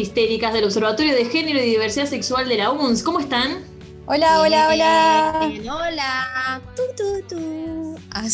Histéricas 0.00 0.52
del 0.52 0.64
Observatorio 0.64 1.14
de 1.14 1.24
Género 1.26 1.58
y 1.58 1.66
Diversidad 1.66 2.06
Sexual 2.06 2.48
de 2.48 2.58
la 2.58 2.70
UNS. 2.70 3.02
¿Cómo 3.02 3.20
están? 3.20 3.64
Hola, 4.06 4.40
hola, 4.40 4.68
hola. 4.68 5.46
Bien, 5.48 5.68
hola. 5.68 6.60
Tu, 6.76 6.82
tu, 6.96 7.28
tu. 7.28 7.98
Ah, 8.12 8.22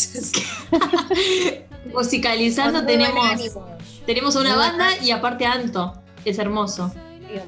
Musicalizando 1.93 2.79
Con 2.79 2.87
tenemos, 2.87 3.57
tenemos 4.05 4.35
a 4.35 4.39
una 4.39 4.55
banda 4.55 4.87
y 5.01 5.11
aparte 5.11 5.45
a 5.45 5.53
Anto. 5.53 5.93
Es 6.25 6.37
hermoso. 6.37 6.93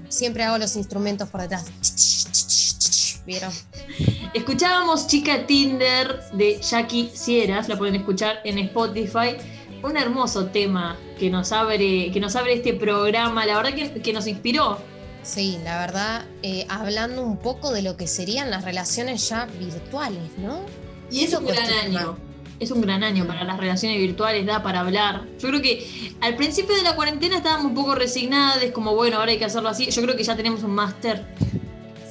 Siempre 0.10 0.44
hago 0.44 0.58
los 0.58 0.76
instrumentos 0.76 1.30
por 1.30 1.42
detrás. 1.42 1.66
¿Vieron? 3.26 3.52
Escuchábamos 4.34 5.08
Chica 5.08 5.46
Tinder 5.46 6.22
de 6.34 6.60
Jackie 6.62 7.10
Sieras, 7.14 7.70
la 7.70 7.78
pueden 7.78 7.96
escuchar 7.96 8.40
en 8.44 8.60
Spotify. 8.60 9.38
Un 9.86 9.98
hermoso 9.98 10.48
tema 10.48 10.98
que 11.20 11.30
nos 11.30 11.52
abre, 11.52 12.12
que 12.12 12.20
nos 12.20 12.36
abre 12.36 12.54
este 12.54 12.74
programa, 12.74 13.46
la 13.46 13.58
verdad 13.58 13.76
que, 13.76 14.02
que 14.02 14.14
nos 14.14 14.26
inspiró. 14.26 14.80
Sí, 15.22 15.60
la 15.64 15.78
verdad, 15.78 16.26
eh, 16.42 16.66
hablando 16.70 17.22
un 17.22 17.38
poco 17.38 17.72
de 17.72 17.84
lo 17.84 17.96
que 17.96 18.08
serían 18.08 18.50
las 18.50 18.66
relaciones 18.66 19.30
ya 19.30 19.46
virtuales, 19.60 20.38
¿no? 20.38 20.62
Y 21.12 21.24
es 21.24 21.34
un 21.34 21.46
gran 21.46 21.72
año. 21.72 22.18
Es 22.60 22.72
un 22.72 22.82
gran 22.82 23.04
año 23.04 23.28
para 23.28 23.44
las 23.44 23.58
relaciones 23.58 24.00
virtuales, 24.00 24.46
da 24.48 24.64
para 24.64 24.80
hablar. 24.80 25.24
Yo 25.40 25.50
creo 25.50 25.62
que 25.62 26.16
al 26.20 26.36
principio 26.36 26.76
de 26.76 26.82
la 26.82 26.96
cuarentena 26.96 27.38
estábamos 27.38 27.66
un 27.66 27.76
poco 27.76 27.94
resignadas, 27.94 28.64
como 28.72 28.96
bueno, 28.96 29.18
ahora 29.18 29.34
hay 29.34 29.38
que 29.38 29.46
hacerlo 29.46 29.70
así. 29.70 29.92
Yo 29.92 30.02
creo 30.02 30.16
que 30.16 30.24
ya 30.24 30.36
tenemos 30.36 30.64
un 30.64 30.72
máster. 30.72 31.26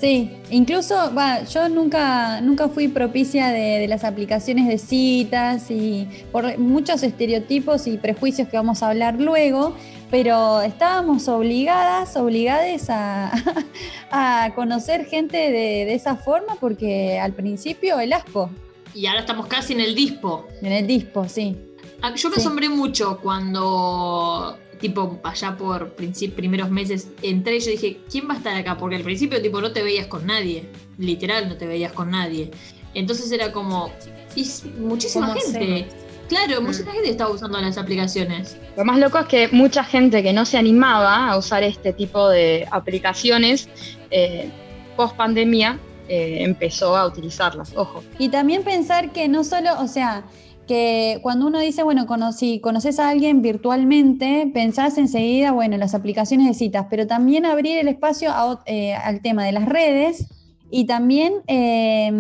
Sí, 0.00 0.32
incluso, 0.50 0.94
va, 1.16 1.44
yo 1.44 1.68
nunca, 1.68 2.40
nunca 2.40 2.68
fui 2.68 2.88
propicia 2.88 3.48
de, 3.48 3.78
de 3.78 3.88
las 3.88 4.04
aplicaciones 4.04 4.66
de 4.68 4.76
citas 4.76 5.70
y 5.70 6.08
por 6.32 6.58
muchos 6.58 7.02
estereotipos 7.02 7.86
y 7.86 7.96
prejuicios 7.96 8.48
que 8.48 8.56
vamos 8.56 8.82
a 8.82 8.90
hablar 8.90 9.20
luego, 9.20 9.74
pero 10.10 10.60
estábamos 10.62 11.26
obligadas, 11.28 12.16
obligadas 12.16 12.90
a, 12.90 13.32
a 14.10 14.52
conocer 14.54 15.06
gente 15.06 15.36
de, 15.38 15.84
de 15.86 15.94
esa 15.94 16.16
forma 16.16 16.56
porque 16.60 17.18
al 17.18 17.32
principio 17.32 17.98
el 18.00 18.12
asco, 18.12 18.50
Y 18.94 19.06
ahora 19.06 19.20
estamos 19.20 19.46
casi 19.46 19.72
en 19.74 19.80
el 19.80 19.94
dispo. 19.94 20.46
en 20.60 20.72
el 20.72 20.86
dispo, 20.86 21.26
sí. 21.28 21.56
Ah, 22.02 22.12
Yo 22.14 22.28
me 22.28 22.34
Sí. 22.36 22.40
asombré 22.42 22.68
mucho 22.68 23.18
cuando, 23.22 24.58
tipo, 24.80 25.20
allá 25.22 25.56
por 25.56 25.94
primeros 25.94 26.70
meses 26.70 27.08
entré 27.22 27.56
y 27.56 27.60
yo 27.60 27.70
dije, 27.70 28.00
¿quién 28.10 28.28
va 28.28 28.34
a 28.34 28.36
estar 28.38 28.56
acá? 28.56 28.76
Porque 28.76 28.96
al 28.96 29.02
principio, 29.02 29.40
tipo, 29.40 29.60
no 29.60 29.72
te 29.72 29.82
veías 29.82 30.06
con 30.06 30.26
nadie. 30.26 30.68
Literal, 30.98 31.48
no 31.48 31.56
te 31.56 31.66
veías 31.66 31.92
con 31.92 32.10
nadie. 32.10 32.50
Entonces 32.94 33.30
era 33.32 33.52
como, 33.52 33.90
y 34.36 34.46
muchísima 34.78 35.28
¿Cómo 35.28 35.40
gente. 35.40 35.86
Claro, 36.28 36.62
mucha 36.62 36.84
gente 36.84 37.10
estaba 37.10 37.30
usando 37.30 37.60
las 37.60 37.76
aplicaciones. 37.76 38.56
Lo 38.76 38.84
más 38.84 38.98
loco 38.98 39.18
es 39.18 39.26
que 39.26 39.48
mucha 39.48 39.84
gente 39.84 40.22
que 40.22 40.32
no 40.32 40.46
se 40.46 40.56
animaba 40.56 41.28
a 41.28 41.36
usar 41.36 41.62
este 41.62 41.92
tipo 41.92 42.28
de 42.28 42.66
aplicaciones 42.70 43.68
eh, 44.10 44.50
post 44.96 45.16
pandemia 45.16 45.78
empezó 46.08 46.96
a 46.96 47.06
utilizarlas. 47.06 47.72
Ojo. 47.76 48.02
Y 48.18 48.28
también 48.28 48.62
pensar 48.62 49.12
que 49.12 49.28
no 49.28 49.44
solo, 49.44 49.80
o 49.80 49.88
sea, 49.88 50.24
que 50.66 51.18
cuando 51.22 51.46
uno 51.46 51.60
dice, 51.60 51.82
bueno, 51.82 52.06
si 52.32 52.60
conoces 52.60 52.98
a 52.98 53.08
alguien 53.08 53.42
virtualmente, 53.42 54.50
pensás 54.52 54.98
enseguida, 54.98 55.52
bueno, 55.52 55.76
las 55.76 55.94
aplicaciones 55.94 56.46
de 56.46 56.54
citas, 56.54 56.86
pero 56.90 57.06
también 57.06 57.46
abrir 57.46 57.78
el 57.78 57.88
espacio 57.88 58.32
eh, 58.66 58.94
al 58.94 59.20
tema 59.20 59.44
de 59.44 59.52
las 59.52 59.66
redes 59.66 60.28
y 60.76 60.86
también 60.86 61.34
eh, 61.46 62.10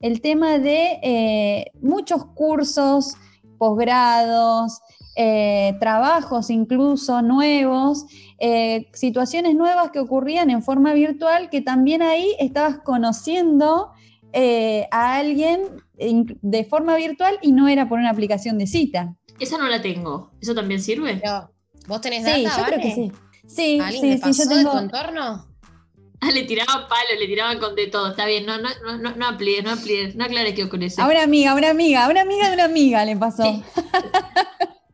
el 0.00 0.20
tema 0.20 0.58
de 0.58 0.98
eh, 1.00 1.66
muchos 1.80 2.24
cursos, 2.24 3.14
posgrados, 3.56 4.80
eh, 5.14 5.76
trabajos 5.78 6.50
incluso 6.50 7.22
nuevos, 7.22 8.04
situaciones 8.92 9.54
nuevas 9.54 9.92
que 9.92 10.00
ocurrían 10.00 10.50
en 10.50 10.62
forma 10.62 10.92
virtual, 10.92 11.48
que 11.50 11.60
también 11.60 12.02
ahí 12.02 12.34
estabas 12.40 12.78
conociendo 12.78 13.92
eh, 14.34 14.86
a 14.90 15.14
alguien 15.16 15.60
de 15.96 16.64
forma 16.64 16.96
virtual 16.96 17.38
y 17.40 17.52
no 17.52 17.68
era 17.68 17.88
por 17.88 17.98
una 18.00 18.10
aplicación 18.10 18.58
de 18.58 18.66
cita. 18.66 19.14
Esa 19.38 19.58
no 19.58 19.68
la 19.68 19.80
tengo. 19.80 20.32
¿Eso 20.40 20.54
también 20.54 20.82
sirve? 20.82 21.18
Pero, 21.22 21.50
¿vos 21.86 22.00
tenés 22.00 22.24
Sí, 22.24 22.42
data, 22.44 22.56
yo 22.58 22.64
creo 22.66 22.78
Vane? 22.78 22.82
que 22.82 22.94
sí. 22.94 23.12
Sí, 23.46 23.78
¿Alguien 23.80 24.00
sí, 24.02 24.08
le 24.08 24.16
sí, 24.16 24.20
pasó 24.22 24.42
yo 24.42 24.48
de 24.48 24.54
tu 24.64 24.70
tengo. 24.70 24.78
entorno? 24.80 25.46
Ah, 26.20 26.30
le 26.32 26.44
tiraban 26.44 26.88
palo, 26.88 27.08
le 27.18 27.26
tiraban 27.26 27.58
con 27.58 27.74
de 27.74 27.86
todo. 27.88 28.10
Está 28.10 28.24
bien, 28.26 28.46
no, 28.46 28.56
no, 28.58 28.68
no, 28.84 28.98
no, 28.98 29.14
no 29.14 29.26
amplíes, 29.26 29.62
no 29.62 29.70
amplíes, 29.72 30.16
no 30.16 30.24
aclares 30.24 30.54
qué 30.54 30.64
ocurre. 30.64 30.88
A 30.96 31.06
una 31.06 31.22
amiga, 31.22 31.52
a 31.52 31.54
una 31.54 31.70
amiga, 31.70 32.04
a 32.06 32.08
una 32.10 32.22
amiga 32.22 32.48
de 32.48 32.54
una 32.54 32.64
amiga 32.64 33.04
le 33.04 33.16
pasó. 33.16 33.42
Sí. 33.44 33.62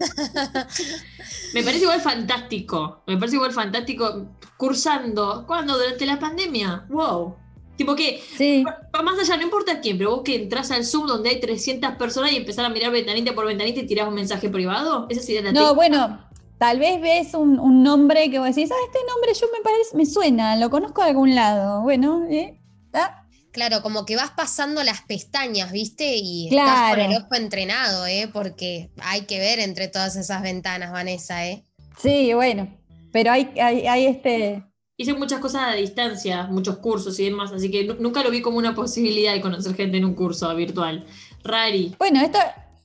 Me 1.55 1.63
parece 1.63 1.83
igual 1.83 2.01
fantástico. 2.01 3.03
Me 3.07 3.17
parece 3.17 3.37
igual 3.37 3.53
fantástico 3.53 4.29
cursando. 4.57 5.45
¿Cuándo? 5.47 5.77
Durante 5.79 6.07
la 6.07 6.19
pandemia. 6.19 6.87
Wow. 6.89 7.37
Tipo 7.81 7.97
que, 7.97 8.23
Sí. 8.37 8.63
más 9.03 9.19
allá, 9.19 9.39
no 9.39 9.43
importa 9.43 9.81
quién, 9.81 9.97
pero 9.97 10.11
vos 10.17 10.23
que 10.23 10.35
entras 10.35 10.71
al 10.71 10.85
Zoom 10.85 11.07
donde 11.07 11.31
hay 11.31 11.41
300 11.41 11.95
personas 11.97 12.31
y 12.31 12.37
empezar 12.37 12.67
a 12.67 12.69
mirar 12.69 12.93
ventanita 12.93 13.35
por 13.35 13.47
ventanita 13.47 13.81
y 13.81 13.87
tirás 13.87 14.07
un 14.07 14.13
mensaje 14.17 14.51
privado. 14.51 15.07
Esa 15.09 15.23
sería 15.23 15.41
la 15.41 15.53
No, 15.53 15.61
técnica. 15.61 15.73
bueno, 15.75 16.29
tal 16.59 16.79
vez 16.79 17.01
ves 17.01 17.33
un, 17.33 17.59
un 17.59 17.83
nombre 17.83 18.31
que 18.31 18.39
vos 18.39 18.49
decís, 18.55 18.71
ah, 18.71 18.75
este 18.85 18.99
nombre 19.09 19.33
yo 19.33 19.47
me 19.57 19.63
parece, 19.65 19.97
me 19.97 20.05
suena, 20.05 20.57
lo 20.57 20.69
conozco 20.69 21.01
de 21.03 21.09
algún 21.09 21.35
lado. 21.35 21.81
Bueno, 21.81 22.27
¿eh? 22.29 22.61
Ah, 22.93 23.17
Claro, 23.51 23.81
como 23.81 24.05
que 24.05 24.15
vas 24.15 24.31
pasando 24.33 24.85
las 24.85 25.01
pestañas, 25.01 25.73
¿viste? 25.73 26.17
Y 26.19 26.49
Claro. 26.51 26.69
estás 26.71 26.91
con 26.91 27.01
el 27.01 27.23
ojo 27.25 27.35
entrenado, 27.35 28.07
¿eh? 28.07 28.29
Porque 28.31 28.91
hay 29.03 29.23
que 29.23 29.39
ver 29.39 29.59
entre 29.59 29.89
todas 29.89 30.17
esas 30.17 30.43
ventanas, 30.43 30.93
Vanessa, 30.93 31.47
¿eh? 31.47 31.65
Sí, 31.99 32.35
bueno. 32.35 32.69
Pero 33.11 33.33
hay, 33.33 33.51
hay, 33.59 33.87
hay 33.87 34.05
este. 34.05 34.65
Hice 35.01 35.15
muchas 35.15 35.41
cosas 35.41 35.63
a 35.63 35.73
distancia, 35.77 36.47
muchos 36.51 36.77
cursos 36.77 37.19
y 37.19 37.25
demás, 37.25 37.51
así 37.53 37.71
que 37.71 37.85
nu- 37.85 37.97
nunca 37.99 38.23
lo 38.23 38.31
vi 38.31 38.43
como 38.43 38.59
una 38.59 38.75
posibilidad 38.75 39.33
de 39.33 39.41
conocer 39.41 39.75
gente 39.75 39.97
en 39.97 40.05
un 40.05 40.15
curso 40.15 40.55
virtual. 40.55 41.07
Rari. 41.43 41.95
Bueno, 41.99 42.21
esto 42.21 42.39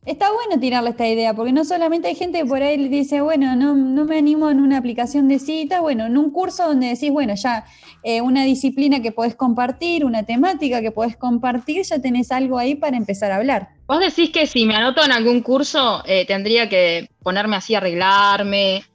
está 0.06 0.32
bueno 0.32 0.58
tirarle 0.58 0.92
esta 0.92 1.06
idea, 1.06 1.34
porque 1.34 1.52
no 1.52 1.66
solamente 1.66 2.08
hay 2.08 2.16
gente 2.16 2.40
que 2.40 2.46
por 2.46 2.64
ahí 2.64 2.88
dice, 2.88 3.20
bueno, 3.20 3.58
no, 3.58 3.76
no 3.76 4.06
me 4.06 4.18
animo 4.20 4.50
en 4.50 4.62
una 4.62 4.78
aplicación 4.78 5.28
de 5.28 5.40
cita, 5.40 5.82
bueno, 5.82 6.06
en 6.06 6.18
un 6.18 6.32
curso 6.32 6.66
donde 6.66 6.88
decís, 6.88 7.12
bueno, 7.12 7.34
ya 7.36 7.66
eh, 8.02 8.22
una 8.22 8.46
disciplina 8.46 9.02
que 9.02 9.12
podés 9.12 9.36
compartir, 9.36 10.06
una 10.06 10.24
temática 10.24 10.80
que 10.80 10.92
podés 10.92 11.18
compartir, 11.18 11.84
ya 11.84 12.00
tenés 12.00 12.32
algo 12.32 12.58
ahí 12.58 12.76
para 12.76 12.96
empezar 12.96 13.34
a 13.34 13.36
hablar. 13.36 13.68
Vos 13.88 14.00
decís 14.00 14.30
que 14.30 14.48
si 14.48 14.66
me 14.66 14.74
anoto 14.78 15.04
en 15.04 15.12
algún 15.12 15.42
curso 15.42 16.02
eh, 16.06 16.26
tendría 16.26 16.70
que 16.70 17.10
ponerme 17.22 17.58
así, 17.58 17.76
arreglarme, 17.76 18.86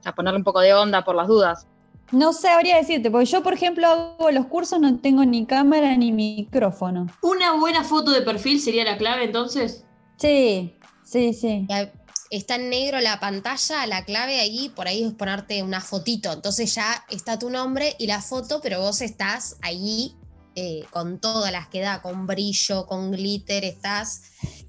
o 0.00 0.02
sea, 0.02 0.16
ponerle 0.16 0.38
un 0.38 0.44
poco 0.44 0.58
de 0.58 0.74
onda 0.74 1.04
por 1.04 1.14
las 1.14 1.28
dudas. 1.28 1.68
No 2.12 2.32
sabría 2.32 2.76
decirte, 2.76 3.10
porque 3.10 3.26
yo, 3.26 3.42
por 3.42 3.54
ejemplo, 3.54 3.86
hago 3.86 4.30
los 4.30 4.46
cursos, 4.46 4.80
no 4.80 4.98
tengo 4.98 5.24
ni 5.24 5.44
cámara 5.46 5.96
ni 5.96 6.12
micrófono. 6.12 7.06
¿Una 7.22 7.54
buena 7.54 7.82
foto 7.82 8.12
de 8.12 8.22
perfil 8.22 8.60
sería 8.60 8.84
la 8.84 8.96
clave 8.96 9.24
entonces? 9.24 9.84
Sí, 10.16 10.76
sí, 11.04 11.32
sí. 11.34 11.66
Está 12.30 12.56
en 12.56 12.70
negro 12.70 13.00
la 13.00 13.20
pantalla, 13.20 13.86
la 13.86 14.04
clave 14.04 14.40
ahí, 14.40 14.68
por 14.74 14.88
ahí 14.88 15.04
es 15.04 15.12
ponerte 15.12 15.62
una 15.62 15.80
fotito. 15.80 16.32
Entonces 16.32 16.74
ya 16.74 17.04
está 17.10 17.38
tu 17.38 17.50
nombre 17.50 17.94
y 17.98 18.06
la 18.06 18.20
foto, 18.20 18.60
pero 18.62 18.80
vos 18.80 19.00
estás 19.00 19.56
ahí 19.62 20.14
eh, 20.54 20.84
con 20.90 21.20
todas 21.20 21.52
las 21.52 21.68
que 21.68 21.80
da, 21.80 22.02
con 22.02 22.26
brillo, 22.26 22.86
con 22.86 23.10
glitter, 23.10 23.64
estás. 23.64 24.22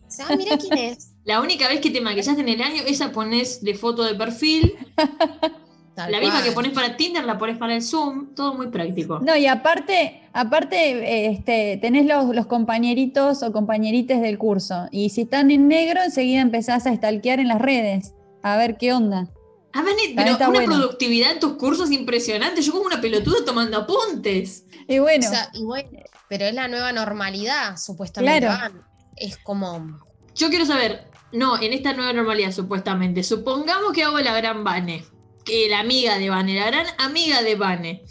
O 0.08 0.12
sea, 0.12 0.28
ah, 0.30 0.36
mira 0.36 0.58
quién 0.58 0.78
es. 0.78 1.14
La 1.26 1.42
única 1.42 1.68
vez 1.68 1.82
que 1.82 1.90
te 1.90 2.00
maquillaste 2.00 2.40
en 2.40 2.48
el 2.48 2.62
año, 2.62 2.84
esa 2.88 3.12
pones 3.12 3.62
de 3.62 3.76
foto 3.76 4.04
de 4.04 4.16
perfil. 4.16 4.78
Tal 5.98 6.12
la 6.12 6.20
misma 6.20 6.44
que 6.44 6.52
pones 6.52 6.74
para 6.74 6.96
Tinder, 6.96 7.26
la 7.26 7.40
pones 7.40 7.58
para 7.58 7.74
el 7.74 7.82
Zoom. 7.82 8.36
Todo 8.36 8.54
muy 8.54 8.68
práctico. 8.68 9.20
No, 9.20 9.36
y 9.36 9.48
aparte, 9.48 10.22
aparte 10.32 11.26
este, 11.26 11.80
tenés 11.82 12.06
los, 12.06 12.36
los 12.36 12.46
compañeritos 12.46 13.42
o 13.42 13.52
compañerites 13.52 14.22
del 14.22 14.38
curso. 14.38 14.88
Y 14.92 15.10
si 15.10 15.22
están 15.22 15.50
en 15.50 15.68
negro, 15.68 16.00
enseguida 16.04 16.42
empezás 16.42 16.86
a 16.86 16.96
stalkear 16.96 17.40
en 17.40 17.48
las 17.48 17.60
redes. 17.60 18.14
A 18.44 18.58
ver 18.58 18.78
qué 18.78 18.94
onda. 18.94 19.28
Ah, 19.74 19.84
También 19.84 20.16
pero 20.16 20.36
una 20.36 20.50
bueno. 20.50 20.76
productividad 20.76 21.32
en 21.32 21.40
tus 21.40 21.54
cursos 21.54 21.90
impresionante. 21.90 22.62
Yo 22.62 22.74
como 22.74 22.86
una 22.86 23.02
pelotuda 23.02 23.38
tomando 23.44 23.80
apuntes. 23.80 24.68
Y 24.88 25.00
bueno, 25.00 25.26
O 25.28 25.32
sea, 25.32 25.50
y 25.56 25.64
bueno, 25.64 25.90
pero 26.30 26.46
es 26.46 26.54
la 26.54 26.68
nueva 26.68 26.92
normalidad, 26.92 27.76
supuestamente. 27.76 28.46
Claro. 28.46 28.84
Es 29.16 29.38
como. 29.38 30.00
Yo 30.36 30.50
quiero 30.50 30.68
saber, 30.68 31.10
no, 31.34 31.60
en 31.60 31.74
esta 31.74 31.94
nueva 31.94 32.14
normalidad 32.14 32.52
supuestamente, 32.52 33.24
supongamos 33.24 33.94
que 33.94 34.04
hago 34.04 34.20
la 34.20 34.38
gran 34.38 34.64
Vane, 34.64 35.04
que 35.48 35.70
la 35.70 35.80
amiga 35.80 36.20
de 36.20 36.30
Vane, 36.30 36.56
la 36.56 36.68
gran 36.68 36.86
amiga 37.00 37.42
de 37.42 37.56
Vane, 37.56 38.04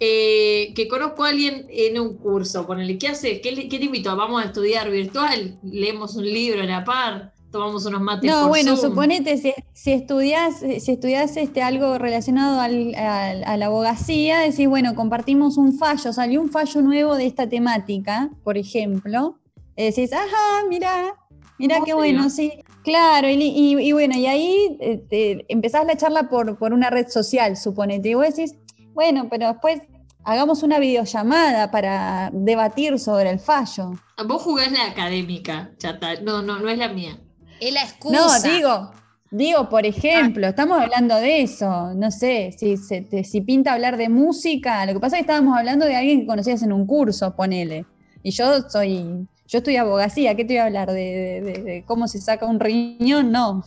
eh, 0.00 0.72
que 0.74 0.88
conozco 0.88 1.24
a 1.24 1.28
alguien 1.28 1.66
en 1.70 2.00
un 2.00 2.16
curso, 2.18 2.66
ponele, 2.66 2.98
¿qué 2.98 3.08
haces? 3.08 3.40
¿Qué, 3.40 3.52
le- 3.52 3.68
qué 3.68 3.78
te 3.78 3.84
invito? 3.84 4.14
¿Vamos 4.16 4.42
a 4.42 4.46
estudiar 4.46 4.90
virtual? 4.90 5.58
¿Leemos 5.62 6.16
un 6.16 6.24
libro 6.24 6.62
a 6.62 6.66
la 6.66 6.84
par? 6.84 7.32
¿Tomamos 7.52 7.84
unos 7.86 8.00
mates 8.00 8.30
no, 8.30 8.40
por 8.42 8.48
bueno, 8.50 8.76
Zoom? 8.76 8.90
suponete 8.90 9.36
si, 9.36 9.52
si 9.72 9.92
estudias, 9.92 10.60
si 10.60 10.92
estudias 10.92 11.36
este, 11.36 11.62
algo 11.62 11.98
relacionado 11.98 12.60
al- 12.60 12.94
al- 12.94 13.42
a 13.44 13.56
la 13.56 13.66
abogacía, 13.66 14.38
decís, 14.40 14.68
bueno, 14.68 14.94
compartimos 14.94 15.56
un 15.58 15.76
fallo, 15.76 16.12
salió 16.12 16.40
un 16.40 16.48
fallo 16.50 16.80
nuevo 16.82 17.16
de 17.16 17.26
esta 17.26 17.48
temática, 17.48 18.30
por 18.44 18.56
ejemplo. 18.56 19.36
eh, 19.76 19.86
decís, 19.86 20.12
ajá, 20.12 20.66
mira, 20.68 21.14
mira 21.58 21.74
¿Cómo 21.76 21.86
qué 21.86 21.94
bueno, 21.94 22.30
sí. 22.30 22.52
Claro, 22.90 23.28
y, 23.28 23.34
y- 23.34 23.78
y 23.88 23.92
bueno, 23.92 24.16
y 24.16 24.26
ahí 24.26 24.76
eh, 24.80 24.96
te- 25.08 25.44
empezás 25.48 25.86
la 25.86 25.96
charla 25.96 26.28
por, 26.28 26.58
por 26.58 26.72
una 26.72 26.90
red 26.90 27.06
social, 27.08 27.56
suponete, 27.56 28.08
y 28.10 28.14
vos 28.14 28.26
decís, 28.26 28.54
bueno, 28.94 29.28
pero 29.30 29.46
después 29.48 29.80
hagamos 30.24 30.62
una 30.64 30.78
videollamada 30.80 31.70
para 31.70 32.30
debatir 32.32 32.98
sobre 32.98 33.30
el 33.30 33.38
fallo. 33.38 33.92
Vos 34.26 34.42
jugás 34.42 34.72
la 34.72 34.86
académica, 34.86 35.70
chata. 35.78 36.20
No, 36.20 36.42
no, 36.42 36.58
no 36.58 36.68
es 36.68 36.78
la 36.78 36.88
mía. 36.88 37.16
Es 37.60 37.72
la 37.72 37.82
excusa. 37.84 38.16
No, 38.16 38.54
digo, 38.56 38.90
digo, 39.30 39.68
por 39.68 39.86
ejemplo, 39.86 40.48
estamos 40.48 40.80
hablando 40.82 41.14
de 41.14 41.42
eso, 41.42 41.94
no 41.94 42.10
sé, 42.10 42.50
si, 42.58 42.76
se 42.76 43.02
te- 43.02 43.22
si 43.22 43.40
pinta 43.40 43.72
hablar 43.72 43.96
de 43.98 44.08
música, 44.08 44.84
lo 44.84 44.94
que 44.94 45.00
pasa 45.00 45.16
es 45.16 45.20
que 45.20 45.30
estábamos 45.30 45.56
hablando 45.56 45.86
de 45.86 45.94
alguien 45.94 46.22
que 46.22 46.26
conocías 46.26 46.62
en 46.64 46.72
un 46.72 46.86
curso, 46.86 47.36
ponele, 47.36 47.86
y 48.22 48.32
yo 48.32 48.68
soy, 48.68 49.26
yo 49.50 49.58
estudié 49.58 49.78
abogacía, 49.80 50.36
¿qué 50.36 50.44
te 50.44 50.54
voy 50.54 50.58
a 50.58 50.64
hablar? 50.66 50.90
¿De, 50.92 50.94
de- 50.94 51.40
de- 51.52 51.62
de 51.62 51.84
cómo 51.84 52.06
se 52.08 52.20
saca 52.20 52.46
un 52.46 52.60
riñón? 52.60 53.32
No. 53.32 53.64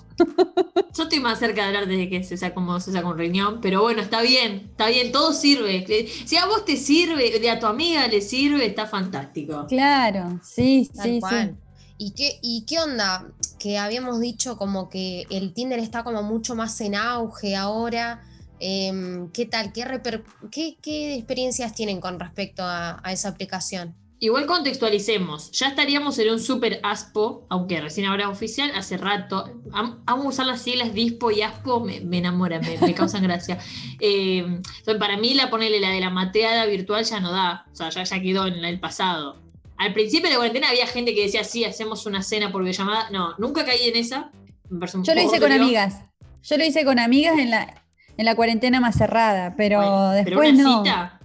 Yo 0.95 1.03
estoy 1.03 1.19
más 1.19 1.39
cerca 1.39 1.62
de 1.62 1.68
hablar 1.68 1.88
desde 1.88 2.09
que 2.09 2.24
se 2.24 2.38
saca, 2.38 2.53
cómo 2.53 2.80
se 2.80 2.91
saca 2.91 3.07
un 3.07 3.18
riñón, 3.18 3.59
pero 3.62 3.81
bueno, 3.81 4.01
está 4.01 4.21
bien, 4.21 4.68
está 4.71 4.88
bien, 4.88 5.12
todo 5.12 5.33
sirve. 5.33 5.85
Si 6.25 6.38
a 6.38 6.45
vos 6.45 6.63
te 6.65 6.77
sirve, 6.77 7.39
de 7.39 7.50
a 7.50 7.59
tu 7.59 7.65
amiga 7.65 8.07
le 8.07 8.21
sirve, 8.21 8.65
está 8.65 8.85
fantástico. 8.85 9.65
Claro, 9.68 10.39
sí, 10.44 10.89
Tal 10.95 11.03
sí, 11.06 11.19
cual. 11.19 11.56
sí. 11.57 11.83
¿Y 11.97 12.12
qué, 12.13 12.39
¿Y 12.41 12.65
qué 12.65 12.80
onda? 12.80 13.27
Que 13.59 13.77
habíamos 13.77 14.19
dicho 14.19 14.57
como 14.57 14.89
que 14.89 15.25
el 15.30 15.53
Tinder 15.53 15.80
está 15.80 16.03
como 16.03 16.24
mucho 16.24 16.56
más 16.56 16.80
en 16.81 16.95
auge 16.95 17.56
ahora. 17.56 18.21
Em, 18.59 19.30
¿Qué 19.31 19.45
tal? 19.45 19.74
¿Qué, 19.74 19.83
reper- 19.85 20.24
qué, 20.51 20.77
qué 20.81 21.15
experiencias 21.15 21.74
tienen 21.75 22.00
con 22.00 22.19
respecto 22.19 22.63
a, 22.63 23.00
a 23.03 23.12
esa 23.12 23.30
aplicación? 23.30 23.95
Igual 24.23 24.45
contextualicemos, 24.45 25.51
ya 25.51 25.67
estaríamos 25.67 26.17
en 26.17 26.29
un 26.31 26.39
super 26.39 26.79
ASPO, 26.81 27.45
aunque 27.49 27.81
recién 27.81 28.07
ahora 28.07 28.23
es 28.23 28.29
oficial, 28.29 28.71
hace 28.73 28.95
rato. 28.95 29.51
Am- 29.73 30.01
Amo 30.05 30.29
usar 30.29 30.45
las 30.45 30.61
siglas 30.61 30.93
DISPO 30.93 31.31
y 31.31 31.41
ASPO, 31.41 31.81
me, 31.81 31.99
me 31.99 32.19
enamoran, 32.19 32.61
me, 32.61 32.77
me 32.77 32.93
causan 32.93 33.21
gracia. 33.27 33.57
Eh, 33.99 34.61
para 34.97 35.17
mí, 35.17 35.33
la 35.33 35.49
ponerle 35.49 35.81
la 35.81 35.89
de 35.89 35.99
la 35.99 36.09
mateada 36.09 36.65
virtual 36.67 37.03
ya 37.03 37.19
no 37.19 37.33
da, 37.33 37.65
o 37.69 37.75
sea, 37.75 37.89
ya, 37.89 38.03
ya 38.03 38.21
quedó 38.21 38.47
en 38.47 38.63
el 38.63 38.79
pasado. 38.79 39.41
Al 39.75 39.91
principio 39.93 40.27
de 40.27 40.35
la 40.35 40.37
cuarentena 40.37 40.69
había 40.69 40.87
gente 40.87 41.13
que 41.13 41.23
decía, 41.23 41.43
sí, 41.43 41.65
hacemos 41.65 42.05
una 42.05 42.23
cena 42.23 42.49
por 42.49 42.61
videollamada. 42.63 43.09
No, 43.09 43.33
nunca 43.39 43.65
caí 43.65 43.89
en 43.89 43.97
esa. 43.97 44.31
Me 44.69 44.87
Yo 44.87 45.15
lo 45.15 45.21
hice 45.21 45.41
con 45.41 45.51
amigas. 45.51 45.99
Yo 46.43 46.57
lo 46.57 46.63
hice 46.63 46.85
con 46.85 46.97
amigas 46.97 47.37
en 47.37 47.49
la, 47.51 47.83
en 48.15 48.23
la 48.23 48.35
cuarentena 48.35 48.79
más 48.79 48.95
cerrada, 48.95 49.53
pero 49.57 49.79
Bueno, 49.79 50.23
pero 50.23 50.39
después 50.39 50.53
una 50.53 50.63
no. 50.63 50.83
cita, 50.85 51.19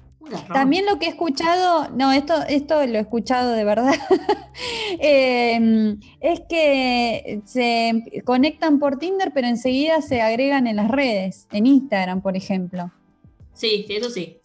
También 0.53 0.87
lo 0.87 0.99
que 0.99 1.07
he 1.07 1.09
escuchado, 1.11 1.89
no, 1.91 2.13
esto, 2.13 2.35
esto 2.49 2.87
lo 2.87 2.99
he 2.99 3.01
escuchado 3.01 3.53
de 3.53 3.65
verdad, 3.65 3.95
eh, 5.01 5.97
es 6.21 6.41
que 6.49 7.43
se 7.45 8.23
conectan 8.25 8.79
por 8.79 8.99
Tinder, 8.99 9.33
pero 9.33 9.47
enseguida 9.47 10.03
se 10.03 10.21
agregan 10.21 10.67
en 10.67 10.77
las 10.77 10.89
redes, 10.89 11.47
en 11.53 11.67
Instagram, 11.67 12.23
por 12.23 12.37
ejemplo. 12.37 12.91
Sí, 13.55 13.87
eso 13.89 14.11
sí. 14.11 14.39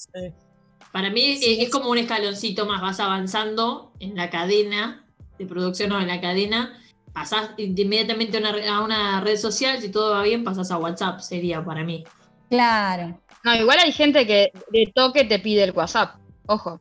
Para 0.92 1.10
mí 1.10 1.38
Sí, 1.38 1.58
es 1.60 1.70
como 1.70 1.90
un 1.90 1.98
escaloncito 1.98 2.66
más, 2.66 2.82
vas 2.82 3.00
avanzando 3.00 3.94
en 4.00 4.16
la 4.16 4.30
cadena 4.30 5.06
de 5.38 5.46
producción 5.46 5.92
o 5.92 6.00
en 6.00 6.08
la 6.08 6.22
cadena, 6.22 6.80
pasás 7.14 7.52
inmediatamente 7.58 8.38
a 8.38 8.40
una, 8.40 8.76
a 8.76 8.82
una 8.84 9.22
red 9.22 9.38
social, 9.38 9.80
si 9.82 9.90
todo 9.90 10.12
va 10.12 10.24
bien, 10.24 10.44
pasás 10.44 10.72
a 10.72 10.78
WhatsApp, 10.78 11.20
sería 11.20 11.64
para 11.64 11.84
mí. 11.84 12.04
Claro. 12.50 13.20
No, 13.44 13.56
igual 13.56 13.78
hay 13.80 13.92
gente 13.92 14.26
que 14.26 14.52
de 14.72 14.92
toque 14.94 15.26
te 15.26 15.40
pide 15.40 15.64
el 15.64 15.72
WhatsApp. 15.72 16.16
Ojo. 16.48 16.80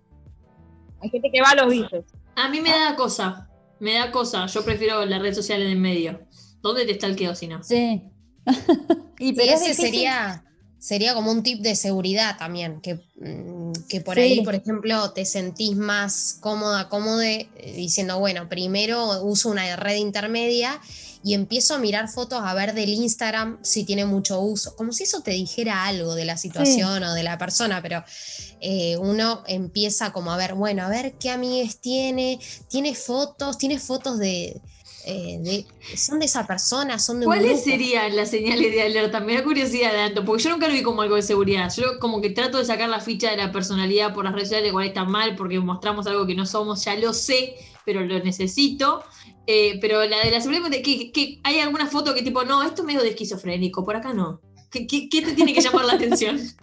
Hay 1.01 1.11
gente 1.11 1.31
que 1.33 1.41
va 1.41 1.51
a 1.51 1.55
los 1.57 1.71
bices. 1.71 2.05
A 2.37 2.49
mí 2.49 2.61
me 2.61 2.71
da 2.71 2.95
cosa, 2.97 3.49
me 3.81 3.95
da 3.95 4.11
cosa, 4.13 4.47
yo 4.47 4.65
prefiero 4.65 5.05
la 5.05 5.19
red 5.19 5.35
social 5.35 5.61
en 5.63 5.71
el 5.71 5.79
medio. 5.79 6.21
¿Dónde 6.63 6.87
te 6.87 6.95
stalkeo 6.95 7.35
si 7.35 7.49
no? 7.49 7.63
Sí. 7.63 8.03
y 9.19 9.33
pero 9.33 9.53
es 9.53 9.63
ese 9.63 9.75
sería, 9.75 10.45
sería 10.79 11.15
como 11.15 11.33
un 11.33 11.43
tip 11.43 11.61
de 11.61 11.75
seguridad 11.75 12.37
también, 12.39 12.81
que, 12.81 13.01
mm, 13.17 13.73
que 13.89 14.01
por 14.01 14.15
Sí. 14.15 14.21
ahí, 14.21 14.41
por 14.45 14.55
ejemplo, 14.55 15.13
te 15.13 15.25
sentís 15.25 15.77
más 15.77 16.39
cómoda, 16.41 16.89
cómodo 16.89 17.21
diciendo, 17.75 18.19
bueno, 18.21 18.49
primero 18.49 19.23
uso 19.25 19.51
una 19.51 19.75
red 19.77 19.97
intermedia 19.97 20.81
y 21.25 21.35
empiezo 21.35 21.75
a 21.75 21.79
mirar 21.79 22.09
fotos 22.09 22.41
a 22.43 22.53
ver 22.55 22.75
del 22.75 22.91
Instagram 22.91 23.59
si 23.63 23.85
tiene 23.85 24.05
mucho 24.05 24.41
uso, 24.41 24.75
como 24.77 24.93
si 24.93 25.05
eso 25.05 25.21
te 25.23 25.31
dijera 25.33 25.85
algo 25.87 26.15
de 26.15 26.25
la 26.25 26.37
situación 26.37 27.03
o 27.05 27.15
de 27.15 27.23
la 27.23 27.39
persona, 27.39 27.81
pero 27.83 28.03
eh, 28.61 28.97
uno 28.99 29.43
empieza 29.47 30.13
como 30.13 30.33
a 30.33 30.37
ver, 30.37 30.55
bueno, 30.55 30.83
a 30.85 30.89
ver 30.89 31.15
qué 31.21 31.31
amigues 31.31 31.79
tiene, 31.79 32.39
tiene 32.69 32.95
fotos, 32.95 33.59
tiene 33.59 33.79
fotos 33.79 34.19
de... 34.19 34.61
eh, 35.05 35.39
de- 35.41 35.67
son 35.97 36.21
de 36.21 36.27
esa 36.27 36.47
persona, 36.47 36.99
son 36.99 37.21
de 37.21 37.27
¿Cuáles 37.27 37.65
serían 37.65 38.15
las 38.17 38.31
señales 38.31 38.71
de 38.73 38.83
alerta? 38.83 39.21
Me 39.21 39.35
da 39.35 39.43
curiosidad 39.45 39.93
de 39.93 40.01
Anto, 40.01 40.25
porque 40.25 40.45
yo 40.45 40.51
nunca 40.51 40.69
lo 40.69 40.75
vi 40.75 40.83
como 40.83 41.03
algo 41.03 41.17
de 41.17 41.23
seguridad. 41.23 41.73
Yo 41.77 41.99
como 41.99 42.21
que 42.21 42.31
trato 42.31 42.59
de 42.59 42.65
sacar 42.65 42.89
la 42.89 43.01
ficha 43.01 43.31
de 43.31 43.37
la 43.37 43.51
personalidad 43.53 44.15
por 44.15 44.25
las 44.25 44.33
redes 44.33 44.49
sociales, 44.49 44.69
igual 44.71 44.87
está 44.87 45.05
mal 45.05 45.35
porque 45.37 45.59
mostramos 45.61 46.07
algo 46.07 46.27
que 46.27 46.35
no 46.37 46.47
somos, 46.47 46.85
ya 46.85 46.95
lo 46.97 47.13
sé, 47.13 47.55
pero 47.85 48.03
lo 48.03 48.19
necesito. 48.23 49.03
Eh, 49.47 49.79
pero 49.81 50.05
la 50.07 50.25
de 50.25 50.31
la 50.31 50.41
seguridad, 50.41 50.71
que, 50.71 51.11
que 51.13 51.41
hay 51.43 51.59
alguna 51.59 51.87
foto 51.87 52.15
que 52.15 52.23
tipo, 52.23 52.45
no, 52.45 52.63
esto 52.63 52.83
es 52.83 52.87
medio 52.87 53.03
de 53.03 53.11
esquizofrénico, 53.11 53.85
por 53.85 53.97
acá 53.97 54.13
no. 54.15 54.41
¿Qué, 54.71 54.87
qué- 54.87 55.09
qué 55.09 55.23
te 55.23 55.33
tiene 55.35 55.53
que 55.53 55.61
llamar 55.61 55.85
la 55.85 55.95
atención? 55.95 56.39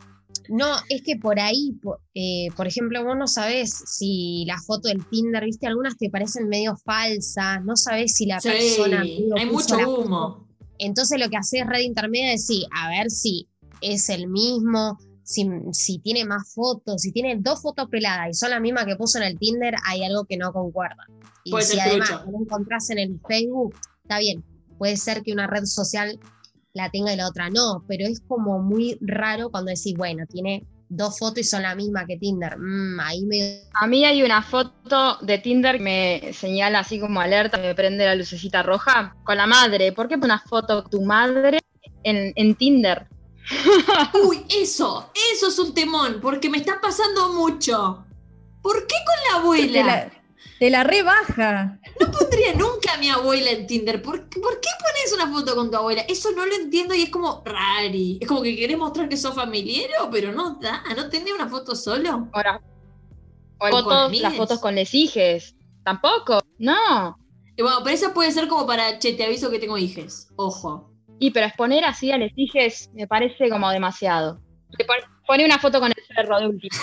No, 0.51 0.65
es 0.89 1.03
que 1.03 1.15
por 1.15 1.39
ahí, 1.39 1.73
po- 1.79 1.99
eh, 2.15 2.47
por 2.55 2.65
ejemplo, 2.65 3.03
vos 3.05 3.15
no 3.15 3.27
sabés 3.27 3.69
si 3.85 4.45
la 4.47 4.57
foto 4.59 4.87
del 4.87 5.05
Tinder, 5.05 5.45
viste, 5.45 5.67
algunas 5.67 5.95
te 5.95 6.09
parecen 6.09 6.47
medio 6.47 6.75
falsas, 6.83 7.63
no 7.63 7.75
sabés 7.75 8.15
si 8.15 8.25
la 8.25 8.39
Sí, 8.39 8.47
persona. 8.49 9.01
hay 9.01 9.45
mucho 9.45 9.77
foto. 9.77 10.01
humo. 10.01 10.47
Entonces 10.79 11.19
lo 11.19 11.29
que 11.29 11.37
haces 11.37 11.67
red 11.67 11.81
intermedia 11.81 12.33
es 12.33 12.47
sí, 12.47 12.65
a 12.75 12.89
ver 12.89 13.11
si 13.11 13.47
es 13.79 14.09
el 14.09 14.27
mismo, 14.27 14.97
si, 15.29 15.47
si 15.73 15.99
tiene 15.99 16.25
más 16.25 16.51
fotos, 16.55 17.03
si 17.03 17.11
tiene 17.11 17.37
dos 17.39 17.61
fotos 17.61 17.87
peladas 17.87 18.29
y 18.31 18.33
son 18.33 18.49
las 18.49 18.59
mismas 18.59 18.85
que 18.85 18.95
puso 18.95 19.19
en 19.19 19.25
el 19.25 19.37
Tinder, 19.37 19.75
hay 19.85 20.03
algo 20.03 20.25
que 20.25 20.37
no 20.37 20.51
concuerda. 20.51 21.05
Y 21.43 21.51
Puede 21.51 21.65
si 21.65 21.77
ser 21.77 21.87
además 21.87 22.25
no 22.25 22.39
encontrás 22.41 22.89
en 22.89 22.97
el 22.97 23.19
Facebook, 23.27 23.75
está 24.01 24.17
bien, 24.17 24.43
puede 24.79 24.97
ser 24.97 25.21
que 25.21 25.31
una 25.31 25.45
red 25.45 25.65
social 25.65 26.19
la 26.73 26.89
tenga 26.89 27.13
y 27.13 27.15
la 27.15 27.27
otra 27.27 27.51
no, 27.51 27.83
pero 27.87 28.07
es 28.07 28.21
como 28.21 28.57
muy 28.57 28.97
raro 29.01 29.51
cuando 29.51 29.69
decís, 29.69 29.93
bueno, 29.95 30.25
tiene 30.25 30.65
dos 30.89 31.19
fotos 31.19 31.41
y 31.41 31.43
son 31.43 31.61
la 31.61 31.75
misma 31.75 32.07
que 32.07 32.17
Tinder. 32.17 32.57
Mm, 32.57 32.99
ahí 32.99 33.23
me... 33.25 33.61
A 33.79 33.85
mí 33.85 34.05
hay 34.05 34.23
una 34.23 34.41
foto 34.41 35.19
de 35.21 35.37
Tinder 35.37 35.77
que 35.77 35.83
me 35.83 36.33
señala 36.33 36.79
así 36.79 36.99
como 36.99 37.21
alerta, 37.21 37.59
me 37.59 37.75
prende 37.75 38.05
la 38.05 38.15
lucecita 38.15 38.63
roja 38.63 39.15
con 39.23 39.37
la 39.37 39.45
madre. 39.45 39.91
¿Por 39.91 40.07
qué 40.07 40.17
pones 40.17 40.41
foto 40.47 40.81
de 40.81 40.89
tu 40.89 41.03
madre 41.03 41.59
en, 42.01 42.33
en 42.35 42.55
Tinder? 42.55 43.07
Uy, 44.25 44.45
eso, 44.49 45.11
eso 45.33 45.47
es 45.47 45.59
un 45.59 45.73
temón, 45.73 46.19
porque 46.21 46.49
me 46.49 46.57
está 46.57 46.79
pasando 46.81 47.29
mucho. 47.33 48.05
¿Por 48.61 48.85
qué 48.87 48.95
con 49.05 49.15
la 49.33 49.39
abuela? 49.39 49.71
Te 49.71 49.83
la, 49.83 50.11
te 50.59 50.69
la 50.69 50.83
rebaja. 50.83 51.79
No 51.99 52.11
pondría 52.11 52.53
nunca 52.53 52.93
a 52.93 52.97
mi 52.97 53.09
abuela 53.09 53.51
en 53.51 53.65
Tinder. 53.67 54.01
¿Por, 54.01 54.29
qué- 54.29 54.39
por 54.39 54.59
qué 54.59 54.69
pones 54.79 55.13
una 55.13 55.31
foto 55.31 55.55
con 55.55 55.71
tu 55.71 55.77
abuela? 55.77 56.01
Eso 56.01 56.31
no 56.31 56.45
lo 56.45 56.53
entiendo 56.55 56.93
y 56.93 57.03
es 57.03 57.09
como 57.09 57.41
rari. 57.45 58.17
Es 58.21 58.27
como 58.27 58.41
que 58.41 58.55
querés 58.55 58.77
mostrar 58.77 59.09
que 59.09 59.17
sos 59.17 59.33
familiero, 59.35 60.09
pero 60.11 60.31
no 60.31 60.59
da. 60.61 60.83
¿No 60.95 61.09
tenés 61.09 61.33
una 61.33 61.47
foto 61.49 61.75
solo? 61.75 62.27
Ahora, 62.33 62.61
fotos, 63.57 64.11
las 64.21 64.35
fotos 64.35 64.59
con 64.59 64.75
les 64.75 64.93
hijes. 64.93 65.55
Tampoco. 65.83 66.41
No. 66.57 67.17
Y 67.55 67.61
bueno, 67.61 67.79
pero 67.83 67.95
esa 67.95 68.13
puede 68.13 68.31
ser 68.31 68.47
como 68.47 68.65
para, 68.67 68.99
che, 68.99 69.13
te 69.13 69.25
aviso 69.25 69.49
que 69.49 69.59
tengo 69.59 69.77
hijes. 69.77 70.29
Ojo. 70.35 70.88
Y 71.19 71.31
pero 71.31 71.45
exponer 71.45 71.85
así 71.85 72.11
a 72.11 72.17
les 72.17 72.31
hijes 72.35 72.89
me 72.93 73.07
parece 73.07 73.49
como 73.49 73.69
demasiado. 73.69 74.39
Pone 75.27 75.45
una 75.45 75.59
foto 75.59 75.79
con 75.79 75.89
el 75.89 76.15
perro 76.15 76.39
de 76.39 76.47
último. 76.47 76.77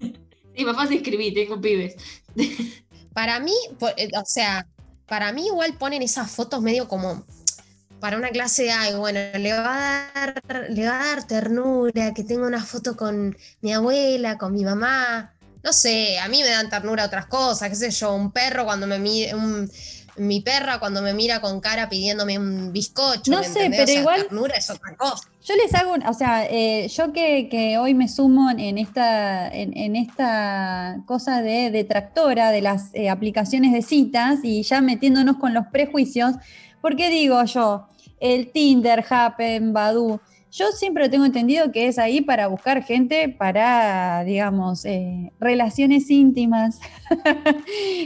Sí, 0.56 0.64
más 0.64 0.74
fácil 0.74 0.96
escribí, 0.96 1.32
tengo 1.32 1.60
pibes. 1.60 1.96
Para 3.14 3.38
mí, 3.40 3.54
eh, 3.96 4.08
o 4.20 4.24
sea, 4.26 4.66
para 5.06 5.32
mí 5.32 5.46
igual 5.46 5.74
ponen 5.74 6.02
esas 6.02 6.30
fotos 6.30 6.60
medio 6.60 6.86
como 6.86 7.24
para 8.00 8.16
una 8.16 8.30
clase 8.30 8.64
de 8.64 8.70
ay, 8.70 8.94
bueno, 8.94 9.20
le 9.38 9.52
va 9.52 9.74
a 9.74 10.12
dar, 10.12 10.70
le 10.70 10.88
va 10.88 11.00
a 11.00 11.06
dar 11.06 11.26
ternura 11.26 12.14
que 12.14 12.24
tenga 12.24 12.46
una 12.46 12.64
foto 12.64 12.96
con 12.96 13.36
mi 13.60 13.72
abuela, 13.72 14.38
con 14.38 14.54
mi 14.54 14.64
mamá. 14.64 15.34
No 15.62 15.72
sé, 15.72 16.18
a 16.18 16.28
mí 16.28 16.40
me 16.40 16.48
dan 16.48 16.70
ternura 16.70 17.04
otras 17.04 17.26
cosas, 17.26 17.68
qué 17.68 17.74
sé 17.76 17.90
yo, 17.90 18.14
un 18.14 18.32
perro 18.32 18.64
cuando 18.64 18.86
me 18.86 18.98
mira, 18.98 19.36
mi 20.20 20.40
perra 20.40 20.78
cuando 20.78 21.02
me 21.02 21.12
mira 21.14 21.40
con 21.40 21.60
cara 21.60 21.88
pidiéndome 21.88 22.38
un 22.38 22.72
bizcocho. 22.72 23.30
No 23.30 23.38
¿me 23.40 23.44
sé, 23.44 23.68
pero 23.70 23.84
O 23.84 23.86
sea, 23.86 24.00
igual- 24.00 24.22
Ternura 24.22 24.54
es 24.56 24.70
otra 24.70 24.94
cosa. 24.96 25.28
Yo 25.42 25.54
les 25.56 25.74
hago, 25.74 25.94
un- 25.94 26.06
o 26.06 26.12
sea, 26.14 26.44
eh, 26.46 26.88
yo 26.88 27.12
que, 27.12 27.48
que 27.48 27.78
hoy 27.78 27.94
me 27.94 28.08
sumo 28.08 28.50
en 28.50 28.78
esta, 28.78 29.48
en, 29.48 29.76
en 29.76 29.96
esta 29.96 30.98
cosa 31.06 31.42
de 31.42 31.70
detractora 31.70 32.50
de 32.50 32.60
las 32.60 32.94
eh, 32.94 33.08
aplicaciones 33.08 33.72
de 33.72 33.82
citas 33.82 34.40
y 34.42 34.62
ya 34.62 34.80
metiéndonos 34.80 35.38
con 35.38 35.54
los 35.54 35.66
prejuicios, 35.68 36.34
porque 36.82 37.08
digo 37.08 37.42
yo, 37.44 37.88
el 38.20 38.52
Tinder, 38.52 39.04
Happen, 39.08 39.72
Badoo, 39.72 40.20
yo 40.52 40.72
siempre 40.72 41.08
tengo 41.08 41.24
entendido 41.24 41.70
que 41.70 41.86
es 41.86 41.96
ahí 41.98 42.20
para 42.20 42.48
buscar 42.48 42.82
gente 42.82 43.28
para, 43.28 44.24
digamos, 44.24 44.84
eh, 44.84 45.32
relaciones 45.40 46.10
íntimas. 46.10 46.80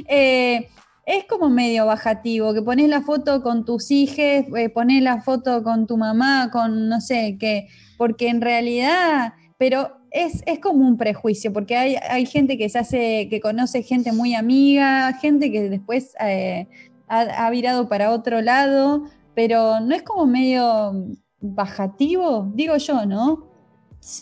Eh, 0.08 0.68
es 1.06 1.24
como 1.24 1.50
medio 1.50 1.86
bajativo, 1.86 2.54
que 2.54 2.62
pones 2.62 2.88
la 2.88 3.02
foto 3.02 3.42
con 3.42 3.64
tus 3.64 3.90
hijos, 3.90 4.16
eh, 4.18 4.70
pones 4.72 5.02
la 5.02 5.20
foto 5.20 5.62
con 5.62 5.86
tu 5.86 5.96
mamá, 5.96 6.50
con 6.50 6.88
no 6.88 7.00
sé 7.00 7.36
qué, 7.38 7.68
porque 7.98 8.28
en 8.28 8.40
realidad, 8.40 9.34
pero 9.58 9.92
es, 10.10 10.42
es 10.46 10.60
como 10.60 10.86
un 10.86 10.96
prejuicio, 10.96 11.52
porque 11.52 11.76
hay, 11.76 11.96
hay, 11.96 12.26
gente 12.26 12.56
que 12.56 12.68
se 12.68 12.78
hace, 12.78 13.28
que 13.28 13.40
conoce 13.40 13.82
gente 13.82 14.12
muy 14.12 14.34
amiga, 14.34 15.12
gente 15.14 15.50
que 15.50 15.68
después 15.68 16.14
eh, 16.20 16.68
ha, 17.08 17.46
ha 17.46 17.50
virado 17.50 17.88
para 17.88 18.10
otro 18.10 18.40
lado, 18.40 19.04
pero 19.34 19.80
no 19.80 19.94
es 19.94 20.02
como 20.02 20.26
medio 20.26 20.92
bajativo, 21.40 22.50
digo 22.54 22.76
yo, 22.76 23.04
¿no? 23.04 23.50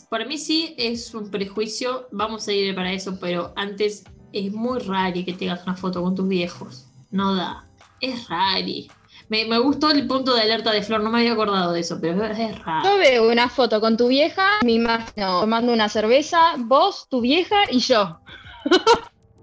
Para 0.08 0.24
mí 0.24 0.38
sí 0.38 0.74
es 0.78 1.14
un 1.14 1.30
prejuicio, 1.30 2.08
vamos 2.12 2.46
a 2.48 2.52
ir 2.52 2.74
para 2.74 2.92
eso, 2.92 3.18
pero 3.20 3.52
antes 3.56 4.04
es 4.32 4.52
muy 4.52 4.78
raro 4.80 5.24
que 5.24 5.32
tengas 5.32 5.62
una 5.64 5.74
foto 5.74 6.02
con 6.02 6.14
tus 6.14 6.28
viejos. 6.28 6.86
No 7.10 7.34
da. 7.34 7.66
Es 8.00 8.28
raro. 8.28 8.66
Me, 9.28 9.44
me, 9.46 9.58
gustó 9.58 9.90
el 9.90 10.06
punto 10.06 10.34
de 10.34 10.42
alerta 10.42 10.72
de 10.72 10.82
Flor, 10.82 11.02
no 11.02 11.10
me 11.10 11.20
había 11.20 11.32
acordado 11.32 11.72
de 11.72 11.80
eso, 11.80 11.98
pero 12.00 12.24
es 12.24 12.58
raro. 12.64 12.88
Yo 12.88 12.98
veo 12.98 13.30
una 13.30 13.48
foto 13.48 13.80
con 13.80 13.96
tu 13.96 14.08
vieja, 14.08 14.46
me 14.64 14.72
imagino 14.72 15.40
tomando 15.40 15.72
una 15.72 15.88
cerveza, 15.88 16.54
vos, 16.58 17.06
tu 17.08 17.20
vieja 17.20 17.56
y 17.70 17.78
yo. 17.78 18.18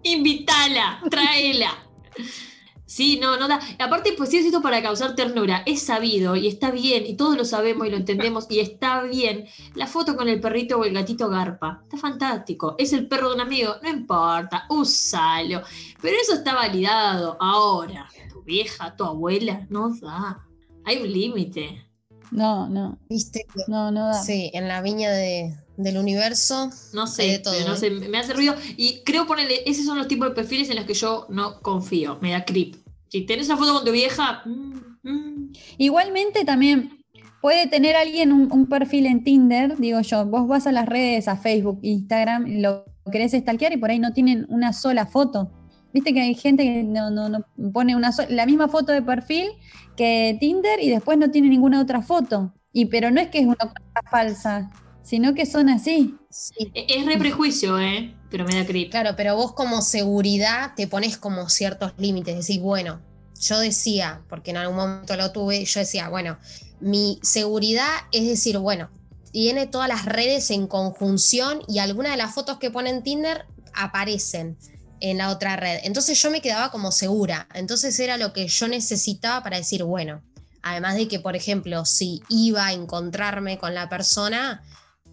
Invítala, 0.03 1.01
tráela. 1.09 1.71
Sí, 2.89 3.19
no, 3.21 3.37
no 3.37 3.47
da. 3.47 3.59
Aparte, 3.77 4.13
pues 4.17 4.31
sí 4.31 4.37
es 4.37 4.47
esto 4.47 4.63
para 4.63 4.81
causar 4.81 5.13
ternura. 5.13 5.61
Es 5.67 5.83
sabido 5.83 6.35
y 6.35 6.47
está 6.47 6.71
bien, 6.71 7.05
y 7.05 7.13
todos 7.15 7.37
lo 7.37 7.45
sabemos 7.45 7.85
y 7.85 7.91
lo 7.91 7.97
entendemos, 7.97 8.47
y 8.49 8.61
está 8.61 9.03
bien. 9.03 9.45
La 9.75 9.85
foto 9.85 10.17
con 10.17 10.27
el 10.27 10.41
perrito 10.41 10.79
o 10.79 10.83
el 10.83 10.95
gatito 10.95 11.29
garpa. 11.29 11.81
Está 11.83 11.97
fantástico. 11.97 12.73
Es 12.79 12.91
el 12.93 13.07
perro 13.07 13.29
de 13.29 13.35
un 13.35 13.41
amigo, 13.41 13.75
no 13.83 13.89
importa, 13.89 14.65
usalo. 14.69 15.61
Pero 16.01 16.17
eso 16.19 16.33
está 16.33 16.55
validado. 16.55 17.37
Ahora, 17.39 18.09
tu 18.27 18.41
vieja, 18.41 18.95
tu 18.95 19.03
abuela, 19.03 19.67
no 19.69 19.95
da. 20.01 20.47
Hay 20.83 20.97
un 20.97 21.13
límite. 21.13 21.85
No, 22.31 22.67
no. 22.69 22.97
¿Viste? 23.07 23.45
No, 23.67 23.91
no 23.91 24.07
da. 24.07 24.13
Sí, 24.15 24.49
en 24.55 24.67
la 24.67 24.81
viña 24.81 25.11
de, 25.11 25.55
del 25.79 25.97
universo. 25.97 26.69
No 26.93 27.07
sé, 27.07 27.23
de 27.23 27.39
todo, 27.39 27.53
no 27.67 27.75
sé, 27.75 27.89
me 27.89 28.17
hace 28.17 28.33
ruido. 28.33 28.55
Y 28.77 29.01
creo 29.03 29.25
ponerle, 29.25 29.63
esos 29.65 29.85
son 29.85 29.97
los 29.97 30.07
tipos 30.07 30.27
de 30.27 30.35
perfiles 30.35 30.69
en 30.69 30.75
los 30.75 30.85
que 30.85 30.93
yo 30.93 31.25
no 31.29 31.61
confío, 31.61 32.19
me 32.21 32.31
da 32.31 32.45
creep. 32.45 32.75
Si 33.07 33.21
tenés 33.25 33.47
una 33.47 33.57
foto 33.57 33.73
con 33.73 33.85
tu 33.85 33.91
vieja. 33.91 34.43
Mm, 34.45 35.09
mm. 35.09 35.51
Igualmente 35.77 36.45
también 36.45 37.03
puede 37.41 37.67
tener 37.67 37.95
alguien 37.95 38.31
un, 38.31 38.51
un, 38.51 38.67
perfil 38.67 39.05
en 39.05 39.23
Tinder, 39.23 39.77
digo 39.77 40.01
yo, 40.01 40.25
vos 40.25 40.47
vas 40.47 40.67
a 40.67 40.71
las 40.71 40.87
redes, 40.87 41.27
a 41.27 41.37
Facebook, 41.37 41.79
Instagram, 41.81 42.45
lo 42.61 42.85
querés 43.11 43.31
stalkear 43.31 43.73
y 43.73 43.77
por 43.77 43.89
ahí 43.89 43.99
no 43.99 44.13
tienen 44.13 44.45
una 44.49 44.73
sola 44.73 45.05
foto. 45.05 45.51
Viste 45.91 46.13
que 46.13 46.21
hay 46.21 46.35
gente 46.35 46.63
que 46.63 46.83
no, 46.83 47.09
no, 47.09 47.29
no 47.29 47.45
pone 47.73 47.95
una 47.95 48.11
la 48.29 48.45
misma 48.45 48.67
foto 48.67 48.91
de 48.91 49.01
perfil 49.01 49.47
que 49.95 50.37
Tinder 50.39 50.79
y 50.81 50.89
después 50.89 51.17
no 51.17 51.31
tiene 51.31 51.49
ninguna 51.49 51.81
otra 51.81 52.01
foto. 52.01 52.53
Y 52.71 52.85
pero 52.85 53.09
no 53.09 53.19
es 53.19 53.29
que 53.29 53.39
es 53.39 53.45
una 53.45 53.55
cosa 53.55 53.73
falsa, 54.11 54.71
sino 55.09 55.33
que 55.33 55.47
son 55.47 55.69
así. 55.69 56.15
Sí. 56.29 56.71
Es 56.75 57.03
re 57.03 57.17
prejuicio, 57.17 57.79
¿eh? 57.79 58.15
Pero 58.29 58.45
me 58.45 58.53
da 58.53 58.63
creep. 58.63 58.91
Claro, 58.91 59.15
pero 59.17 59.35
vos 59.35 59.53
como 59.53 59.81
seguridad 59.81 60.73
te 60.75 60.87
pones 60.87 61.17
como 61.17 61.49
ciertos 61.49 61.93
límites. 61.97 62.37
Decís, 62.37 62.61
bueno, 62.61 63.01
yo 63.41 63.59
decía, 63.59 64.21
porque 64.29 64.51
en 64.51 64.57
algún 64.57 64.77
momento 64.77 65.15
lo 65.15 65.31
tuve, 65.31 65.65
yo 65.65 65.79
decía, 65.79 66.09
bueno, 66.09 66.37
mi 66.79 67.19
seguridad 67.23 67.89
es 68.11 68.27
decir, 68.27 68.59
bueno, 68.59 68.91
tiene 69.31 69.65
todas 69.65 69.89
las 69.89 70.05
redes 70.05 70.51
en 70.51 70.67
conjunción 70.67 71.63
y 71.67 71.79
algunas 71.79 72.11
de 72.11 72.17
las 72.19 72.35
fotos 72.35 72.59
que 72.59 72.69
pone 72.69 72.91
en 72.91 73.01
Tinder 73.01 73.45
aparecen 73.73 74.59
en 74.99 75.17
la 75.17 75.29
otra 75.29 75.55
red. 75.55 75.79
Entonces 75.85 76.21
yo 76.21 76.29
me 76.29 76.41
quedaba 76.41 76.69
como 76.69 76.91
segura. 76.91 77.47
Entonces 77.55 77.99
era 77.99 78.17
lo 78.17 78.31
que 78.31 78.47
yo 78.47 78.67
necesitaba 78.67 79.41
para 79.41 79.57
decir, 79.57 79.83
bueno, 79.83 80.21
además 80.61 80.97
de 80.97 81.07
que, 81.07 81.19
por 81.19 81.35
ejemplo, 81.35 81.83
si 81.85 82.21
iba 82.29 82.67
a 82.67 82.73
encontrarme 82.73 83.57
con 83.57 83.73
la 83.73 83.89
persona, 83.89 84.61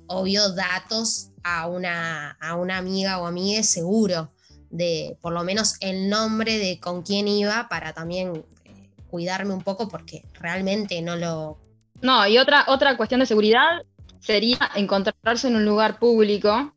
obvio 0.06 0.52
datos 0.52 1.30
a 1.42 1.66
una, 1.66 2.32
a 2.40 2.56
una 2.56 2.78
amiga 2.78 3.18
o 3.18 3.26
amiga 3.26 3.62
seguro, 3.62 4.30
de 4.70 5.16
por 5.20 5.32
lo 5.32 5.44
menos 5.44 5.76
el 5.80 6.08
nombre 6.08 6.58
de 6.58 6.80
con 6.80 7.02
quién 7.02 7.28
iba 7.28 7.68
para 7.68 7.92
también 7.92 8.44
eh, 8.64 8.90
cuidarme 9.08 9.54
un 9.54 9.62
poco 9.62 9.88
porque 9.88 10.24
realmente 10.34 11.00
no 11.02 11.16
lo... 11.16 11.58
No, 12.02 12.26
y 12.26 12.38
otra, 12.38 12.64
otra 12.68 12.96
cuestión 12.96 13.20
de 13.20 13.26
seguridad 13.26 13.82
sería 14.20 14.58
encontrarse 14.74 15.48
en 15.48 15.56
un 15.56 15.64
lugar 15.64 15.98
público, 15.98 16.72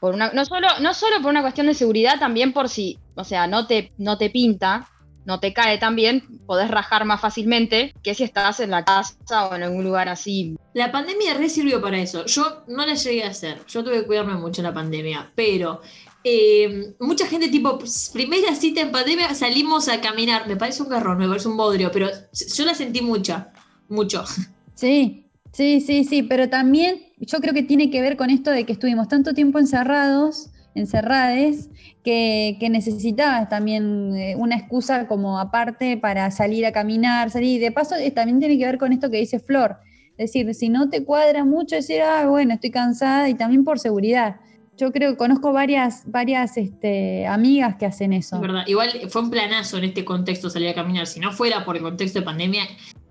por 0.00 0.14
una, 0.14 0.32
no, 0.32 0.44
solo, 0.44 0.68
no 0.80 0.94
solo 0.94 1.22
por 1.22 1.30
una 1.30 1.42
cuestión 1.42 1.66
de 1.68 1.74
seguridad, 1.74 2.18
también 2.18 2.52
por 2.52 2.68
si, 2.68 2.98
o 3.14 3.24
sea, 3.24 3.46
no 3.46 3.66
te, 3.66 3.92
no 3.98 4.18
te 4.18 4.30
pinta, 4.30 4.88
no 5.28 5.40
te 5.40 5.52
cae 5.52 5.76
tan 5.76 5.94
bien, 5.94 6.22
podés 6.46 6.70
rajar 6.70 7.04
más 7.04 7.20
fácilmente 7.20 7.92
que 8.02 8.14
si 8.14 8.24
estás 8.24 8.60
en 8.60 8.70
la 8.70 8.86
casa 8.86 9.46
o 9.46 9.54
en 9.54 9.62
algún 9.62 9.84
lugar 9.84 10.08
así. 10.08 10.56
La 10.72 10.90
pandemia 10.90 11.34
re 11.34 11.50
sirvió 11.50 11.82
para 11.82 11.98
eso. 11.98 12.24
Yo 12.24 12.64
no 12.66 12.86
la 12.86 12.94
llegué 12.94 13.24
a 13.24 13.28
hacer. 13.28 13.58
Yo 13.68 13.84
tuve 13.84 14.00
que 14.00 14.06
cuidarme 14.06 14.36
mucho 14.36 14.62
en 14.62 14.68
la 14.68 14.72
pandemia, 14.72 15.30
pero 15.34 15.82
eh, 16.24 16.94
mucha 16.98 17.26
gente 17.26 17.48
tipo, 17.48 17.78
primera 18.14 18.54
cita 18.54 18.80
en 18.80 18.90
pandemia 18.90 19.34
salimos 19.34 19.88
a 19.90 20.00
caminar. 20.00 20.48
Me 20.48 20.56
parece 20.56 20.82
un 20.82 20.88
garrón, 20.88 21.18
me 21.18 21.28
parece 21.28 21.46
un 21.46 21.58
bodrio, 21.58 21.90
pero 21.92 22.08
yo 22.56 22.64
la 22.64 22.74
sentí 22.74 23.02
mucha, 23.02 23.52
mucho. 23.88 24.24
Sí, 24.74 25.26
sí, 25.52 25.80
sí, 25.80 26.04
sí, 26.04 26.22
pero 26.22 26.48
también 26.48 27.02
yo 27.18 27.40
creo 27.40 27.52
que 27.52 27.64
tiene 27.64 27.90
que 27.90 28.00
ver 28.00 28.16
con 28.16 28.30
esto 28.30 28.52
de 28.52 28.64
que 28.64 28.74
estuvimos 28.74 29.08
tanto 29.08 29.34
tiempo 29.34 29.58
encerrados 29.58 30.50
encerrades, 30.74 31.70
que, 32.04 32.56
necesitabas 32.70 33.48
también 33.48 34.14
eh, 34.16 34.36
una 34.36 34.56
excusa 34.56 35.06
como 35.06 35.38
aparte 35.38 35.96
para 35.96 36.30
salir 36.30 36.66
a 36.66 36.72
caminar, 36.72 37.30
salir. 37.30 37.60
De 37.60 37.72
paso, 37.72 37.96
eh, 37.96 38.10
también 38.10 38.38
tiene 38.38 38.58
que 38.58 38.64
ver 38.64 38.78
con 38.78 38.92
esto 38.92 39.10
que 39.10 39.18
dice 39.18 39.40
Flor. 39.40 39.78
Es 40.16 40.32
decir, 40.32 40.52
si 40.54 40.68
no 40.68 40.88
te 40.88 41.04
cuadra 41.04 41.44
mucho, 41.44 41.76
decir, 41.76 42.02
ah, 42.02 42.26
bueno, 42.26 42.54
estoy 42.54 42.70
cansada 42.70 43.28
y 43.28 43.34
también 43.34 43.64
por 43.64 43.78
seguridad. 43.78 44.36
Yo 44.76 44.92
creo 44.92 45.10
que 45.10 45.16
conozco 45.16 45.52
varias, 45.52 46.02
varias 46.06 46.56
este, 46.56 47.26
amigas 47.26 47.76
que 47.76 47.86
hacen 47.86 48.12
eso. 48.12 48.40
Igual 48.66 48.90
fue 49.08 49.22
un 49.22 49.30
planazo 49.30 49.76
en 49.78 49.84
este 49.84 50.04
contexto 50.04 50.50
salir 50.50 50.68
a 50.68 50.74
caminar. 50.74 51.06
Si 51.06 51.18
no 51.18 51.32
fuera 51.32 51.64
por 51.64 51.76
el 51.76 51.82
contexto 51.82 52.20
de 52.20 52.24
pandemia, 52.24 52.62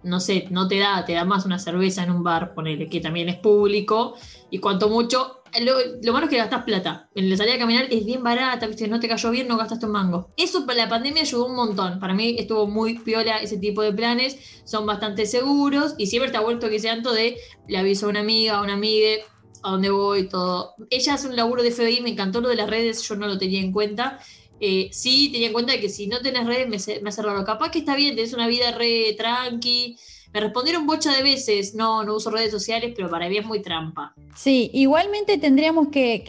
no 0.04 0.20
sé, 0.20 0.48
no 0.50 0.68
te 0.68 0.80
da, 0.80 1.04
te 1.06 1.14
da 1.14 1.26
más 1.26 1.46
una 1.46 1.60
cerveza 1.60 2.04
en 2.04 2.12
un 2.12 2.24
bar, 2.24 2.54
ponele, 2.54 2.88
que 2.88 3.02
también 3.02 3.30
es 3.30 3.36
público, 3.36 4.16
y 4.50 4.60
cuanto 4.60 4.90
mucho, 4.90 5.37
lo, 5.62 5.76
lo 6.02 6.14
malo 6.14 6.26
es 6.26 6.30
que 6.30 6.38
gastas 6.38 6.64
plata. 6.64 7.10
En 7.16 7.30
la 7.30 7.38
salida 7.38 7.56
a 7.56 7.60
caminar 7.60 7.88
es 7.90 8.06
bien 8.06 8.24
barata, 8.24 8.72
si 8.74 8.88
no 8.88 9.00
te 9.00 9.08
cayó 9.08 9.32
bien, 9.32 9.48
no 9.48 9.58
gastaste 9.58 9.86
un 9.86 9.92
mango. 9.92 10.32
Eso 10.38 10.66
para 10.66 10.86
la 10.86 10.90
pandemia 10.90 11.22
ayudó 11.22 11.48
un 11.48 11.56
montón. 11.56 12.00
Para 12.00 12.14
mí 12.14 12.36
estuvo 12.38 12.68
muy 12.68 13.00
piola 13.00 13.38
ese 13.38 13.58
tipo 13.58 13.82
de 13.82 13.94
planes, 13.94 14.38
son 14.64 14.86
bastante 14.86 15.26
seguros, 15.26 15.96
y 15.98 16.08
siempre 16.08 16.32
te 16.32 16.38
ha 16.38 16.42
vuelto 16.42 16.70
que 16.70 16.80
tanto 16.80 17.12
de 17.12 17.38
le 17.68 17.78
aviso 17.78 18.06
a 18.06 18.10
una 18.10 18.22
amiga, 18.22 18.58
a 18.58 18.62
una 18.62 18.74
amiga, 18.74 19.22
a 19.64 19.72
dónde 19.72 19.90
voy, 19.90 20.28
todo. 20.30 20.76
Ella 20.90 21.14
hace 21.16 21.28
un 21.28 21.36
laburo 21.36 21.64
de 21.64 21.72
FBI, 21.72 22.02
me 22.02 22.10
encantó 22.10 22.42
lo 22.42 22.50
de 22.50 22.56
las 22.56 22.70
redes, 22.70 23.02
yo 23.08 23.16
no 23.16 23.28
lo 23.28 23.38
tenía 23.38 23.62
en 23.62 23.72
cuenta. 23.72 24.20
Eh, 24.60 24.90
sí, 24.92 25.30
tenía 25.32 25.48
en 25.48 25.54
cuenta 25.54 25.80
que 25.80 25.90
si 25.90 26.08
no 26.08 26.22
tenés 26.22 26.46
redes 26.48 26.68
me, 26.68 27.02
me 27.02 27.10
hace 27.10 27.22
raro. 27.22 27.44
Capaz 27.46 27.72
que 27.72 27.80
está 27.80 27.96
bien, 27.96 28.16
tenés 28.16 28.34
una 28.34 28.48
vida 28.48 28.72
re 28.72 29.14
tranqui. 29.18 29.98
Me 30.34 30.40
respondieron 30.40 30.86
bocha 30.86 31.16
de 31.16 31.24
veces, 31.24 31.74
no, 31.74 32.04
no 32.04 32.16
uso 32.16 32.30
redes 32.30 32.52
sociales, 32.52 32.94
pero 32.96 33.10
para 33.10 33.30
mí 33.30 33.38
es 33.38 33.46
muy 33.46 33.62
trampa. 33.62 34.14
Sí, 34.36 34.70
igualmente 34.74 35.38
tendríamos 35.38 35.88
que, 35.90 36.24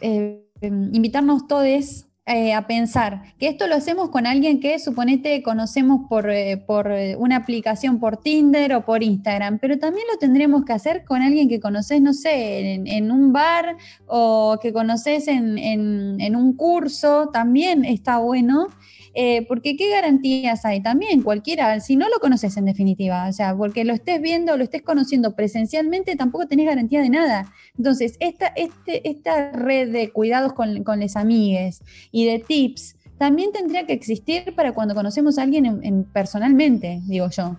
eh, 0.00 0.44
invitarnos 0.60 1.46
todos 1.46 2.04
eh, 2.30 2.52
a 2.52 2.66
pensar 2.66 3.22
que 3.38 3.48
esto 3.48 3.66
lo 3.68 3.74
hacemos 3.74 4.10
con 4.10 4.26
alguien 4.26 4.60
que 4.60 4.78
suponete 4.78 5.42
conocemos 5.42 6.02
por, 6.10 6.28
eh, 6.28 6.58
por 6.58 6.92
una 7.16 7.36
aplicación 7.36 8.00
por 8.00 8.18
Tinder 8.18 8.74
o 8.74 8.84
por 8.84 9.02
Instagram, 9.02 9.58
pero 9.58 9.78
también 9.78 10.06
lo 10.12 10.18
tendríamos 10.18 10.66
que 10.66 10.74
hacer 10.74 11.06
con 11.06 11.22
alguien 11.22 11.48
que 11.48 11.58
conoces, 11.58 12.02
no 12.02 12.12
sé, 12.12 12.74
en, 12.74 13.10
un 13.10 13.32
bar 13.32 13.78
o 14.06 14.58
que 14.60 14.74
conoces 14.74 15.26
en, 15.26 15.56
en, 15.56 16.36
un 16.36 16.54
curso, 16.54 17.30
también 17.32 17.86
está 17.86 18.18
bueno. 18.18 18.66
Eh, 19.14 19.46
porque 19.48 19.76
qué 19.76 19.90
garantías 19.90 20.64
hay 20.64 20.82
también 20.82 21.22
cualquiera, 21.22 21.80
si 21.80 21.96
no 21.96 22.08
lo 22.08 22.18
conoces 22.20 22.56
en 22.56 22.64
definitiva, 22.64 23.28
o 23.28 23.32
sea, 23.32 23.56
porque 23.56 23.84
lo 23.84 23.94
estés 23.94 24.20
viendo, 24.20 24.56
lo 24.56 24.64
estés 24.64 24.82
conociendo 24.82 25.34
presencialmente, 25.34 26.16
tampoco 26.16 26.46
tenés 26.46 26.66
garantía 26.66 27.00
de 27.00 27.10
nada. 27.10 27.52
Entonces, 27.76 28.16
esta, 28.20 28.48
este, 28.48 29.08
esta 29.08 29.52
red 29.52 29.90
de 29.92 30.10
cuidados 30.10 30.52
con, 30.52 30.84
con 30.84 31.00
les 31.00 31.16
amigues 31.16 31.82
y 32.12 32.26
de 32.26 32.38
tips 32.38 32.96
también 33.18 33.52
tendría 33.52 33.86
que 33.86 33.92
existir 33.92 34.54
para 34.54 34.72
cuando 34.72 34.94
conocemos 34.94 35.38
a 35.38 35.42
alguien 35.42 35.66
en, 35.66 35.84
en 35.84 36.04
personalmente, 36.04 37.00
digo 37.06 37.28
yo. 37.30 37.56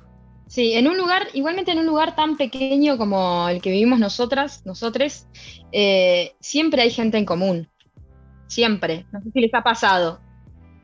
Sí, 0.50 0.74
en 0.74 0.88
un 0.88 0.98
lugar, 0.98 1.28
igualmente 1.36 1.72
en 1.72 1.78
un 1.78 1.86
lugar 1.86 2.16
tan 2.16 2.36
pequeño 2.36 2.98
como 2.98 3.48
el 3.50 3.62
que 3.62 3.70
vivimos 3.70 4.00
nosotras, 4.00 4.66
nosotros, 4.66 5.28
eh, 5.72 6.32
siempre 6.40 6.82
hay 6.82 6.90
gente 6.90 7.20
en 7.20 7.26
común. 7.26 7.70
Siempre. 8.48 9.06
No 9.12 9.22
sé 9.22 9.30
si 9.32 9.42
les 9.42 9.54
ha 9.54 9.62
pasado. 9.62 10.20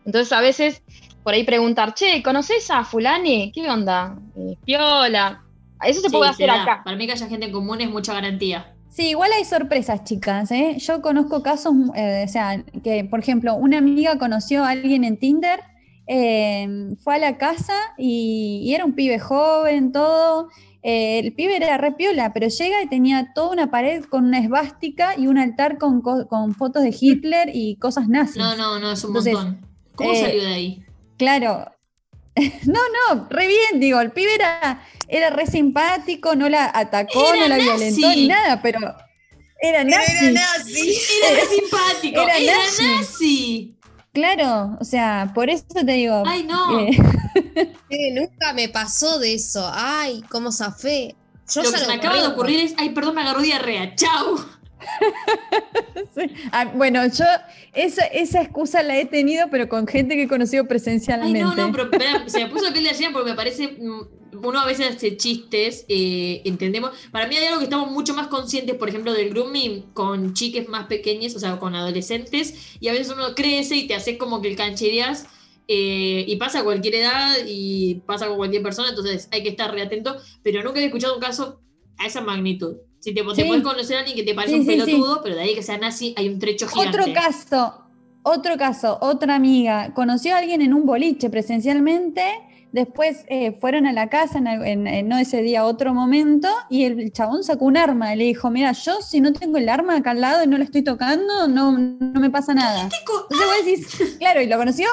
Entonces 0.06 0.32
a 0.32 0.42
veces 0.42 0.82
por 1.24 1.34
ahí 1.34 1.44
preguntar, 1.44 1.94
che, 1.96 2.22
¿conoces 2.22 2.70
a 2.70 2.84
fulani? 2.84 3.52
¿Qué 3.54 3.68
onda? 3.70 4.16
Eh, 4.38 4.56
piola. 4.64 5.42
Eso 5.84 6.02
se 6.02 6.10
Sí, 6.10 6.16
puede 6.16 6.30
hacer 6.30 6.50
acá. 6.50 6.82
Para 6.84 6.96
mí 6.96 7.06
que 7.08 7.14
haya 7.14 7.28
gente 7.28 7.48
en 7.48 7.52
común 7.52 7.82
es 7.82 7.90
mucha 7.90 8.14
garantía. 8.14 8.74
Sí, 8.90 9.10
igual 9.10 9.32
hay 9.34 9.44
sorpresas, 9.44 10.04
chicas. 10.06 10.52
¿eh? 10.52 10.78
Yo 10.78 11.02
conozco 11.02 11.44
casos, 11.44 11.74
eh, 11.96 12.24
o 12.26 12.32
sea, 12.32 12.64
que 12.84 13.04
por 13.04 13.20
ejemplo, 13.20 13.56
una 13.56 13.80
amiga 13.80 14.18
conoció 14.18 14.64
a 14.64 14.70
alguien 14.70 15.04
en 15.04 15.18
Tinder 15.18 15.60
eh, 16.08 16.96
fue 17.04 17.16
a 17.16 17.18
la 17.18 17.38
casa 17.38 17.74
y, 17.98 18.62
y 18.64 18.74
era 18.76 18.86
un 18.86 18.94
pibe 18.94 19.20
joven, 19.20 19.92
todo. 19.92 20.50
Eh, 20.84 21.18
el 21.20 21.34
pibe 21.34 21.58
era 21.58 21.78
re 21.78 21.94
piola, 21.94 22.32
pero 22.32 22.48
llega 22.48 22.84
y 22.84 22.88
tenía 22.88 23.32
toda 23.34 23.52
una 23.52 23.72
pared 23.72 24.04
con 24.06 24.26
una 24.26 24.38
esvástica 24.40 25.18
y 25.18 25.26
un 25.26 25.40
altar 25.40 25.80
con, 25.80 26.02
co- 26.02 26.28
con 26.28 26.54
fotos 26.54 26.84
de 26.84 26.96
Hitler 26.98 27.50
y 27.54 27.76
cosas 27.78 28.08
nazis. 28.08 28.38
No, 28.38 28.56
no, 28.56 28.78
no, 28.80 28.92
es 28.92 29.04
un 29.04 29.10
Entonces, 29.10 29.34
montón. 29.34 29.65
¿Cómo 29.96 30.12
eh, 30.14 30.22
salió 30.22 30.42
de 30.44 30.54
ahí? 30.54 30.86
Claro. 31.18 31.72
No, 32.66 32.82
no, 33.16 33.28
re 33.30 33.48
bien, 33.48 33.80
digo, 33.80 34.02
el 34.02 34.12
pibe 34.12 34.36
era, 34.36 34.82
era 35.08 35.30
re 35.30 35.48
simpático, 35.48 36.36
no 36.36 36.50
la 36.50 36.70
atacó, 36.74 37.34
Era 37.34 37.48
no 37.48 37.48
la 37.48 37.58
nazi. 37.58 37.96
violentó 37.96 38.10
ni 38.10 38.28
nada, 38.28 38.62
pero 38.62 38.80
era 39.62 39.84
nazi. 39.86 40.18
Era 41.24 41.36
re 41.36 41.46
simpático. 41.48 42.22
era 42.22 42.38
Era, 42.38 42.58
nazi. 42.58 42.84
nazi. 42.84 43.76
Claro, 44.12 44.78
o 44.82 44.84
sea, 44.84 45.32
por 45.34 45.50
eso 45.50 45.64
te 45.86 45.94
digo. 45.94 46.24
Ay, 46.26 46.44
no. 46.44 46.80
eh, 46.82 46.90
Eh, 47.90 48.12
nunca 48.14 48.52
me 48.54 48.68
pasó 48.68 49.18
de 49.20 49.34
eso. 49.36 49.70
Ay, 49.74 50.22
cómo 50.30 50.52
zafé. 50.52 51.16
Yo 51.54 51.64
Lo 51.64 51.72
que 51.72 51.86
me 51.88 51.94
acaba 51.94 52.22
de 52.22 52.28
ocurrir 52.28 52.60
es, 52.60 52.74
ay, 52.78 52.90
perdón, 52.90 53.16
me 53.16 53.22
agarró 53.22 53.42
diarrea. 53.42 53.96
Chau. 53.96 54.36
sí. 56.16 56.32
Ah, 56.52 56.72
bueno, 56.76 57.06
yo 57.08 57.26
esa, 57.74 58.06
esa 58.06 58.42
excusa 58.42 58.84
la 58.84 58.98
he 58.98 59.06
tenido, 59.06 59.48
pero 59.50 59.68
con 59.70 59.88
gente 59.88 60.16
que 60.16 60.24
he 60.24 60.28
conocido 60.28 60.64
Ay, 60.64 60.68
presencialmente. 60.70 61.40
no, 61.40 61.56
no, 61.56 61.72
pero 61.72 61.90
se 62.28 62.40
me 62.44 62.50
puso 62.50 62.66
la 62.66 62.72
piel 62.74 62.84
de 62.86 62.92
gallina 62.92 63.12
porque 63.14 63.32
me 63.32 63.36
parece. 63.36 63.68
mm, 63.80 64.02
Uno 64.44 64.60
a 64.60 64.66
veces 64.66 64.96
hace 64.96 65.16
chistes, 65.18 65.86
eh, 65.88 66.42
entendemos. 66.46 66.92
Para 67.12 67.28
mí 67.28 67.36
hay 67.38 67.46
algo 67.46 67.60
que 67.60 67.66
estamos 67.66 67.90
mucho 67.92 68.14
más 68.14 68.28
conscientes, 68.28 68.76
por 68.76 68.90
ejemplo, 68.90 69.14
del 69.14 69.30
grooming 69.30 69.92
con 69.94 70.34
chiques 70.34 70.68
más 70.68 70.88
pequeñas, 70.88 71.36
o 71.36 71.40
sea, 71.40 71.58
con 71.58 71.74
adolescentes, 71.76 72.76
y 72.80 72.90
a 72.90 72.92
veces 72.94 73.14
uno 73.16 73.34
crece 73.36 73.76
y 73.78 73.88
te 73.88 73.96
hace 73.96 74.18
como 74.18 74.42
que 74.42 74.50
el 74.50 74.56
canchereas. 74.58 75.26
eh, 75.68 76.26
y 76.28 76.36
pasa 76.36 76.60
a 76.60 76.64
cualquier 76.64 76.96
edad 76.96 77.38
y 77.48 77.96
pasa 78.06 78.28
con 78.28 78.38
cualquier 78.38 78.62
persona, 78.62 78.90
entonces 78.90 79.28
hay 79.32 79.42
que 79.42 79.50
estar 79.50 79.72
re 79.74 79.82
atento. 79.82 80.16
Pero 80.44 80.62
nunca 80.64 80.80
he 80.80 80.86
escuchado 80.86 81.16
un 81.16 81.22
caso 81.22 81.62
a 81.98 82.06
esa 82.06 82.22
magnitud. 82.22 82.76
Si 83.06 83.14
te, 83.14 83.24
puedes 83.24 83.64
conocer 83.64 83.98
a 83.98 84.00
alguien 84.00 84.16
que 84.18 84.24
te 84.24 84.34
parece 84.34 84.56
Sí, 84.56 84.60
un 84.62 84.66
pelotudo, 84.66 85.22
pero 85.22 85.36
de 85.36 85.42
ahí 85.44 85.54
que 85.54 85.62
sea 85.62 85.78
nazi 85.78 86.16
hay 86.18 86.28
un 86.28 86.40
trecho 86.40 86.68
gigante. 86.68 87.00
Otro 87.02 87.14
caso, 87.14 87.82
otro 88.24 88.58
caso, 88.58 88.98
otra 89.00 89.36
amiga 89.36 89.94
conoció 89.94 90.34
a 90.34 90.40
alguien 90.40 90.64
en 90.64 90.74
un 90.74 90.88
boliche 90.88 91.30
presencialmente, 91.30 92.24
después 92.72 93.24
eh, 93.28 93.52
fueron 93.52 93.86
a 93.86 93.94
la 93.94 94.10
casa, 94.10 94.40
en, 94.40 94.48
en- 94.48 94.88
en- 94.88 95.08
no 95.08 95.20
ese 95.20 95.44
día, 95.44 95.66
otro 95.66 95.94
momento, 95.94 96.50
y 96.72 96.86
el 96.86 97.14
chabón 97.14 97.44
sacó 97.44 97.66
un 97.66 97.78
arma 97.78 98.12
y 98.16 98.18
le 98.18 98.24
dijo, 98.24 98.50
mira, 98.50 98.72
yo 98.72 99.00
si 99.04 99.22
no 99.22 99.34
tengo 99.34 99.60
el 99.60 99.70
arma 99.70 99.98
acá 99.98 100.10
al 100.10 100.22
lado 100.22 100.44
y 100.44 100.48
no 100.48 100.58
la 100.58 100.64
estoy 100.64 100.84
tocando, 100.84 101.48
no, 101.48 101.78
no 101.78 102.20
me 102.20 102.32
pasa 102.32 102.56
nada. 102.56 102.90
Entonces 103.30 103.48
vos 103.48 103.66
decís, 103.66 104.16
claro, 104.20 104.42
¿y 104.42 104.48
lo 104.48 104.58
conoció? 104.58 104.88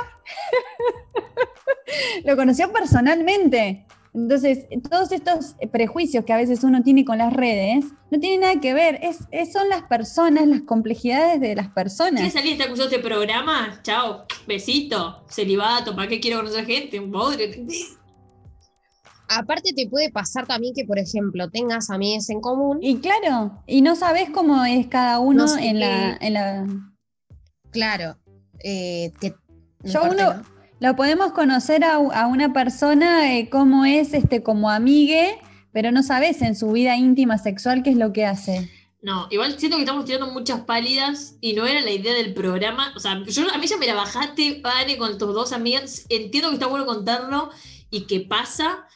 lo 2.25 2.37
conoció 2.37 2.71
personalmente. 2.71 3.87
Entonces, 4.15 4.67
todos 4.91 5.11
estos 5.11 5.57
prejuicios 5.73 6.25
que 6.27 6.35
a 6.35 6.37
veces 6.37 6.63
uno 6.65 6.83
tiene 6.83 7.03
con 7.05 7.17
las 7.17 7.33
redes 7.33 7.87
no 8.11 8.21
tienen 8.21 8.41
nada 8.41 8.61
que 8.61 8.75
ver, 8.75 8.99
es, 9.03 9.21
es- 9.31 9.53
son 9.53 9.71
las 9.71 9.85
personas, 9.85 10.47
las 10.47 10.61
complejidades 10.63 11.41
de 11.41 11.55
las 11.57 11.69
personas. 11.69 12.17
¿Quieres 12.21 12.35
salir 12.35 12.53
está 12.53 12.65
acusado 12.65 12.91
este 12.91 13.01
programa? 13.01 13.81
Chao. 13.83 14.27
Besito. 14.47 15.25
Celibato. 15.31 15.97
¿Para 15.97 16.09
qué 16.09 16.21
quiero 16.21 16.39
conocer 16.39 16.67
gente? 16.67 17.01
Un 17.01 17.11
bodrio. 17.11 17.47
Aparte 19.29 19.73
te 19.75 19.89
puede 19.89 20.11
pasar 20.11 20.47
también 20.47 20.75
que, 20.75 20.85
por 20.85 20.99
ejemplo, 20.99 21.49
tengas 21.49 21.89
amigos 21.89 22.29
en 22.29 22.41
común. 22.43 22.79
Y 22.83 22.99
claro, 22.99 23.63
y 23.67 23.81
no 23.81 23.97
sabes 23.97 24.29
cómo 24.29 24.63
es 24.65 24.89
cada 24.89 25.21
uno 25.21 25.45
No 25.45 25.49
sé 25.49 25.69
en, 25.69 25.81
la, 25.81 26.19
qué- 26.21 26.27
en 26.27 26.33
la... 26.35 26.67
Claro. 27.71 28.19
eh, 28.63 29.11
que, 29.21 29.35
Yo 29.85 30.03
uno- 30.03 30.35
¿no? 30.35 30.52
Lo 30.83 30.97
podemos 30.97 31.31
conocer 31.31 31.85
a, 31.85 31.95
a 31.95 32.27
una 32.27 32.53
persona 32.53 33.39
eh, 33.39 33.49
cómo 33.49 33.85
es 33.85 34.15
este, 34.15 34.43
como 34.43 34.69
amigue, 34.69 35.39
pero 35.71 35.93
no 35.93 36.03
sabes 36.03 36.43
en 36.43 36.57
su 36.57 36.73
vida 36.73 36.97
íntima 36.97 37.39
sexual 37.39 37.85
qué 37.85 37.91
es 37.91 37.97
lo 37.97 38.13
que 38.13 38.27
hace. 38.27 38.69
No, 39.01 39.29
igual 39.31 39.57
siento 39.61 39.77
que 39.77 39.85
estamos 39.85 40.07
tirando 40.07 40.33
muchas 40.33 40.63
pálidas 40.63 41.37
y 41.41 41.53
no 41.53 41.69
era 41.69 41.83
la 41.83 41.93
idea 41.93 42.13
del 42.15 42.35
programa. 42.35 42.93
O 42.97 42.99
sea, 42.99 43.23
yo, 43.25 43.55
a 43.55 43.59
mí 43.59 43.67
ya 43.69 43.77
me 43.77 43.87
la 43.87 43.95
bajaste, 43.95 44.61
Vane, 44.61 44.99
con 44.99 45.19
tus 45.19 45.33
dos 45.33 45.53
amigas. 45.53 46.05
Entiendo 46.09 46.49
que 46.49 46.55
está 46.55 46.67
bueno 46.67 46.85
contarlo 46.85 47.51
y 47.89 48.09
que 48.09 48.19
pasa, 48.19 48.89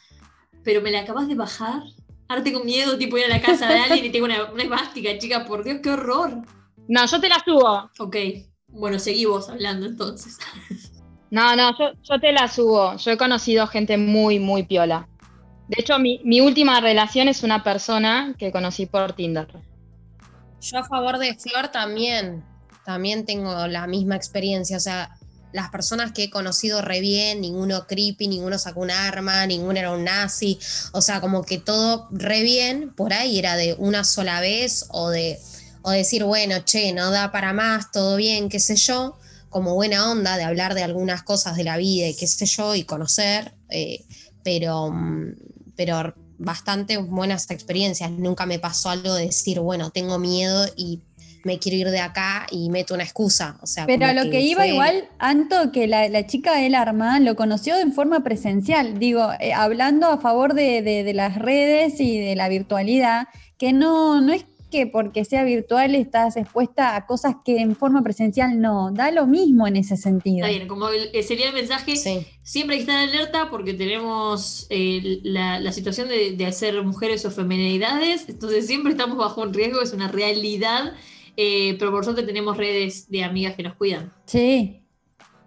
pero 0.65 0.83
me 0.83 0.91
la 0.91 1.03
acabas 1.03 1.29
de 1.29 1.37
bajar. 1.37 1.85
Ahora 2.27 2.43
tengo 2.43 2.65
miedo, 2.65 2.99
tipo, 2.99 3.17
ir 3.17 3.27
a 3.27 3.29
la 3.29 3.41
casa 3.41 3.69
de 3.69 3.79
alguien 3.79 4.07
y 4.07 4.11
tengo 4.11 4.25
una, 4.25 4.51
una 4.51 4.65
esvástica, 4.65 5.17
chica. 5.19 5.45
Por 5.45 5.63
Dios, 5.63 5.79
qué 5.85 5.91
horror. 5.91 6.43
No, 6.89 7.07
yo 7.07 7.21
te 7.21 7.29
la 7.29 7.41
subo. 7.45 7.89
Ok, 8.01 8.17
bueno, 8.67 8.99
seguí 8.99 9.25
vos 9.25 9.49
hablando 9.49 9.87
entonces. 9.87 10.37
No, 11.31 11.57
no, 11.57 11.77
yo, 11.79 11.93
yo 12.03 12.21
te 12.21 12.33
la 12.33 12.49
subo. 12.49 12.97
Yo 12.97 13.11
he 13.11 13.17
conocido 13.17 13.67
gente 13.67 13.97
muy, 13.97 14.39
muy 14.39 14.63
piola. 14.63 15.09
De 15.69 15.81
hecho, 15.81 15.99
mi, 15.99 16.41
última 16.41 16.81
relación 16.81 17.29
es 17.29 17.43
una 17.43 17.65
persona 17.65 18.35
que 18.39 18.53
conocí 18.53 18.87
por 18.87 19.15
Tinder. 19.15 19.49
Yo 20.61 20.79
a 20.79 20.85
favor 20.85 21.19
de 21.19 21.35
Flor 21.35 21.69
también, 21.69 22.45
también 22.85 23.27
tengo 23.27 23.67
la 23.67 23.87
misma 23.87 24.15
experiencia, 24.15 24.77
o 24.77 24.81
sea, 24.81 25.17
las 25.53 25.71
personas 25.71 26.13
que 26.13 26.25
he 26.25 26.31
conocido 26.31 26.83
re 26.83 27.01
bien, 27.01 27.41
ninguno 27.41 27.87
creepy, 27.87 28.29
ninguno 28.29 28.59
sacó 28.59 28.81
un 28.81 28.91
arma, 28.91 29.45
ninguno 29.47 29.79
era 29.79 29.93
un 29.93 30.05
nazi, 30.05 30.59
o 30.93 31.01
sea, 31.01 31.21
como 31.21 31.43
que 31.43 31.59
todo 31.59 32.09
re 32.13 32.43
bien, 32.43 32.93
por 32.95 33.13
ahí 33.13 33.39
era 33.39 33.57
de 33.57 33.75
una 33.79 34.05
sola 34.05 34.41
vez 34.41 34.87
o 34.91 35.11
de 35.11 35.39
o 35.83 35.91
decir, 35.91 36.25
bueno, 36.25 36.57
che, 36.65 36.93
no 36.93 37.13
da 37.13 37.31
para 37.31 37.53
más, 37.53 37.93
todo 37.93 38.17
bien, 38.17 38.49
qué 38.49 38.59
sé 38.59 38.75
yo, 38.75 39.17
como 39.57 39.75
buena 39.75 40.11
onda 40.11 40.37
de 40.37 40.45
hablar 40.45 40.75
de 40.75 40.83
algunas 40.83 41.23
cosas 41.23 41.57
de 41.57 41.65
la 41.65 41.79
vida 41.79 42.07
y 42.07 42.15
qué 42.15 42.27
sé 42.27 42.45
yo, 42.45 42.75
y 42.75 42.85
conocer, 42.85 43.55
eh, 43.71 44.05
pero, 44.45 44.91
mm, 44.93 45.33
pero 45.77 46.13
bastante 46.37 46.99
buenas 46.99 47.51
experiencias. 47.51 48.11
Nunca 48.11 48.45
me 48.45 48.59
pasó 48.59 48.91
algo 48.91 49.15
de 49.15 49.25
decir, 49.25 49.61
bueno, 49.61 49.89
tengo 49.89 50.19
miedo 50.19 50.67
y 50.77 51.01
me 51.43 51.59
quiero 51.59 51.79
ir 51.79 51.91
de 51.91 52.01
acá 52.01 52.47
y 52.51 52.69
meto 52.69 52.93
una 52.93 53.05
excusa. 53.05 53.57
O 53.63 53.67
sea, 53.67 53.87
Pero 53.87 54.13
lo 54.13 54.31
que, 54.31 54.43
iba 54.43 54.61
fue- 54.61 54.69
igual, 54.69 55.09
Anto, 55.19 55.73
que 55.73 55.87
la, 55.87 56.07
la 56.11 56.27
chica 56.27 56.55
del 56.59 56.75
arma 56.75 57.19
lo 57.21 57.35
conoció 57.35 57.79
en 57.79 57.95
forma 57.95 58.23
presencial, 58.23 58.99
digo, 58.99 59.31
eh, 59.41 59.55
hablando 59.55 60.09
a 60.09 60.19
favor 60.21 60.53
de, 60.53 60.83
de- 60.83 61.03
de 61.03 61.15
las 61.15 61.37
redes 61.37 61.99
y 61.99 62.19
de 62.19 62.37
la 62.37 62.51
virtualidad, 62.51 63.29
que 63.57 63.73
no, 63.73 64.21
no 64.21 64.35
es 64.35 64.45
que 64.71 64.87
porque 64.87 65.25
sea 65.25 65.45
virtual 65.45 65.95
estás 65.95 66.37
expuesta 66.37 66.97
a 66.97 67.07
cosas 67.07 67.37
que 67.45 67.59
en 67.59 67.77
forma 67.77 68.03
presencial 68.03 68.61
no, 68.61 68.91
da 68.93 69.11
lo 69.11 69.27
mismo 69.27 69.67
en 69.67 69.77
ese 69.77 69.97
sentido. 69.97 70.45
Está 70.45 70.49
bien, 70.57 70.67
como 70.69 70.89
el- 70.89 71.11
sería 71.25 71.49
el 71.49 71.55
mensaje, 71.55 71.97
Sí. 71.97 72.27
siempre 72.43 72.77
hay 72.77 72.85
que 72.85 72.91
estar 72.91 73.09
alerta 73.09 73.49
porque 73.51 73.75
tenemos 73.75 74.67
eh, 74.71 75.21
la, 75.23 75.61
la 75.61 75.73
situación 75.73 76.09
de, 76.09 76.33
de 76.33 76.53
ser 76.53 76.83
mujeres 76.83 77.25
o 77.25 77.31
feminidades, 77.31 78.29
entonces 78.29 78.67
siempre 78.67 78.93
estamos 78.93 79.17
bajo 79.17 79.43
un 79.43 79.55
riesgo, 79.55 79.81
es 79.83 79.93
una 79.93 80.09
realidad, 80.09 80.93
eh, 81.37 81.77
pero 81.79 81.91
por 81.93 82.03
suerte 82.05 82.23
tenemos 82.25 82.57
redes 82.57 83.09
de 83.11 83.23
amigas 83.23 83.55
que 83.55 83.63
nos 83.63 83.75
cuidan. 83.75 84.13
Sí, 84.27 84.83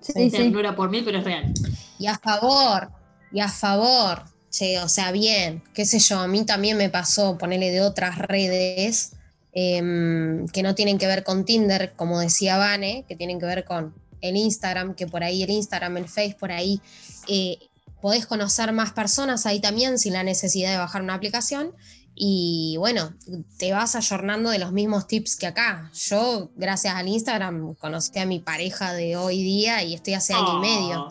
sí. 0.02 0.50
No 0.52 0.60
era 0.60 0.76
por 0.76 0.90
mí, 0.90 1.02
pero 1.04 1.18
es 1.18 1.24
real. 1.26 1.54
Y 2.00 2.08
a 2.08 2.18
favor, 2.18 2.90
y 3.34 3.42
a 3.42 3.50
favor, 3.50 4.24
che, 4.50 4.80
o 4.80 4.90
sea, 4.90 5.12
bien, 5.12 5.64
qué 5.74 5.86
sé 5.86 6.00
yo, 6.00 6.20
a 6.20 6.28
mí 6.28 6.46
también 6.46 6.78
me 6.78 6.90
pasó 6.90 7.38
ponerle 7.38 7.72
de 7.72 7.82
otras 7.82 8.18
redes 8.18 9.14
em, 9.54 10.48
que 10.48 10.64
no 10.64 10.76
tienen 10.76 10.98
que 10.98 11.08
ver 11.08 11.24
con 11.24 11.46
Tinder, 11.46 11.94
como 11.96 12.20
decía 12.20 12.58
Vane, 12.58 13.06
que 13.08 13.16
tienen 13.16 13.40
que 13.40 13.46
ver 13.46 13.66
con 13.66 13.94
el 14.22 14.36
Instagram, 14.36 14.96
que 14.96 15.08
por 15.08 15.24
ahí 15.24 15.44
el 15.44 15.50
Instagram, 15.50 15.98
el 15.98 16.08
Face, 16.08 16.36
por 16.40 16.52
ahí 16.52 16.82
eh, 17.28 17.58
podés 18.02 18.26
conocer 18.26 18.72
más 18.72 18.92
personas 18.92 19.46
ahí 19.46 19.60
también 19.60 19.98
sin 20.00 20.14
la 20.14 20.24
necesidad 20.24 20.72
de 20.72 20.78
bajar 20.78 21.02
una 21.02 21.16
aplicación. 21.16 21.74
Y 22.22 22.76
bueno, 22.78 23.14
te 23.58 23.72
vas 23.72 23.96
ayornando 23.96 24.50
de 24.50 24.60
los 24.60 24.74
mismos 24.74 25.08
tips 25.08 25.38
que 25.38 25.48
acá. 25.48 25.90
Yo, 25.94 26.52
gracias 26.58 26.96
al 26.96 27.08
Instagram, 27.08 27.76
conocí 27.76 28.20
a 28.20 28.26
mi 28.26 28.40
pareja 28.40 28.94
de 28.94 29.16
hoy 29.16 29.42
día 29.42 29.84
y 29.84 29.94
estoy 29.94 30.16
hace 30.16 30.34
año 30.34 30.58
y 30.58 30.60
medio. 30.60 31.08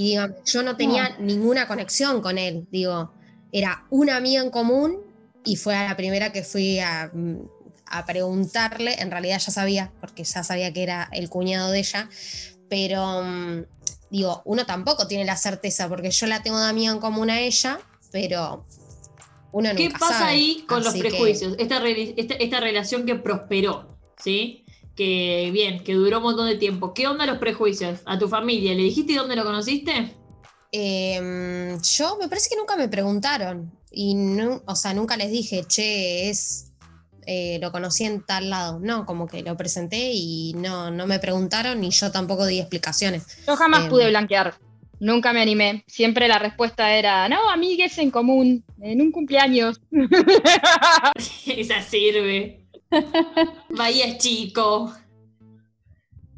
Y 0.00 0.12
digo, 0.12 0.24
yo 0.46 0.62
no 0.62 0.76
tenía 0.78 1.14
ninguna 1.18 1.68
conexión 1.68 2.22
con 2.22 2.38
él. 2.38 2.66
Digo, 2.70 3.12
era 3.52 3.84
una 3.90 4.16
amiga 4.16 4.40
en 4.40 4.48
común 4.48 4.96
y 5.44 5.56
fue 5.56 5.76
a 5.76 5.84
la 5.86 5.94
primera 5.94 6.32
que 6.32 6.42
fui 6.42 6.78
a, 6.78 7.10
mm, 7.12 7.36
a 7.84 8.06
preguntarle. 8.06 8.94
En 8.98 9.10
realidad 9.10 9.38
ya 9.38 9.52
sabía, 9.52 9.92
porque 10.00 10.24
ya 10.24 10.42
sabía 10.42 10.72
que 10.72 10.82
era 10.84 11.10
el 11.12 11.28
cuñado 11.28 11.70
de 11.70 11.80
ella. 11.80 12.08
Pero 12.70 13.22
mm, 13.22 13.64
digo, 14.10 14.40
uno 14.46 14.64
tampoco 14.64 15.06
tiene 15.06 15.26
la 15.26 15.36
certeza, 15.36 15.86
porque 15.86 16.10
yo 16.10 16.26
la 16.26 16.42
tengo 16.42 16.58
de 16.58 16.70
amiga 16.70 16.92
en 16.92 16.98
común 16.98 17.28
a 17.28 17.38
ella, 17.40 17.78
pero 18.10 18.64
uno 19.52 19.68
¿Qué 19.76 19.90
pasa 19.90 20.20
sabe. 20.20 20.30
ahí 20.30 20.64
con 20.66 20.82
los 20.82 20.94
que- 20.94 21.00
prejuicios? 21.00 21.56
Esta, 21.58 21.86
esta, 21.86 22.34
esta 22.36 22.60
relación 22.60 23.04
que 23.04 23.16
prosperó, 23.16 23.98
¿sí? 24.16 24.64
Que 24.96 25.50
bien, 25.52 25.82
que 25.84 25.94
duró 25.94 26.18
un 26.18 26.24
montón 26.24 26.46
de 26.46 26.56
tiempo. 26.56 26.92
¿Qué 26.92 27.06
onda 27.06 27.24
los 27.26 27.38
prejuicios? 27.38 28.00
¿A 28.04 28.18
tu 28.18 28.28
familia? 28.28 28.74
¿Le 28.74 28.82
dijiste 28.82 29.14
dónde 29.14 29.36
lo 29.36 29.44
conociste? 29.44 30.14
Eh, 30.72 31.76
yo 31.96 32.16
me 32.20 32.28
parece 32.28 32.48
que 32.50 32.56
nunca 32.56 32.76
me 32.76 32.88
preguntaron 32.88 33.72
y 33.90 34.14
no, 34.14 34.62
o 34.66 34.76
sea, 34.76 34.94
nunca 34.94 35.16
les 35.16 35.30
dije, 35.32 35.64
che, 35.66 36.28
es, 36.30 36.72
eh, 37.26 37.58
lo 37.60 37.72
conocí 37.72 38.04
en 38.04 38.22
tal 38.24 38.50
lado. 38.50 38.78
No, 38.80 39.04
como 39.06 39.26
que 39.26 39.42
lo 39.42 39.56
presenté 39.56 40.10
y 40.12 40.52
no, 40.56 40.90
no 40.90 41.06
me 41.06 41.18
preguntaron 41.18 41.82
y 41.82 41.90
yo 41.90 42.10
tampoco 42.12 42.46
di 42.46 42.58
explicaciones. 42.60 43.24
Yo 43.46 43.56
jamás 43.56 43.84
Em. 43.84 43.88
pude 43.90 44.08
blanquear. 44.08 44.54
Nunca 45.00 45.32
me 45.32 45.40
animé. 45.40 45.82
Siempre 45.86 46.28
la 46.28 46.38
respuesta 46.38 46.94
era, 46.94 47.26
no, 47.28 47.48
amigues 47.50 47.96
en 47.98 48.10
común, 48.10 48.62
en 48.82 49.00
un 49.00 49.10
cumpleaños. 49.12 49.80
Esa 51.46 51.82
sirve. 51.82 52.59
Bahía 53.70 54.18
chico. 54.18 54.92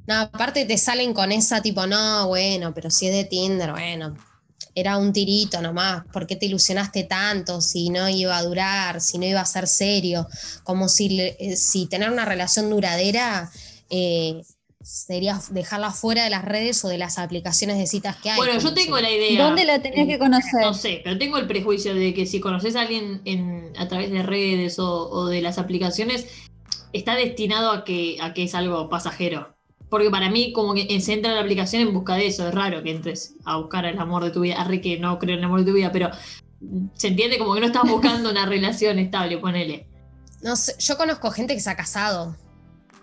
No, 0.06 0.14
aparte 0.14 0.64
te 0.64 0.76
salen 0.78 1.14
con 1.14 1.30
esa 1.32 1.62
tipo, 1.62 1.86
no, 1.86 2.28
bueno, 2.28 2.74
pero 2.74 2.90
si 2.90 3.06
es 3.06 3.14
de 3.14 3.24
Tinder, 3.24 3.70
bueno, 3.70 4.16
era 4.74 4.96
un 4.96 5.12
tirito 5.12 5.60
nomás, 5.60 6.04
¿por 6.12 6.26
qué 6.26 6.34
te 6.36 6.46
ilusionaste 6.46 7.04
tanto 7.04 7.60
si 7.60 7.90
no 7.90 8.08
iba 8.08 8.36
a 8.36 8.42
durar, 8.42 9.00
si 9.00 9.18
no 9.18 9.26
iba 9.26 9.40
a 9.40 9.46
ser 9.46 9.68
serio? 9.68 10.26
Como 10.64 10.88
si, 10.88 11.20
eh, 11.20 11.56
si 11.56 11.86
tener 11.86 12.10
una 12.10 12.24
relación 12.24 12.68
duradera 12.70 13.50
eh, 13.90 14.42
sería 14.82 15.40
dejarla 15.50 15.90
fuera 15.90 16.24
de 16.24 16.30
las 16.30 16.44
redes 16.44 16.84
o 16.84 16.88
de 16.88 16.98
las 16.98 17.18
aplicaciones 17.18 17.78
de 17.78 17.86
citas 17.86 18.16
que 18.16 18.30
hay. 18.30 18.36
Bueno, 18.36 18.58
yo 18.58 18.74
tengo 18.74 18.98
la 18.98 19.10
idea. 19.10 19.44
¿Dónde 19.44 19.64
la 19.64 19.80
tenés 19.80 20.06
que 20.06 20.18
conocer? 20.18 20.60
No 20.62 20.74
sé, 20.74 21.00
pero 21.04 21.18
tengo 21.18 21.38
el 21.38 21.46
prejuicio 21.46 21.94
de 21.94 22.14
que 22.14 22.26
si 22.26 22.40
conoces 22.40 22.76
a 22.76 22.82
alguien 22.82 23.22
en, 23.24 23.72
a 23.76 23.88
través 23.88 24.10
de 24.10 24.22
redes 24.22 24.78
o, 24.78 25.08
o 25.10 25.26
de 25.26 25.40
las 25.40 25.58
aplicaciones, 25.58 26.26
está 26.92 27.14
destinado 27.14 27.70
a 27.70 27.84
que, 27.84 28.18
a 28.20 28.34
que 28.34 28.44
es 28.44 28.54
algo 28.54 28.88
pasajero. 28.88 29.54
Porque 29.88 30.10
para 30.10 30.30
mí, 30.30 30.52
como 30.52 30.72
que 30.72 31.00
se 31.00 31.12
entra 31.12 31.32
en 31.32 31.36
la 31.36 31.42
aplicación 31.42 31.82
en 31.82 31.92
busca 31.92 32.14
de 32.14 32.26
eso. 32.26 32.48
Es 32.48 32.54
raro 32.54 32.82
que 32.82 32.90
entres 32.90 33.34
a 33.44 33.58
buscar 33.58 33.84
el 33.84 33.98
amor 33.98 34.24
de 34.24 34.30
tu 34.30 34.40
vida. 34.40 34.60
Arre 34.60 34.80
que 34.80 34.98
no 34.98 35.18
creo 35.18 35.34
en 35.34 35.40
el 35.40 35.44
amor 35.44 35.60
de 35.60 35.66
tu 35.66 35.76
vida, 35.76 35.92
pero 35.92 36.10
se 36.94 37.08
entiende 37.08 37.38
como 37.38 37.54
que 37.54 37.60
no 37.60 37.66
estás 37.66 37.82
buscando 37.82 38.30
una 38.30 38.46
relación 38.46 38.98
estable, 38.98 39.38
ponele. 39.38 39.86
No 40.42 40.56
sé, 40.56 40.74
yo 40.78 40.96
conozco 40.96 41.30
gente 41.30 41.54
que 41.54 41.60
se 41.60 41.70
ha 41.70 41.76
casado, 41.76 42.36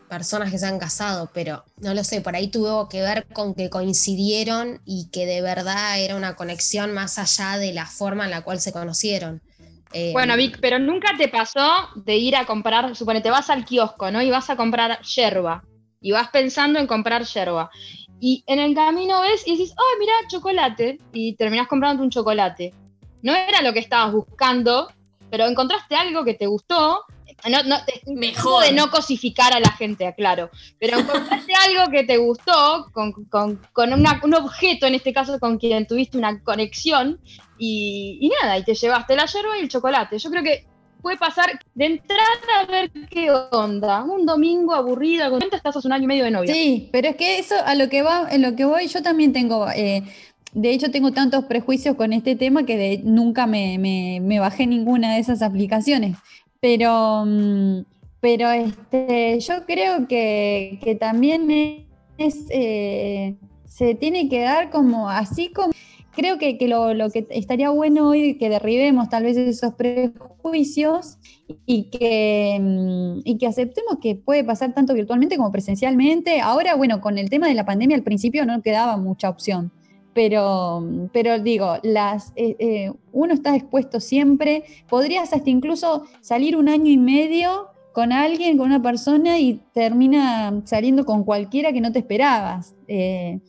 personas 0.10 0.52
que 0.52 0.58
se 0.58 0.66
han 0.66 0.80
casado, 0.80 1.30
pero 1.34 1.64
no 1.78 1.94
lo 1.94 2.04
sé, 2.04 2.20
por 2.20 2.36
ahí 2.36 2.48
tuvo 2.50 2.90
que 2.90 3.02
ver 3.02 3.28
con 3.28 3.54
que 3.54 3.70
coincidieron 3.70 4.82
y 4.84 5.10
que 5.12 5.26
de 5.26 5.42
verdad 5.42 6.00
era 6.00 6.16
una 6.16 6.36
conexión 6.36 6.94
más 6.94 7.18
allá 7.18 7.58
de 7.58 7.72
la 7.72 7.86
forma 7.86 8.26
en 8.26 8.32
la 8.32 8.42
cual 8.42 8.60
se 8.60 8.74
conocieron. 8.74 9.42
Eh, 9.94 10.12
Bueno, 10.14 10.36
Vic, 10.36 10.60
pero 10.62 10.78
nunca 10.80 11.16
te 11.18 11.28
pasó 11.28 11.68
de 11.96 12.18
ir 12.18 12.36
a 12.36 12.46
comprar, 12.46 12.96
suponete, 12.96 13.30
vas 13.30 13.50
al 13.50 13.66
kiosco, 13.66 14.12
¿no? 14.12 14.22
Y 14.22 14.30
vas 14.30 14.50
a 14.50 14.56
comprar 14.56 15.02
yerba. 15.02 15.64
Y 16.02 16.12
vas 16.12 16.30
pensando 16.30 16.80
en 16.80 16.88
comprar 16.88 17.24
yerba. 17.24 17.70
Y 18.20 18.44
en 18.48 18.60
el 18.60 18.76
camino 18.76 19.22
ves 19.22 19.48
y 19.48 19.58
dices, 19.58 19.76
oh, 19.78 20.00
mira, 20.00 20.14
chocolate. 20.30 21.00
Y 21.14 21.36
terminás 21.36 21.68
comprando 21.68 22.04
un 22.04 22.10
chocolate. 22.10 22.74
No 23.22 23.34
era 23.36 23.62
lo 23.62 23.74
que 23.74 23.80
estabas 23.80 24.14
buscando, 24.14 24.90
pero 25.30 25.46
encontraste 25.46 25.96
algo 25.96 26.24
que 26.24 26.36
te 26.36 26.48
gustó. 26.48 27.04
No, 27.50 27.64
no, 27.64 27.78
te- 27.86 28.02
Mejor. 28.12 28.64
de 28.66 28.72
no 28.74 28.90
cosificar 28.90 29.54
a 29.54 29.60
la 29.60 29.72
gente, 29.72 30.08
aclaro. 30.08 30.50
Pero 30.80 31.00
encontraste 31.00 31.54
algo 31.68 31.92
que 31.92 32.04
te 32.04 32.18
gustó 32.18 32.88
con, 32.92 33.12
con- 33.26 33.62
con 33.74 33.94
una- 33.94 34.20
un 34.24 34.34
objeto, 34.34 34.88
en 34.88 34.96
este 34.96 35.14
caso 35.14 35.40
con 35.40 35.58
quien 35.58 35.86
tuviste 35.88 36.18
una 36.18 36.42
conexión, 36.44 37.20
y, 37.58 38.18
y 38.22 38.32
nada, 38.42 38.58
y 38.58 38.64
te 38.64 38.74
llevaste 38.74 39.16
la 39.16 39.26
yerba 39.26 39.58
y 39.58 39.62
el 39.62 39.70
chocolate. 39.70 40.18
Yo 40.18 40.30
creo 40.30 40.44
que 40.44 40.66
puede 41.02 41.18
pasar 41.18 41.60
de 41.76 41.86
entrada 41.86 42.22
a 42.62 42.66
ver 42.66 42.92
qué 43.10 43.32
onda. 43.32 44.04
Un 44.04 44.26
domingo 44.26 44.74
aburrido, 44.74 45.30
con 45.30 45.42
estás 45.42 45.76
hace 45.76 45.88
un 45.88 45.94
año 45.94 46.04
y 46.06 46.08
medio 46.08 46.24
de 46.26 46.32
novia. 46.32 46.54
Sí, 46.54 46.90
pero 46.92 47.10
es 47.10 47.16
que 47.16 47.40
eso 47.40 47.56
a 47.66 47.76
lo 47.76 47.90
que 47.90 48.02
va, 48.02 48.28
en 48.32 48.42
lo 48.42 48.56
que 48.56 48.66
voy, 48.66 48.88
yo 48.88 49.02
también 49.02 49.32
tengo, 49.34 49.70
eh, 49.70 50.04
de 50.52 50.72
hecho 50.72 50.90
tengo 50.92 51.12
tantos 51.12 51.46
prejuicios 51.46 51.96
con 51.96 52.12
este 52.12 52.36
tema 52.36 52.66
que 52.66 52.76
de- 52.78 53.02
nunca 53.04 53.46
me, 53.48 53.78
me- 53.78 54.20
me 54.22 54.40
bajé 54.40 54.66
ninguna 54.68 55.14
de 55.14 55.20
esas 55.20 55.42
aplicaciones. 55.42 56.18
Pero, 56.62 57.26
mm, 57.26 57.86
pero 58.20 58.50
este, 58.52 59.40
yo 59.40 59.66
creo 59.66 60.08
que, 60.08 60.80
que 60.84 60.96
también 60.96 61.88
es, 62.18 62.46
eh, 62.50 63.38
se 63.66 63.96
tiene 63.96 64.28
que 64.30 64.42
dar 64.42 64.70
como 64.70 65.10
así 65.10 65.52
como 65.54 65.72
creo 66.20 66.38
que, 66.38 66.58
que 66.58 66.68
lo, 66.68 66.94
lo 66.94 67.10
que 67.10 67.28
estaría 67.30 67.70
bueno 67.70 68.10
hoy 68.10 68.38
que 68.38 68.50
derribemos 68.50 69.08
tal 69.10 69.24
vez 69.24 69.38
esos 69.38 69.74
prejuicios 69.76 71.18
y 71.66 71.90
que, 71.90 72.58
mm, 72.60 73.22
y 73.24 73.38
que 73.38 73.48
aceptemos 73.48 74.00
que 74.02 74.16
puede 74.16 74.44
pasar 74.44 74.74
tanto 74.74 74.94
virtualmente 74.94 75.38
como 75.38 75.52
presencialmente. 75.52 76.42
Ahora, 76.42 76.76
bueno, 76.76 77.00
con 77.00 77.18
el 77.18 77.30
tema 77.30 77.48
de 77.48 77.54
la 77.54 77.66
pandemia 77.66 77.96
al 77.96 78.04
principio 78.04 78.46
no 78.46 78.62
quedaba 78.62 78.98
mucha 78.98 79.30
opción, 79.30 79.72
pero, 80.14 80.84
pero 81.14 81.40
digo, 81.40 81.78
las, 81.84 82.32
eh, 82.36 82.56
eh, 82.60 82.92
uno 83.12 83.34
está 83.34 83.56
expuesto 83.56 84.00
siempre, 84.00 84.64
podrías 84.90 85.34
hasta 85.34 85.50
incluso 85.50 86.06
salir 86.22 86.56
un 86.58 86.70
año 86.70 86.92
y 86.92 86.98
medio 86.98 87.68
con 87.94 88.12
alguien, 88.12 88.58
con 88.58 88.68
una 88.68 88.82
persona 88.82 89.40
y 89.40 89.62
termina 89.74 90.62
saliendo 90.66 91.06
con 91.06 91.24
cualquiera 91.24 91.72
que 91.74 91.82
no 91.82 91.92
te 91.92 92.00
esperabas. 92.00 92.76
Eh, 92.88 93.40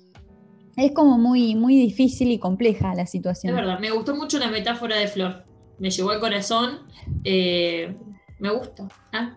es 0.77 0.93
como 0.93 1.19
muy, 1.19 1.55
muy 1.55 1.77
difícil 1.77 2.31
y 2.31 2.39
compleja 2.39 2.95
la 2.95 3.03
Es 3.03 3.11
situación. 3.11 3.55
verdad, 3.55 3.79
me 3.81 3.91
gustó 3.91 4.15
mucho 4.15 4.39
la 4.39 4.49
metáfora 4.49 4.97
de 4.97 5.09
Flor. 5.09 5.45
Me 5.79 5.91
llegó 5.91 6.11
al 6.11 6.21
corazón. 6.21 6.81
me 7.25 8.51
gusta. 8.51 8.89
Ah, 9.13 9.37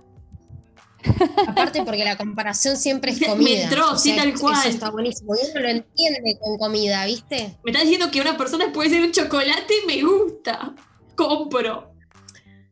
Aparte 1.48 1.84
porque 1.84 2.04
la 2.04 2.18
comparación 2.18 2.78
siempre 2.78 3.12
es 3.12 3.20
Me 3.22 3.28
comida. 3.28 3.63
entró, 3.63 3.98
sí, 3.98 4.16
tal 4.16 4.30
eso 4.30 4.39
cual. 4.42 4.68
está 4.68 4.89
buenísimo. 4.89 5.36
Y 5.36 5.50
uno 5.52 5.60
lo 5.62 5.68
entiende 5.70 6.38
con 6.42 6.58
comida, 6.58 7.06
¿viste? 7.06 7.58
Me 7.63 7.72
estás 7.72 7.84
diciendo 7.84 8.10
que 8.12 8.22
una 8.22 8.38
persona 8.38 8.72
puede 8.74 8.89
ser 8.89 9.02
un 9.04 9.12
chocolate, 9.12 9.74
me 9.88 10.02
gusta. 10.02 10.74
Compro. 11.16 11.94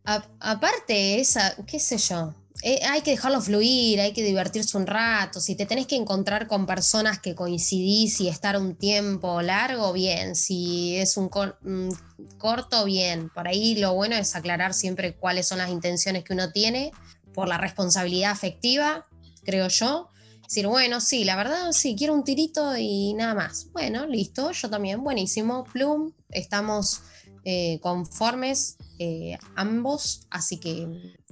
A- 0.05 0.25
aparte, 0.39 1.19
esa, 1.19 1.55
qué 1.67 1.79
sé 1.79 1.97
yo, 1.97 2.33
eh, 2.63 2.79
hay 2.89 3.01
que 3.01 3.11
dejarlo 3.11 3.41
fluir, 3.41 3.99
hay 4.01 4.13
que 4.13 4.23
divertirse 4.23 4.77
un 4.77 4.85
rato. 4.87 5.39
Si 5.39 5.55
te 5.55 5.65
tenés 5.65 5.87
que 5.87 5.95
encontrar 5.95 6.47
con 6.47 6.65
personas 6.65 7.19
que 7.19 7.33
coincidís 7.35 8.19
y 8.21 8.27
estar 8.27 8.57
un 8.57 8.75
tiempo 8.75 9.41
largo, 9.41 9.93
bien. 9.93 10.35
Si 10.35 10.95
es 10.97 11.17
un, 11.17 11.27
cor- 11.29 11.57
un 11.63 11.95
corto, 12.37 12.85
bien. 12.85 13.29
Por 13.29 13.47
ahí 13.47 13.75
lo 13.75 13.93
bueno 13.93 14.15
es 14.15 14.35
aclarar 14.35 14.73
siempre 14.73 15.15
cuáles 15.15 15.47
son 15.47 15.57
las 15.59 15.69
intenciones 15.69 16.23
que 16.23 16.33
uno 16.33 16.51
tiene 16.51 16.91
por 17.33 17.47
la 17.47 17.57
responsabilidad 17.57 18.31
afectiva, 18.31 19.07
creo 19.43 19.67
yo. 19.67 20.09
Decir, 20.43 20.67
bueno, 20.67 20.99
sí, 20.99 21.23
la 21.23 21.35
verdad, 21.37 21.71
sí, 21.71 21.95
quiero 21.97 22.13
un 22.13 22.23
tirito 22.25 22.75
y 22.77 23.13
nada 23.13 23.33
más. 23.33 23.67
Bueno, 23.71 24.05
listo, 24.05 24.51
yo 24.51 24.69
también, 24.69 25.01
buenísimo. 25.03 25.63
Plum, 25.63 26.11
estamos 26.29 27.01
eh, 27.45 27.79
conformes 27.81 28.77
eh, 28.99 29.37
ambos, 29.55 30.27
así 30.29 30.57
que 30.57 30.87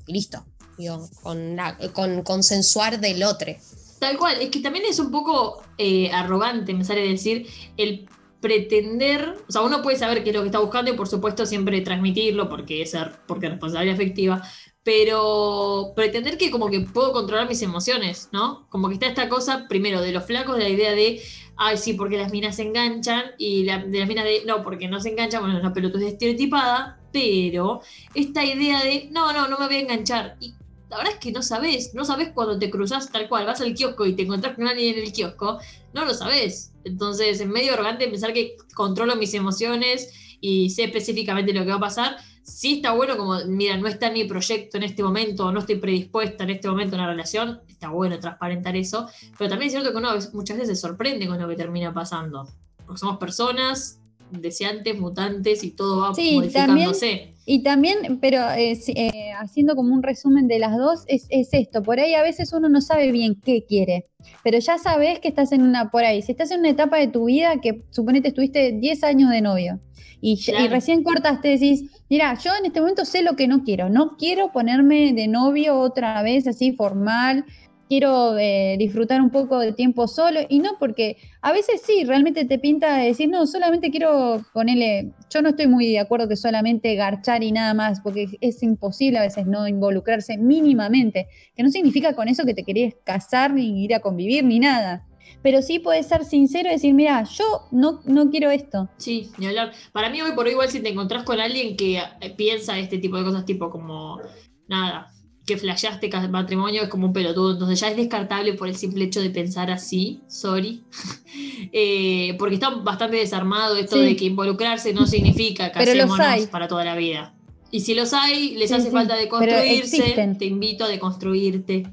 listo. 0.08 0.46
Digo, 0.78 1.10
con, 1.22 1.58
la- 1.58 1.78
con 1.92 2.24
consensuar 2.24 3.02
del 3.02 3.24
otro. 3.24 3.54
Tal 4.00 4.18
cual, 4.18 4.38
es 4.40 4.50
que 4.50 4.62
también 4.62 4.86
es 4.88 4.98
un 5.00 5.12
poco 5.12 5.62
eh, 5.78 6.10
arrogante, 6.14 6.74
me 6.74 6.86
sale 6.86 7.02
decir, 7.02 7.46
el 7.76 8.08
pretender, 8.40 9.36
o 9.50 9.52
sea, 9.52 9.62
uno 9.62 9.82
puede 9.82 9.98
saber 9.98 10.24
qué 10.24 10.30
es 10.30 10.36
lo 10.38 10.42
que 10.42 10.48
está 10.48 10.60
buscando 10.60 10.90
y 10.90 10.96
por 10.96 11.10
supuesto 11.10 11.46
siempre 11.46 11.82
transmitirlo 11.82 12.48
porque 12.48 12.82
es, 12.82 12.96
porque 13.28 13.48
es 13.48 13.52
responsabilidad 13.52 13.96
afectiva, 13.96 14.42
pero 14.84 15.94
pretender 15.96 16.38
que 16.38 16.52
como 16.52 16.70
que 16.70 16.82
puedo 16.82 17.12
controlar 17.12 17.48
mis 17.48 17.62
emociones, 17.62 18.30
¿no? 18.32 18.68
Como 18.70 18.88
que 18.88 18.96
está 18.96 19.08
esta 19.08 19.30
cosa, 19.30 19.68
primero, 19.68 20.02
de 20.02 20.12
los 20.12 20.26
flacos, 20.26 20.58
de 20.58 20.64
la 20.64 20.70
idea 20.70 20.92
de, 20.94 21.22
ay, 21.58 21.78
sí, 21.78 21.94
porque 21.94 22.18
las 22.18 22.32
minas 22.32 22.56
se 22.56 22.64
enganchan, 22.64 23.24
y 23.38 23.66
la, 23.66 23.80
de 23.80 24.00
las 24.00 24.08
minas 24.08 24.26
de, 24.26 24.44
no, 24.46 24.64
porque 24.64 24.88
no 24.88 25.00
se 25.00 25.10
enganchan, 25.10 25.42
bueno, 25.42 25.60
la 25.60 25.74
pelota 25.74 25.98
es 26.00 26.06
estereotipada, 26.06 27.00
pero 27.12 27.82
esta 28.14 28.44
idea 28.46 28.84
de, 28.84 29.10
no, 29.12 29.34
no, 29.34 29.48
no 29.48 29.58
me 29.60 29.68
voy 29.68 29.76
a 29.76 29.80
enganchar. 29.80 30.38
Y 30.40 30.54
la 30.90 30.98
verdad 30.98 31.14
es 31.14 31.20
que 31.20 31.32
no 31.32 31.42
sabes, 31.42 31.94
no 31.94 32.04
sabes 32.04 32.30
cuando 32.34 32.58
te 32.58 32.70
cruzas 32.70 33.12
tal 33.12 33.30
cual, 33.30 33.46
vas 33.46 33.62
al 33.62 33.76
kiosco 33.76 34.06
y 34.06 34.16
te 34.16 34.24
encontrás 34.24 34.56
con 34.56 34.68
alguien 34.68 34.98
en 34.98 35.04
el 35.04 35.14
kiosco, 35.14 35.60
no 35.94 36.06
lo 36.06 36.14
sabes. 36.14 36.74
Entonces 36.84 37.42
es 37.42 37.48
medio 37.48 37.74
arrogante 37.74 38.08
pensar 38.08 38.34
que 38.34 38.56
controlo 38.74 39.16
mis 39.16 39.34
emociones 39.36 40.38
y 40.42 40.70
sé 40.72 40.86
específicamente 40.86 41.54
lo 41.54 41.62
que 41.62 41.70
va 41.70 41.76
a 41.76 41.80
pasar. 41.80 42.18
Sí 42.50 42.78
está 42.78 42.94
bueno 42.94 43.16
como, 43.16 43.38
mira, 43.46 43.78
no 43.78 43.88
está 43.88 44.08
en 44.08 44.14
mi 44.14 44.24
proyecto 44.26 44.78
en 44.78 44.84
este 44.84 45.04
momento, 45.04 45.52
no 45.52 45.60
estoy 45.60 45.76
predispuesta 45.76 46.44
en 46.44 46.50
este 46.52 46.68
momento 46.68 46.96
a 46.96 47.00
una 47.00 47.08
relación, 47.10 47.62
está 47.68 47.90
bueno 47.90 48.20
transparentar 48.20 48.76
eso, 48.76 49.08
pero 49.38 49.50
también 49.50 49.68
es 49.68 49.74
cierto 49.74 49.92
que 49.92 49.98
uno 49.98 50.10
muchas 50.34 50.58
veces 50.58 50.78
se 50.78 50.88
sorprende 50.88 51.28
con 51.28 51.40
lo 51.40 51.48
que 51.48 51.56
termina 51.56 51.94
pasando, 51.94 52.48
porque 52.86 53.00
somos 53.00 53.18
personas 53.18 54.00
deseantes, 54.32 55.00
mutantes 55.00 55.64
y 55.64 55.72
todo 55.72 56.02
va 56.02 56.14
Sí, 56.14 56.36
modificándose. 56.36 57.36
Y 57.52 57.64
también, 57.64 58.20
pero 58.22 58.48
eh, 58.52 58.80
eh, 58.90 59.32
haciendo 59.40 59.76
como 59.76 59.92
un 59.96 60.04
resumen 60.04 60.48
de 60.48 60.60
las 60.60 60.78
dos, 60.78 61.04
es, 61.08 61.26
es 61.30 61.50
esto, 61.52 61.82
por 61.82 62.00
ahí 62.00 62.14
a 62.14 62.22
veces 62.22 62.54
uno 62.54 62.70
no 62.70 62.80
sabe 62.80 63.12
bien 63.12 63.42
qué 63.44 63.66
quiere, 63.66 64.06
pero 64.44 64.60
ya 64.60 64.78
sabes 64.78 65.20
que 65.20 65.30
estás 65.30 65.52
en 65.52 65.64
una, 65.64 65.90
por 65.90 66.04
ahí, 66.04 66.22
si 66.22 66.32
estás 66.32 66.52
en 66.52 66.60
una 66.60 66.70
etapa 66.70 66.98
de 66.98 67.08
tu 67.08 67.26
vida 67.26 67.60
que 67.60 67.82
suponete 67.90 68.28
estuviste 68.28 68.74
10 68.74 69.04
años 69.04 69.32
de 69.32 69.42
novio 69.42 69.80
y, 70.22 70.40
recién 70.70 71.02
cortaste, 71.02 71.48
decís, 71.48 71.90
mira, 72.08 72.36
yo 72.36 72.52
en 72.56 72.68
este 72.68 72.82
momento 72.82 73.04
sé 73.04 73.24
lo 73.24 73.36
que 73.36 73.48
no 73.48 73.64
quiero, 73.64 73.90
no 73.90 74.16
quiero 74.18 74.52
ponerme 74.52 75.14
de 75.14 75.28
novio 75.28 75.80
otra 75.80 76.22
vez 76.22 76.46
así 76.46 76.74
formal, 76.74 77.46
quiero 77.90 78.38
eh, 78.38 78.76
disfrutar 78.78 79.20
un 79.20 79.32
poco 79.32 79.58
de 79.60 79.74
tiempo 79.74 80.08
solo 80.08 80.42
y 80.48 80.60
no 80.60 80.78
porque 80.80 81.18
a 81.42 81.52
veces 81.52 81.82
sí, 81.84 82.04
realmente 82.06 82.46
te 82.46 82.60
pinta 82.60 82.98
decir, 82.98 83.30
no, 83.30 83.48
solamente 83.48 83.90
quiero 83.90 84.46
ponerle, 84.54 85.12
yo 85.32 85.42
no 85.42 85.50
estoy 85.50 85.68
muy 85.68 85.88
de 85.88 86.00
acuerdo 86.00 86.30
que 86.30 86.36
solamente 86.36 86.94
garchar 86.94 87.44
y 87.44 87.52
nada 87.52 87.74
más, 87.74 88.00
porque 88.02 88.28
es 88.42 88.62
imposible 88.62 89.18
a 89.18 89.24
veces 89.24 89.48
no 89.48 89.68
involucrarse 89.68 90.38
mínimamente, 90.38 91.28
que 91.56 91.64
no 91.64 91.70
significa 91.70 92.14
con 92.14 92.28
eso 92.28 92.46
que 92.46 92.54
te 92.54 92.64
querías 92.64 92.94
casar 93.04 93.54
ni 93.54 93.84
ir 93.84 93.96
a 93.96 94.02
convivir 94.02 94.44
ni 94.44 94.60
nada. 94.60 95.06
pero 95.42 95.62
sí 95.62 95.80
puedes 95.80 96.08
ser 96.08 96.26
sincero 96.26 96.70
y 96.70 96.74
decir, 96.74 96.94
mira, 96.94 97.24
yo 97.24 97.68
no, 97.72 98.02
no 98.06 98.30
quiero 98.30 98.52
esto. 98.52 98.90
Sí, 98.98 99.32
ni 99.38 99.48
hablar. 99.48 99.72
Para 99.94 100.10
mí 100.10 100.22
hoy 100.22 100.34
por 100.34 100.46
hoy 100.46 100.52
igual 100.52 100.70
si 100.70 100.80
te 100.82 100.90
encontrás 100.90 101.24
con 101.24 101.40
alguien 101.40 101.76
que 101.78 101.98
eh, 101.98 102.36
piensa 102.36 102.78
este 102.78 102.98
tipo 102.98 103.18
de 103.18 103.24
cosas, 103.24 103.46
tipo 103.46 103.70
como, 103.70 104.20
nada, 104.68 105.12
que 105.50 105.58
flasheaste 105.58 106.10
matrimonio 106.30 106.84
es 106.84 106.90
como 106.90 107.08
un 107.08 107.14
pelotudo, 107.14 107.54
entonces 107.54 107.80
ya 107.80 107.90
es 107.90 107.98
descartable 107.98 108.54
por 108.54 108.68
el 108.68 108.76
simple 108.76 109.06
hecho 109.06 109.20
de 109.20 109.32
pensar 109.32 109.72
así, 109.72 110.22
sorry, 110.28 110.84
eh, 111.74 112.36
porque 112.38 112.56
está 112.56 112.70
bastante 112.70 113.18
desarmado 113.18 113.76
esto 113.76 113.96
Sí. 113.98 114.04
de 114.04 114.16
que 114.16 114.26
involucrarse 114.26 114.94
no 114.94 115.08
significa 115.08 115.72
casémonos 115.72 116.46
para 116.48 116.68
toda 116.68 116.86
la 116.86 116.96
vida. 116.96 117.34
Y 117.72 117.82
si 117.82 117.94
los 117.96 118.14
hay, 118.14 118.56
les 118.56 118.70
Sí, 118.70 118.76
hace 118.76 118.86
sí, 118.86 118.92
falta 118.92 119.16
deconstruirse, 119.16 120.36
te 120.38 120.46
invito 120.46 120.86
a 120.86 120.88
deconstruirte. 120.88 121.88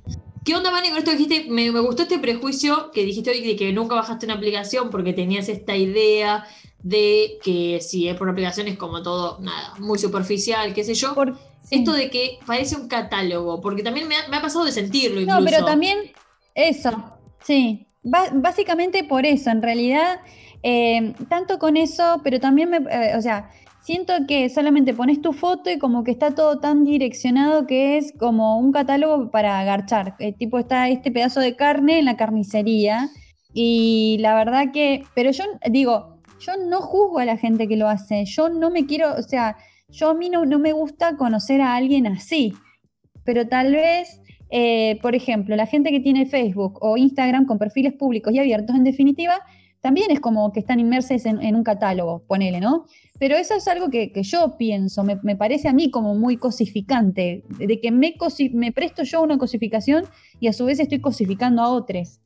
¿Qué 0.45 0.55
onda, 0.55 0.71
Vane, 0.71 0.91
con 0.91 0.99
esto 0.99 1.11
que 1.11 1.17
dijiste? 1.17 1.51
Me, 1.51 1.73
me 1.73 1.81
gustó 1.81 2.03
este 2.03 2.19
prejuicio 2.19 2.91
que 2.93 3.05
dijiste 3.05 3.31
hoy 3.31 3.41
de 3.41 3.57
que 3.57 3.73
nunca 3.73 3.95
bajaste 3.97 4.27
una 4.27 4.35
aplicación 4.37 4.91
porque 4.91 5.13
tenías 5.13 5.49
esta 5.49 5.77
idea 5.77 6.45
de 6.83 7.39
que 7.43 7.81
si 7.83 8.07
es 8.09 8.17
por 8.17 8.29
aplicación 8.31 8.69
es 8.69 8.77
como 8.79 9.03
todo, 9.03 9.39
nada, 9.41 9.75
muy 9.81 9.99
superficial, 9.99 10.73
qué 10.73 10.85
sé 10.85 10.95
yo. 10.95 11.15
Por- 11.15 11.37
sí. 11.69 11.77
Esto 11.77 11.93
de 11.93 12.11
que 12.11 12.39
parece 12.47 12.77
un 12.77 12.89
catálogo, 12.89 13.61
porque 13.61 13.83
también 13.83 14.09
me 14.09 14.17
ha, 14.17 14.29
me 14.29 14.37
ha 14.37 14.43
pasado 14.43 14.65
de 14.65 14.73
sentirlo 14.73 15.21
incluso. 15.21 15.41
No, 15.41 15.45
pero 15.45 15.65
también 15.65 15.99
eso, 16.55 16.91
sí. 17.43 17.87
Ba- 18.03 18.31
básicamente 18.33 19.05
por 19.05 19.27
eso, 19.27 19.51
en 19.51 19.63
realidad, 19.63 20.21
eh, 20.63 21.13
tanto 21.29 21.59
con 21.59 21.77
eso, 21.77 22.21
pero 22.23 22.39
también 22.39 22.71
me, 22.71 22.77
eh, 22.79 23.17
o 23.17 23.21
sea, 23.21 23.51
siento 23.81 24.13
que 24.29 24.49
solamente 24.49 24.95
pones 24.95 25.21
tu 25.21 25.33
foto 25.33 25.71
y 25.71 25.79
como 25.79 26.05
que 26.05 26.13
está 26.13 26.35
todo 26.35 26.59
tan 26.61 26.85
direccionado 26.85 27.67
que 27.67 27.99
es 27.99 28.13
como 28.19 28.59
un 28.59 28.73
catálogo 28.73 29.31
para 29.31 29.59
agarchar. 29.61 30.15
Eh, 30.21 30.33
tipo, 30.33 30.59
está 30.59 30.89
este 30.89 31.11
pedazo 31.11 31.41
de 31.41 31.57
carne 31.57 31.99
en 31.99 32.05
la 32.05 32.17
carnicería 32.17 33.11
y 33.53 34.19
la 34.21 34.35
verdad 34.35 34.73
que, 34.73 35.03
pero 35.15 35.31
yo 35.31 35.45
digo, 35.71 36.21
yo 36.39 36.53
no 36.69 36.81
juzgo 36.81 37.19
a 37.19 37.25
la 37.25 37.37
gente 37.39 37.67
que 37.69 37.77
lo 37.77 37.89
hace, 37.89 38.25
yo 38.25 38.49
no 38.49 38.71
me 38.71 38.87
quiero, 38.87 39.15
o 39.15 39.23
sea, 39.23 39.57
yo 39.89 40.11
a 40.11 40.15
mí 40.15 40.31
no, 40.31 40.45
me 40.59 40.73
gusta 40.73 41.17
conocer 41.17 41.61
a 41.61 41.75
alguien 41.75 42.07
así, 42.07 42.53
pero 43.25 43.49
tal 43.49 43.73
vez 43.73 44.21
eh, 44.51 44.99
por 45.03 45.15
ejemplo, 45.15 45.57
la 45.57 45.67
gente 45.67 45.91
que 45.91 46.01
tiene 46.01 46.27
Facebook 46.27 46.79
o 46.81 46.97
Instagram 46.97 47.47
con 47.47 47.59
perfiles 47.59 47.95
públicos 47.95 48.33
y 48.33 48.39
abiertos, 48.39 48.77
en 48.77 48.85
definitiva, 48.85 49.41
también 49.81 50.11
es 50.11 50.21
como 50.21 50.53
que 50.53 50.61
están 50.61 50.81
inmersos 50.81 51.27
en, 51.27 51.55
un 51.55 51.63
catálogo, 51.63 52.25
ponele, 52.27 52.61
¿no? 52.61 52.87
Pero 53.19 53.37
eso 53.37 53.55
es 53.55 53.69
algo 53.69 53.89
que, 53.89 54.13
yo 54.23 54.57
pienso, 54.57 55.05
me, 55.05 55.37
parece 55.37 55.69
a 55.69 55.73
mí 55.73 55.91
como 55.91 56.15
muy 56.15 56.37
cosificante, 56.37 57.45
de 57.49 57.81
que 57.81 57.91
me, 57.91 58.15
me 58.53 58.73
presto 58.73 59.03
yo 59.05 59.23
una 59.23 59.39
cosificación 59.39 60.05
y 60.41 60.49
a 60.49 60.53
su 60.53 60.65
vez 60.65 60.81
estoy 60.81 61.01
cosificando 61.01 61.63
a 61.63 61.71
otros. 61.71 62.21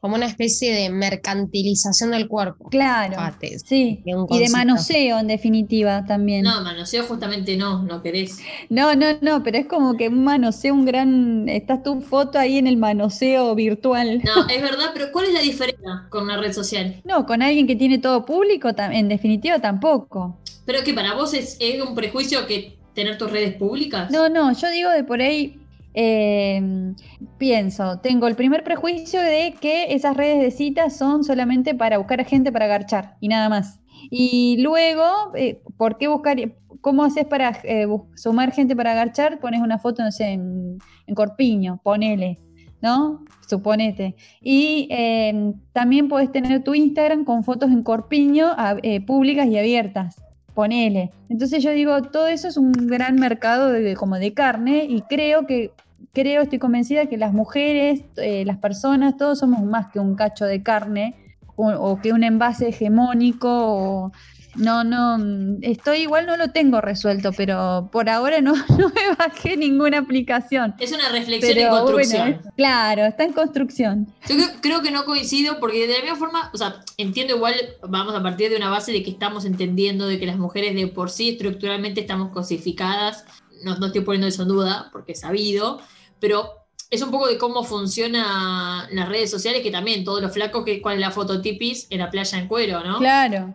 Como 0.00 0.14
una 0.14 0.26
especie 0.26 0.72
de 0.72 0.90
mercantilización 0.90 2.12
del 2.12 2.28
cuerpo. 2.28 2.68
Claro, 2.68 3.16
sí, 3.64 4.00
y 4.04 4.38
de 4.38 4.48
manoseo 4.50 5.18
en 5.18 5.26
definitiva 5.26 6.04
también. 6.06 6.44
No, 6.44 6.60
manoseo 6.62 7.02
justamente 7.02 7.56
no, 7.56 7.82
no 7.82 8.00
querés. 8.00 8.38
No, 8.68 8.94
no, 8.94 9.06
no, 9.20 9.42
pero 9.42 9.58
es 9.58 9.66
como 9.66 9.96
que 9.96 10.08
un 10.08 10.22
manoseo, 10.22 10.72
un 10.72 10.84
gran. 10.84 11.48
Estás 11.48 11.82
tu 11.82 12.00
foto 12.00 12.38
ahí 12.38 12.58
en 12.58 12.68
el 12.68 12.76
manoseo 12.76 13.54
virtual. 13.56 14.22
No, 14.24 14.48
es 14.48 14.62
verdad, 14.62 14.90
pero 14.94 15.10
¿cuál 15.10 15.26
es 15.26 15.32
la 15.32 15.40
diferencia 15.40 16.06
con 16.10 16.24
una 16.24 16.36
red 16.36 16.52
social? 16.52 17.00
No, 17.04 17.26
con 17.26 17.42
alguien 17.42 17.66
que 17.66 17.74
tiene 17.74 17.98
todo 17.98 18.24
público, 18.24 18.70
en 18.78 19.08
definitiva 19.08 19.58
tampoco. 19.58 20.38
Pero 20.64 20.84
que 20.84 20.94
para 20.94 21.14
vos 21.14 21.34
es, 21.34 21.56
es 21.58 21.82
un 21.82 21.96
prejuicio 21.96 22.46
que 22.46 22.78
tener 22.94 23.18
tus 23.18 23.30
redes 23.30 23.54
públicas. 23.54 24.10
No, 24.10 24.28
no, 24.28 24.52
yo 24.52 24.70
digo 24.70 24.90
de 24.90 25.02
por 25.02 25.20
ahí, 25.20 25.58
eh, 25.94 26.94
pienso, 27.38 27.98
tengo 28.00 28.26
el 28.26 28.36
primer 28.36 28.62
prejuicio 28.64 29.20
de 29.20 29.54
que 29.60 29.94
esas 29.94 30.16
redes 30.16 30.40
de 30.40 30.50
citas 30.50 30.96
son 30.96 31.24
solamente 31.24 31.74
para 31.74 31.98
buscar 31.98 32.20
a 32.20 32.24
gente 32.24 32.52
para 32.52 32.66
garchar 32.66 33.16
y 33.20 33.28
nada 33.28 33.48
más. 33.48 33.80
Y 34.10 34.58
luego, 34.60 35.04
eh, 35.34 35.60
¿por 35.76 35.98
qué 35.98 36.08
buscar, 36.08 36.36
cómo 36.80 37.04
haces 37.04 37.24
para 37.24 37.60
eh, 37.64 37.86
sumar 38.14 38.52
gente 38.52 38.76
para 38.76 38.94
garchar? 38.94 39.40
Pones 39.40 39.60
una 39.60 39.78
foto, 39.78 40.02
en, 40.20 40.78
en 41.06 41.14
Corpiño, 41.14 41.80
ponele, 41.82 42.38
¿no? 42.80 43.24
Suponete. 43.48 44.14
Y 44.40 44.88
eh, 44.90 45.52
también 45.72 46.08
puedes 46.08 46.30
tener 46.30 46.62
tu 46.62 46.74
Instagram 46.74 47.24
con 47.24 47.42
fotos 47.42 47.70
en 47.70 47.82
Corpiño 47.82 48.46
a- 48.56 48.76
eh, 48.82 49.00
públicas 49.04 49.46
y 49.48 49.58
abiertas. 49.58 50.22
Ponele. 50.58 51.12
Entonces 51.28 51.62
yo 51.62 51.70
digo, 51.70 52.02
todo 52.02 52.26
eso 52.26 52.48
es 52.48 52.56
un 52.56 52.72
gran 52.72 53.14
mercado 53.14 53.70
de, 53.70 53.94
como 53.94 54.16
de 54.16 54.34
carne 54.34 54.86
y 54.88 55.02
creo 55.02 55.46
que, 55.46 55.70
creo, 56.12 56.42
estoy 56.42 56.58
convencida 56.58 57.06
que 57.06 57.16
las 57.16 57.32
mujeres, 57.32 58.02
eh, 58.16 58.44
las 58.44 58.56
personas, 58.58 59.16
todos 59.16 59.38
somos 59.38 59.62
más 59.62 59.86
que 59.92 60.00
un 60.00 60.16
cacho 60.16 60.46
de 60.46 60.64
carne 60.64 61.14
o, 61.54 61.70
o 61.70 62.00
que 62.00 62.12
un 62.12 62.24
envase 62.24 62.70
hegemónico 62.70 63.48
o... 63.48 64.12
No, 64.58 64.84
no, 64.84 65.16
estoy 65.62 66.00
igual 66.00 66.26
no 66.26 66.36
lo 66.36 66.48
tengo 66.50 66.80
resuelto, 66.80 67.30
pero 67.36 67.88
por 67.92 68.08
ahora 68.10 68.40
no, 68.40 68.52
no 68.78 68.88
me 68.88 69.14
bajé 69.16 69.56
ninguna 69.56 69.98
aplicación. 69.98 70.74
Es 70.78 70.92
una 70.92 71.08
reflexión 71.08 71.54
Pero 71.54 71.70
construcción. 71.70 72.22
bueno, 72.22 72.40
es- 72.44 72.54
claro, 72.56 73.04
está 73.04 73.24
en 73.24 73.32
construcción. 73.32 74.12
Yo 74.28 74.36
creo, 74.36 74.48
creo 74.60 74.82
que 74.82 74.90
no 74.90 75.04
coincido 75.04 75.58
porque 75.60 75.86
de 75.86 75.94
la 75.94 76.00
misma 76.02 76.16
forma, 76.16 76.50
o 76.52 76.56
sea, 76.58 76.82
entiendo 76.96 77.36
igual, 77.36 77.54
vamos 77.88 78.14
a 78.14 78.22
partir 78.22 78.50
de 78.50 78.56
una 78.56 78.68
base 78.68 78.92
de 78.92 79.02
que 79.02 79.10
estamos 79.10 79.44
entendiendo 79.44 80.06
de 80.06 80.18
que 80.18 80.26
las 80.26 80.36
mujeres 80.38 80.74
de 80.74 80.86
por 80.88 81.10
sí 81.10 81.30
estructuralmente 81.30 82.00
estamos 82.00 82.30
cosificadas. 82.32 83.24
No, 83.64 83.76
no 83.78 83.86
estoy 83.86 84.02
poniendo 84.02 84.26
eso 84.26 84.42
en 84.42 84.48
duda 84.48 84.88
porque 84.92 85.12
es 85.12 85.20
sabido, 85.20 85.80
pero 86.20 86.50
es 86.90 87.02
un 87.02 87.10
poco 87.10 87.26
de 87.26 87.36
cómo 87.38 87.64
funciona 87.64 88.88
las 88.92 89.08
redes 89.08 89.30
sociales 89.30 89.62
que 89.62 89.70
también 89.70 90.04
todos 90.04 90.22
los 90.22 90.32
flacos, 90.32 90.64
que 90.64 90.80
cuál 90.80 90.94
es 90.94 91.00
la 91.00 91.10
fototipis 91.10 91.86
en 91.90 91.98
la 91.98 92.10
playa 92.10 92.38
en 92.38 92.48
cuero, 92.48 92.82
¿no? 92.84 92.98
Claro. 92.98 93.54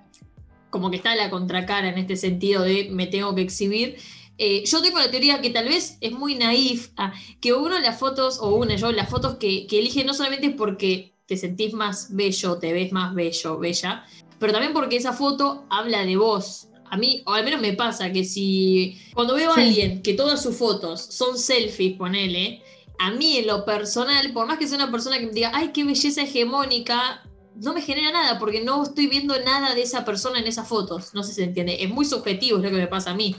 Como 0.73 0.89
que 0.89 0.97
está 0.97 1.13
la 1.15 1.29
contracara 1.29 1.87
en 1.87 1.99
este 1.99 2.15
sentido 2.15 2.63
de 2.63 2.89
me 2.89 3.05
tengo 3.05 3.35
que 3.35 3.43
exhibir. 3.43 3.95
Eh, 4.39 4.63
yo 4.65 4.81
tengo 4.81 4.97
la 4.97 5.11
teoría 5.11 5.39
que 5.39 5.51
tal 5.51 5.65
vez 5.69 5.99
es 6.01 6.13
muy 6.13 6.33
naif, 6.33 6.89
ah, 6.97 7.13
que 7.39 7.53
uno 7.53 7.77
las 7.79 7.99
fotos, 7.99 8.39
o 8.41 8.55
una 8.55 8.75
yo, 8.75 8.91
las 8.91 9.07
fotos 9.07 9.35
que, 9.35 9.67
que 9.67 9.77
elige 9.77 10.03
no 10.03 10.15
solamente 10.15 10.47
es 10.47 10.55
porque 10.55 11.13
te 11.27 11.37
sentís 11.37 11.73
más 11.73 12.07
bello, 12.15 12.57
te 12.57 12.73
ves 12.73 12.91
más 12.91 13.13
bello, 13.13 13.59
bella, 13.59 14.03
pero 14.39 14.51
también 14.51 14.73
porque 14.73 14.95
esa 14.95 15.13
foto 15.13 15.67
habla 15.69 16.03
de 16.07 16.17
vos. 16.17 16.69
A 16.89 16.97
mí, 16.97 17.21
o 17.27 17.33
al 17.33 17.45
menos 17.45 17.61
me 17.61 17.73
pasa 17.73 18.11
que 18.11 18.23
si 18.23 18.99
cuando 19.13 19.35
veo 19.35 19.51
a 19.51 19.55
Sí. 19.55 19.61
alguien 19.61 20.01
que 20.01 20.15
todas 20.15 20.41
sus 20.41 20.55
fotos 20.57 21.01
son 21.01 21.37
selfies, 21.37 21.97
ponele, 21.97 22.63
a 22.97 23.11
mí 23.11 23.37
en 23.37 23.45
lo 23.45 23.63
personal, 23.63 24.33
por 24.33 24.47
más 24.47 24.57
que 24.57 24.67
sea 24.67 24.77
una 24.77 24.91
persona 24.91 25.19
que 25.19 25.27
me 25.27 25.33
diga, 25.33 25.51
ay, 25.53 25.69
qué 25.71 25.83
belleza 25.83 26.23
hegemónica, 26.23 27.21
no 27.55 27.73
me 27.73 27.81
genera 27.81 28.11
nada 28.11 28.39
porque 28.39 28.63
no 28.63 28.83
estoy 28.83 29.07
viendo 29.07 29.39
nada 29.39 29.75
de 29.75 29.81
esa 29.81 30.05
persona 30.05 30.39
en 30.39 30.47
esas 30.47 30.67
fotos. 30.67 31.13
No 31.13 31.23
sé 31.23 31.29
si 31.29 31.35
se 31.35 31.43
entiende. 31.43 31.83
Es 31.83 31.89
muy 31.89 32.05
subjetivo, 32.05 32.57
es 32.57 32.63
lo 32.63 32.69
que 32.69 32.77
me 32.77 32.87
pasa 32.87 33.11
a 33.11 33.15
mí. 33.15 33.35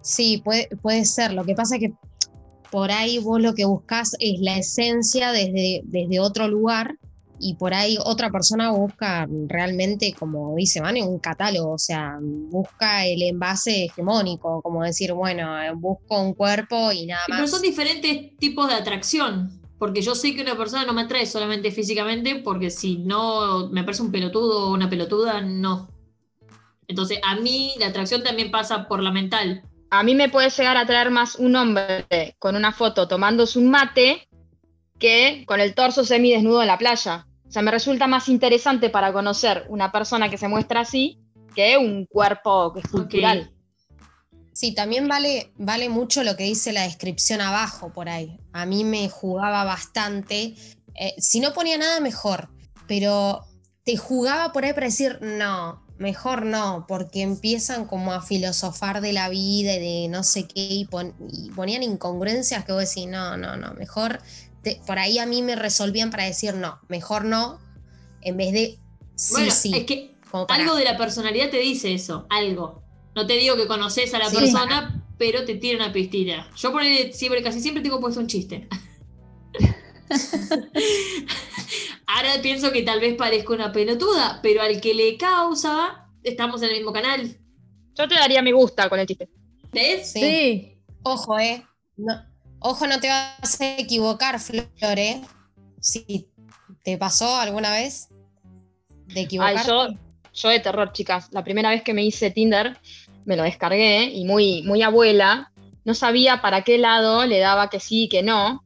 Sí, 0.00 0.40
puede, 0.44 0.68
puede 0.82 1.04
ser. 1.04 1.32
Lo 1.32 1.44
que 1.44 1.54
pasa 1.54 1.76
es 1.76 1.80
que 1.80 1.92
por 2.70 2.90
ahí 2.90 3.18
vos 3.18 3.40
lo 3.40 3.54
que 3.54 3.64
buscas 3.64 4.12
es 4.18 4.40
la 4.40 4.58
esencia 4.58 5.32
desde, 5.32 5.82
desde 5.84 6.20
otro 6.20 6.48
lugar 6.48 6.98
y 7.38 7.54
por 7.54 7.74
ahí 7.74 7.98
otra 8.04 8.30
persona 8.30 8.70
busca 8.70 9.26
realmente, 9.48 10.14
como 10.18 10.54
dice 10.56 10.80
Vane, 10.80 11.02
un 11.02 11.18
catálogo, 11.18 11.72
o 11.72 11.78
sea, 11.78 12.16
busca 12.20 13.06
el 13.06 13.22
envase 13.22 13.84
hegemónico, 13.84 14.62
como 14.62 14.82
decir, 14.82 15.12
bueno, 15.12 15.50
busco 15.76 16.20
un 16.20 16.34
cuerpo 16.34 16.92
y 16.92 17.06
nada 17.06 17.22
Y 17.26 17.32
Pero 17.32 17.42
más. 17.42 17.50
son 17.50 17.62
diferentes 17.62 18.36
tipos 18.38 18.68
de 18.68 18.74
atracción. 18.74 19.63
Porque 19.84 20.00
yo 20.00 20.14
sé 20.14 20.34
que 20.34 20.40
una 20.40 20.56
persona 20.56 20.86
no 20.86 20.94
me 20.94 21.02
atrae 21.02 21.26
solamente 21.26 21.70
físicamente, 21.70 22.36
porque 22.36 22.70
si 22.70 22.96
no 22.96 23.68
me 23.68 23.84
parece 23.84 24.00
un 24.00 24.10
pelotudo 24.10 24.68
o 24.68 24.72
una 24.72 24.88
pelotuda, 24.88 25.42
no. 25.42 25.90
Entonces, 26.88 27.18
a 27.22 27.36
mí 27.36 27.74
la 27.78 27.88
atracción 27.88 28.22
también 28.22 28.50
pasa 28.50 28.88
por 28.88 29.02
la 29.02 29.10
mental. 29.10 29.62
A 29.90 30.02
mí 30.02 30.14
me 30.14 30.30
puede 30.30 30.48
llegar 30.48 30.78
a 30.78 30.86
traer 30.86 31.10
más 31.10 31.34
un 31.34 31.54
hombre 31.54 32.06
con 32.38 32.56
una 32.56 32.72
foto 32.72 33.06
tomándose 33.08 33.58
un 33.58 33.68
mate 33.68 34.26
que 34.98 35.44
con 35.46 35.60
el 35.60 35.74
torso 35.74 36.02
semidesnudo 36.02 36.62
en 36.62 36.68
la 36.68 36.78
playa. 36.78 37.26
O 37.46 37.50
sea, 37.50 37.60
me 37.60 37.70
resulta 37.70 38.06
más 38.06 38.30
interesante 38.30 38.88
para 38.88 39.12
conocer 39.12 39.66
una 39.68 39.92
persona 39.92 40.30
que 40.30 40.38
se 40.38 40.48
muestra 40.48 40.80
así 40.80 41.20
que 41.54 41.76
un 41.76 42.06
cuerpo 42.06 42.72
que 42.72 42.80
es 42.80 42.88
cultural. 42.88 43.53
Sí, 44.54 44.72
también 44.72 45.08
vale, 45.08 45.52
vale 45.56 45.88
mucho 45.88 46.22
lo 46.22 46.36
que 46.36 46.44
dice 46.44 46.72
la 46.72 46.84
descripción 46.84 47.40
abajo 47.40 47.92
por 47.92 48.08
ahí. 48.08 48.38
A 48.52 48.66
mí 48.66 48.84
me 48.84 49.08
jugaba 49.08 49.64
bastante. 49.64 50.54
Eh, 50.94 51.14
si 51.18 51.40
no 51.40 51.52
ponía 51.52 51.76
nada, 51.76 51.98
mejor. 52.00 52.48
Pero 52.86 53.44
te 53.84 53.96
jugaba 53.96 54.52
por 54.52 54.64
ahí 54.64 54.72
para 54.72 54.86
decir, 54.86 55.18
no, 55.20 55.84
mejor 55.98 56.46
no, 56.46 56.84
porque 56.86 57.22
empiezan 57.22 57.84
como 57.86 58.12
a 58.12 58.22
filosofar 58.22 59.00
de 59.00 59.12
la 59.12 59.28
vida 59.28 59.74
y 59.74 59.80
de 60.02 60.08
no 60.08 60.22
sé 60.22 60.46
qué, 60.46 60.60
y, 60.60 60.84
pon- 60.84 61.14
y 61.30 61.50
ponían 61.50 61.82
incongruencias 61.82 62.64
que 62.64 62.72
vos 62.72 62.88
decís, 62.88 63.08
no, 63.08 63.36
no, 63.36 63.56
no, 63.56 63.74
mejor. 63.74 64.20
te- 64.62 64.80
por 64.86 64.98
ahí 65.00 65.18
a 65.18 65.26
mí 65.26 65.42
me 65.42 65.56
resolvían 65.56 66.10
para 66.10 66.24
decir, 66.24 66.54
no, 66.54 66.78
mejor 66.88 67.24
no, 67.24 67.58
en 68.22 68.36
vez 68.36 68.52
de 68.52 68.78
sí, 69.16 69.32
bueno, 69.34 69.52
sí. 69.52 69.72
es 69.74 69.84
que 69.84 70.14
algo 70.48 70.76
de 70.76 70.84
la 70.84 70.96
personalidad 70.96 71.50
te 71.50 71.58
dice 71.58 71.92
eso, 71.92 72.26
algo. 72.30 72.83
No 73.14 73.26
te 73.26 73.34
digo 73.34 73.56
que 73.56 73.66
conoces 73.66 74.12
a 74.14 74.18
la 74.18 74.28
Sí. 74.30 74.36
persona, 74.36 75.02
pero 75.18 75.44
te 75.44 75.54
tira 75.56 75.76
una 75.76 75.92
pistilla. 75.92 76.48
Yo 76.56 76.72
por 76.72 76.82
ahí 76.82 77.12
siempre, 77.12 77.42
casi 77.42 77.60
siempre 77.60 77.82
tengo 77.82 78.00
puesto 78.00 78.20
un 78.20 78.26
chiste. 78.26 78.68
Ahora 82.06 82.40
pienso 82.42 82.70
que 82.72 82.82
tal 82.82 83.00
vez 83.00 83.14
parezca 83.16 83.52
una 83.52 83.72
pelotuda, 83.72 84.40
pero 84.42 84.62
al 84.62 84.80
que 84.80 84.94
le 84.94 85.16
causa, 85.16 86.06
estamos 86.22 86.62
en 86.62 86.70
el 86.70 86.76
mismo 86.76 86.92
canal. 86.92 87.36
Yo 87.94 88.08
te 88.08 88.14
daría 88.14 88.42
me 88.42 88.52
gusta 88.52 88.88
con 88.88 88.98
el 89.00 89.06
chiste. 89.06 89.28
¿Ves? 89.72 90.12
Sí. 90.12 90.20
Sí. 90.20 90.76
Ojo, 91.02 91.38
eh. 91.38 91.64
No- 91.96 92.24
ojo, 92.60 92.86
no 92.86 93.00
te 93.00 93.08
vas 93.08 93.60
a 93.60 93.78
equivocar, 93.78 94.38
Flore. 94.40 95.20
Si 95.80 96.28
te 96.82 96.96
pasó 96.98 97.36
alguna 97.36 97.70
vez 97.72 98.08
de 99.06 99.20
Ay, 99.20 99.24
equivocar. 99.24 99.66
yo, 99.66 99.88
yo 100.32 100.48
de 100.48 100.60
terror, 100.60 100.92
chicas. 100.92 101.28
La 101.32 101.44
primera 101.44 101.70
vez 101.70 101.82
que 101.82 101.94
me 101.94 102.04
hice 102.04 102.30
Tinder, 102.30 102.78
me 103.24 103.36
lo 103.36 103.42
descargué 103.42 104.04
y 104.04 104.24
muy, 104.24 104.62
muy 104.62 104.82
abuela. 104.82 105.52
No 105.84 105.94
sabía 105.94 106.40
para 106.40 106.62
qué 106.62 106.78
lado 106.78 107.26
le 107.26 107.38
daba 107.38 107.70
que 107.70 107.80
sí 107.80 108.04
y 108.04 108.08
que 108.08 108.22
no. 108.22 108.64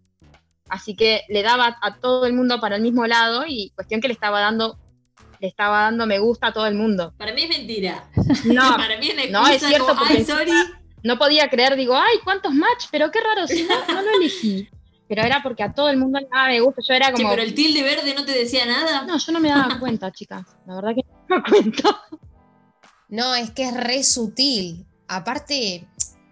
Así 0.68 0.94
que 0.94 1.22
le 1.28 1.42
daba 1.42 1.78
a 1.80 1.96
todo 1.96 2.26
el 2.26 2.34
mundo 2.34 2.60
para 2.60 2.76
el 2.76 2.82
mismo 2.82 3.06
lado 3.06 3.44
y 3.46 3.70
cuestión 3.74 4.00
que 4.00 4.08
le 4.08 4.14
estaba 4.14 4.40
dando, 4.40 4.78
le 5.40 5.48
estaba 5.48 5.82
dando 5.82 6.06
me 6.06 6.18
gusta 6.18 6.48
a 6.48 6.52
todo 6.52 6.66
el 6.66 6.74
mundo. 6.74 7.14
Para 7.16 7.32
mí 7.32 7.42
es 7.42 7.48
mentira. 7.48 8.04
No, 8.44 8.62
Para 8.76 8.98
mí 8.98 9.08
es 9.08 9.30
no, 9.30 9.46
es 9.46 9.62
cierto, 9.62 9.86
como, 9.86 10.00
porque 10.00 10.24
sorry. 10.24 10.52
no 11.02 11.18
podía 11.18 11.48
creer, 11.48 11.76
digo, 11.76 11.96
ay, 11.96 12.18
¿cuántos 12.22 12.52
match? 12.52 12.86
Pero 12.90 13.10
qué 13.10 13.20
raro, 13.20 13.46
si 13.46 13.62
no, 13.64 13.74
no 13.94 14.02
lo 14.02 14.10
elegí. 14.18 14.68
Pero 15.08 15.22
era 15.22 15.42
porque 15.42 15.62
a 15.62 15.72
todo 15.72 15.88
el 15.88 15.96
mundo 15.96 16.20
le 16.20 16.28
daba 16.30 16.48
me 16.48 16.60
gusta. 16.60 16.82
Yo 16.86 16.92
era 16.92 17.10
como. 17.12 17.30
pero 17.30 17.40
el 17.40 17.54
tilde 17.54 17.82
verde 17.82 18.14
no 18.14 18.26
te 18.26 18.32
decía 18.32 18.66
nada. 18.66 19.06
No, 19.06 19.16
yo 19.16 19.32
no 19.32 19.40
me 19.40 19.48
daba 19.48 19.78
cuenta, 19.78 20.12
chicas. 20.12 20.46
La 20.66 20.74
verdad 20.74 20.90
que 20.94 21.02
no 21.02 21.16
me 21.18 21.28
daba 21.28 21.44
cuenta. 21.48 22.02
No, 23.08 23.34
es 23.34 23.50
que 23.50 23.64
es 23.64 23.74
re 23.74 24.02
sutil. 24.04 24.86
Aparte, 25.06 25.88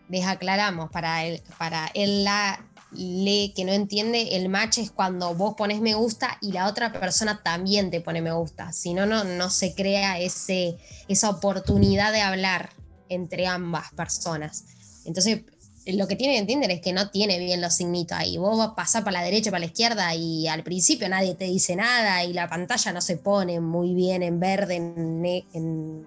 les 0.09 0.27
aclaramos, 0.27 0.91
para 0.91 1.25
el, 1.25 1.43
para 1.59 1.91
el 1.95 2.25
la 2.25 2.63
le 2.93 3.53
que 3.53 3.65
no 3.65 3.73
entiende, 3.73 4.37
el 4.37 4.49
match 4.49 4.79
es 4.79 4.91
cuando 4.91 5.35
vos 5.35 5.55
pones 5.57 5.81
me 5.81 5.95
gusta 5.95 6.39
y 6.41 6.53
la 6.53 6.69
otra 6.69 6.93
persona 6.93 7.43
también 7.43 7.91
te 7.91 8.01
pone 8.01 8.23
me 8.23 8.33
gusta. 8.33 8.73
Si 8.73 8.95
no, 8.95 9.07
no, 9.07 9.51
se 9.51 9.75
crea 9.75 10.19
ese, 10.19 10.77
esa 11.09 11.31
oportunidad 11.31 12.13
de 12.13 12.21
hablar 12.21 12.71
entre 13.09 13.47
ambas 13.47 13.93
personas. 13.93 14.65
Entonces, 15.05 15.43
lo 15.87 16.09
que 16.09 16.17
tiene 16.17 16.35
que 16.35 16.41
entender 16.41 16.71
es 16.71 16.81
que 16.81 16.93
no 16.93 17.11
tiene 17.11 17.39
bien 17.39 17.61
los 17.61 17.75
signitos 17.75 18.19
ahí. 18.19 18.39
Vos 18.39 18.73
pasar 18.75 19.05
para 19.05 19.21
la 19.21 19.25
derecha, 19.25 19.51
para 19.51 19.61
la 19.61 19.67
izquierda 19.67 20.15
y 20.15 20.49
al 20.49 20.65
principio 20.65 21.09
nadie 21.09 21.35
te 21.35 21.45
dice 21.45 21.77
nada 21.77 22.25
y 22.25 22.33
la 22.33 22.49
pantalla 22.49 22.93
no 22.93 23.01
se 23.01 23.17
pone 23.17 23.61
muy 23.61 23.95
bien 23.95 24.23
en 24.23 24.41
verde, 24.41 24.77
en, 24.77 25.25
en, 25.53 26.07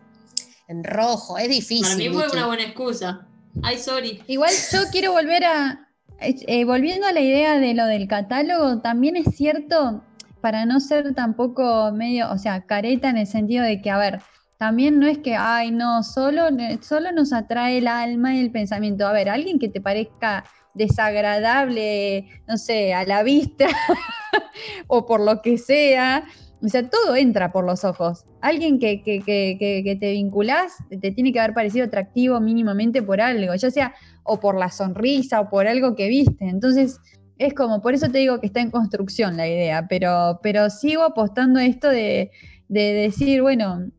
en 0.70 0.84
rojo. 0.84 1.38
Es 1.38 1.50
difícil. 1.50 1.84
Para 1.84 1.96
mí 1.96 2.10
fue 2.10 2.30
una 2.32 2.46
buena 2.46 2.64
excusa. 2.64 3.28
Ay, 3.62 3.78
sorry. 3.78 4.24
Igual 4.28 4.52
yo 4.72 4.80
quiero 4.92 5.12
volver 5.12 5.44
a, 5.44 5.90
eh, 6.22 6.64
volviendo 6.64 7.08
a 7.08 7.12
la 7.12 7.20
idea 7.20 7.60
de 7.60 7.74
lo 7.74 7.86
del 7.86 8.08
catálogo, 8.08 8.80
también 8.80 9.18
es 9.18 9.36
cierto, 9.36 10.04
para 10.42 10.66
no 10.66 10.80
ser 10.80 11.14
tampoco 11.16 11.92
medio, 11.92 12.32
o 12.32 12.38
sea, 12.38 12.66
careta 12.66 13.10
en 13.10 13.18
el 13.18 13.28
sentido 13.28 13.66
de 13.66 13.82
que, 13.82 13.90
a 13.90 13.98
ver, 13.98 14.22
también 14.58 15.00
no 15.00 15.08
es 15.08 15.18
que, 15.18 15.36
ay, 15.36 15.72
no, 15.72 16.04
solo, 16.04 16.44
solo 16.82 17.12
nos 17.12 17.34
atrae 17.34 17.80
el 17.80 17.88
alma 17.88 18.36
y 18.36 18.40
el 18.40 18.52
pensamiento. 18.52 19.08
A 19.08 19.14
ver, 19.14 19.30
alguien 19.30 19.58
que 19.58 19.70
te 19.70 19.82
parezca 19.82 20.44
desagradable, 20.74 22.28
no 22.48 22.58
sé, 22.58 22.94
a 22.94 23.06
la 23.06 23.24
vista 23.24 23.68
o 24.88 25.06
por 25.06 25.22
lo 25.22 25.42
que 25.42 25.58
sea, 25.58 26.26
o 26.62 26.68
sea, 26.68 26.90
todo 26.90 27.16
entra 27.16 27.52
por 27.52 27.66
los 27.66 27.84
ojos. 27.86 28.26
Alguien 28.42 28.80
que, 28.80 29.02
que, 29.02 29.20
que, 29.22 29.56
que, 29.60 29.82
que 29.84 29.96
te 29.96 30.12
vinculás 30.12 30.74
te 30.90 31.12
tiene 31.12 31.32
que 31.32 31.40
haber 31.40 31.54
parecido 31.54 31.86
atractivo 31.86 32.40
mínimamente 32.42 33.02
por 33.02 33.22
algo, 33.22 33.56
ya 33.56 33.72
sea 33.72 33.94
o 34.24 34.40
por 34.40 34.58
la 34.58 34.70
sonrisa 34.70 35.40
o 35.42 35.50
por 35.50 35.68
algo 35.68 35.96
que 35.96 36.08
viste. 36.10 36.48
Entonces, 36.50 37.00
es 37.38 37.54
como, 37.54 37.82
por 37.82 37.94
eso 37.94 38.10
te 38.10 38.18
digo 38.18 38.40
que 38.42 38.48
está 38.48 38.60
en 38.60 38.72
construcción 38.72 39.38
la 39.38 39.48
idea, 39.48 39.88
pero, 39.88 40.40
pero 40.44 40.70
sigo 40.70 41.04
apostando 41.04 41.60
a 41.60 41.66
esto 41.66 41.88
de, 41.90 42.32
de 42.68 42.82
decir, 42.94 43.42
bueno, 43.42 43.90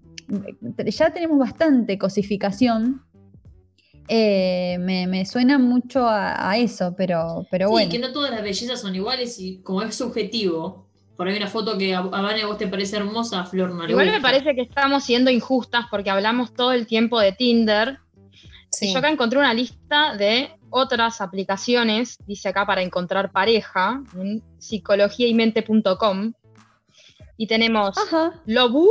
ya 0.86 1.10
tenemos 1.12 1.38
bastante 1.38 1.96
cosificación. 1.98 3.02
eh, 4.08 4.76
me, 4.80 5.06
me 5.06 5.24
suena 5.24 5.58
mucho 5.58 6.06
a, 6.06 6.50
a 6.50 6.58
eso, 6.58 6.94
pero, 6.96 7.46
pero 7.50 7.68
Sí, 7.68 7.72
bueno. 7.72 7.90
que 7.90 7.98
no 7.98 8.12
todas 8.12 8.30
las 8.32 8.42
bellezas 8.42 8.80
son 8.80 8.94
iguales 8.94 9.38
y 9.40 9.62
como 9.62 9.82
es 9.82 9.94
subjetivo. 9.94 10.89
Por 11.20 11.28
ahí 11.28 11.36
una 11.36 11.48
foto 11.48 11.76
que 11.76 11.94
a, 11.94 11.98
a 11.98 12.22
Vane 12.22 12.40
a 12.40 12.46
vos 12.46 12.56
te 12.56 12.66
parece 12.66 12.96
hermosa, 12.96 13.40
a 13.40 13.44
Flor 13.44 13.74
no 13.74 13.86
Igual 13.86 14.10
me 14.10 14.22
parece 14.22 14.54
que 14.54 14.62
estamos 14.62 15.04
siendo 15.04 15.30
injustas 15.30 15.84
porque 15.90 16.08
hablamos 16.08 16.54
todo 16.54 16.72
el 16.72 16.86
tiempo 16.86 17.20
de 17.20 17.32
Tinder. 17.32 17.98
Sí. 18.70 18.88
Y 18.88 18.92
yo 18.94 19.00
acá 19.00 19.10
encontré 19.10 19.38
una 19.38 19.52
lista 19.52 20.16
de 20.16 20.48
otras 20.70 21.20
aplicaciones, 21.20 22.16
dice 22.26 22.48
acá 22.48 22.64
para 22.64 22.80
encontrar 22.80 23.32
pareja, 23.32 24.02
en 24.16 24.42
psicologiaymente.com. 24.60 26.32
Y 27.36 27.46
tenemos 27.46 27.98
Ajá. 27.98 28.40
Lobu, 28.46 28.88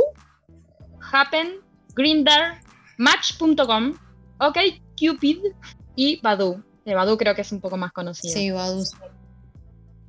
Happen, 1.10 1.56
Grindr, 1.96 2.60
Match.com, 2.96 3.94
OK 4.38 4.56
Cupid 4.96 5.38
y 5.96 6.20
Badoo. 6.20 6.62
El 6.84 6.94
Badoo 6.94 7.18
creo 7.18 7.34
que 7.34 7.40
es 7.40 7.50
un 7.50 7.60
poco 7.60 7.76
más 7.76 7.90
conocido. 7.90 8.32
Sí, 8.32 8.52
Badu. 8.52 8.84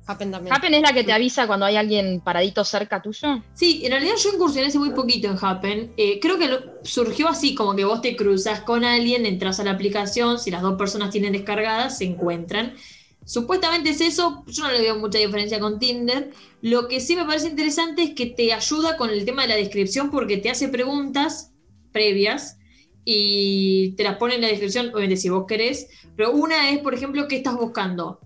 Happen 0.06 0.30
también. 0.32 0.54
Happen 0.54 0.74
es 0.74 0.82
la 0.82 0.92
que 0.92 1.04
te 1.04 1.12
avisa 1.12 1.46
cuando 1.46 1.64
hay 1.64 1.76
alguien 1.76 2.20
paradito 2.20 2.64
cerca 2.64 3.00
tuyo. 3.00 3.40
Sí, 3.54 3.82
en 3.84 3.92
realidad 3.92 4.14
yo 4.22 4.30
incursioné 4.34 4.66
hace 4.66 4.78
muy 4.78 4.90
poquito 4.90 5.28
en 5.28 5.38
Happen. 5.40 5.92
Eh, 5.96 6.18
creo 6.20 6.38
que 6.38 6.48
lo- 6.48 6.60
surgió 6.82 7.28
así, 7.28 7.54
como 7.54 7.76
que 7.76 7.84
vos 7.84 8.02
te 8.02 8.16
cruzas 8.16 8.60
con 8.62 8.84
alguien, 8.84 9.26
entras 9.26 9.60
a 9.60 9.64
la 9.64 9.70
aplicación, 9.70 10.38
si 10.40 10.50
las 10.50 10.62
dos 10.62 10.76
personas 10.76 11.10
tienen 11.10 11.32
descargadas, 11.32 11.98
se 11.98 12.04
encuentran. 12.04 12.74
Supuestamente 13.24 13.90
es 13.90 14.00
eso, 14.00 14.42
yo 14.48 14.64
no 14.64 14.72
le 14.72 14.80
veo 14.80 14.98
mucha 14.98 15.18
diferencia 15.18 15.60
con 15.60 15.78
Tinder. 15.78 16.30
Lo 16.60 16.88
que 16.88 16.98
sí 16.98 17.14
me 17.14 17.24
parece 17.24 17.48
interesante 17.48 18.02
es 18.02 18.10
que 18.14 18.26
te 18.26 18.52
ayuda 18.52 18.96
con 18.96 19.10
el 19.10 19.24
tema 19.24 19.42
de 19.42 19.48
la 19.48 19.54
descripción 19.56 20.10
porque 20.10 20.38
te 20.38 20.50
hace 20.50 20.66
preguntas 20.68 21.52
previas 21.92 22.58
y 23.04 23.92
te 23.96 24.02
las 24.04 24.16
pone 24.16 24.34
en 24.36 24.40
la 24.40 24.48
descripción, 24.48 24.88
obviamente 24.88 25.16
si 25.16 25.28
vos 25.28 25.44
querés. 25.46 25.88
Pero 26.16 26.32
una 26.32 26.70
es, 26.70 26.78
por 26.80 26.94
ejemplo, 26.94 27.28
¿qué 27.28 27.36
estás 27.36 27.54
buscando? 27.56 28.18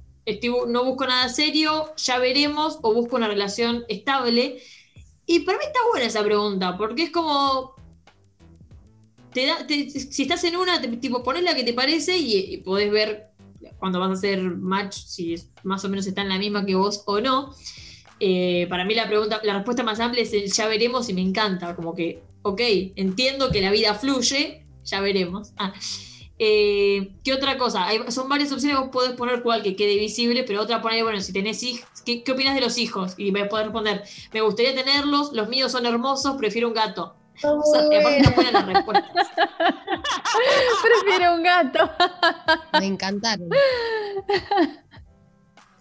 No 0.66 0.84
busco 0.84 1.06
nada 1.06 1.28
serio, 1.28 1.94
ya 1.96 2.18
veremos, 2.18 2.78
o 2.82 2.92
busco 2.92 3.16
una 3.16 3.28
relación 3.28 3.84
estable. 3.88 4.60
Y 5.26 5.40
para 5.40 5.58
mí 5.58 5.64
está 5.64 5.80
buena 5.90 6.06
esa 6.06 6.24
pregunta, 6.24 6.76
porque 6.76 7.04
es 7.04 7.10
como. 7.10 7.74
Te 9.32 9.46
da, 9.46 9.66
si 9.68 10.22
estás 10.22 10.42
en 10.44 10.56
una, 10.56 10.80
tipo, 10.80 11.22
pones 11.22 11.42
la 11.42 11.54
que 11.54 11.62
te 11.62 11.74
parece 11.74 12.16
y, 12.16 12.54
y 12.54 12.56
podés 12.58 12.90
ver 12.90 13.26
cuando 13.78 14.00
vas 14.00 14.10
a 14.10 14.12
hacer 14.14 14.40
match 14.42 14.96
si 14.96 15.34
más 15.62 15.84
o 15.84 15.88
menos 15.88 16.06
está 16.06 16.22
en 16.22 16.28
la 16.28 16.38
misma 16.38 16.64
que 16.64 16.74
vos 16.74 17.02
o 17.06 17.20
no. 17.20 17.54
Eh, 18.18 18.66
para 18.70 18.84
mí 18.84 18.94
la 18.94 19.06
pregunta, 19.06 19.40
la 19.44 19.54
respuesta 19.54 19.82
más 19.82 20.00
amplia 20.00 20.22
es 20.22 20.32
el 20.32 20.50
ya 20.50 20.66
veremos 20.68 21.08
y 21.08 21.14
me 21.14 21.20
encanta. 21.20 21.76
Como 21.76 21.94
que, 21.94 22.22
ok, 22.42 22.60
entiendo 22.96 23.50
que 23.50 23.60
la 23.60 23.70
vida 23.70 23.94
fluye, 23.94 24.66
ya 24.84 25.00
veremos. 25.00 25.52
Ah, 25.58 25.74
eh, 26.38 27.12
¿Qué 27.24 27.32
otra 27.32 27.56
cosa? 27.58 27.86
Hay- 27.86 28.10
son 28.10 28.28
varias 28.28 28.52
opciones, 28.52 28.78
vos 28.78 28.88
podés 28.90 29.12
poner 29.12 29.42
cual 29.42 29.62
que 29.62 29.74
quede 29.76 29.96
visible, 29.96 30.44
pero 30.44 30.62
otra 30.62 30.82
poner, 30.82 31.02
bueno, 31.02 31.20
si 31.20 31.32
tenés 31.32 31.62
hijos, 31.62 31.88
¿qué, 32.04 32.22
qué 32.22 32.32
opinas 32.32 32.54
de 32.54 32.60
los 32.60 32.76
hijos? 32.78 33.14
Y 33.16 33.32
me 33.32 33.46
podés 33.46 33.66
responder, 33.66 34.02
me 34.32 34.40
gustaría 34.42 34.74
tenerlos, 34.74 35.32
los 35.32 35.48
míos 35.48 35.72
son 35.72 35.86
hermosos, 35.86 36.36
prefiero 36.36 36.68
un 36.68 36.74
gato. 36.74 37.16
O 37.42 37.62
sea, 37.70 37.82
buenas 38.34 38.52
las 38.52 38.66
respuestas. 38.66 39.12
Prefiero 40.82 41.34
un 41.34 41.42
gato. 41.42 41.90
Me 42.80 42.86
encantaron. 42.86 43.48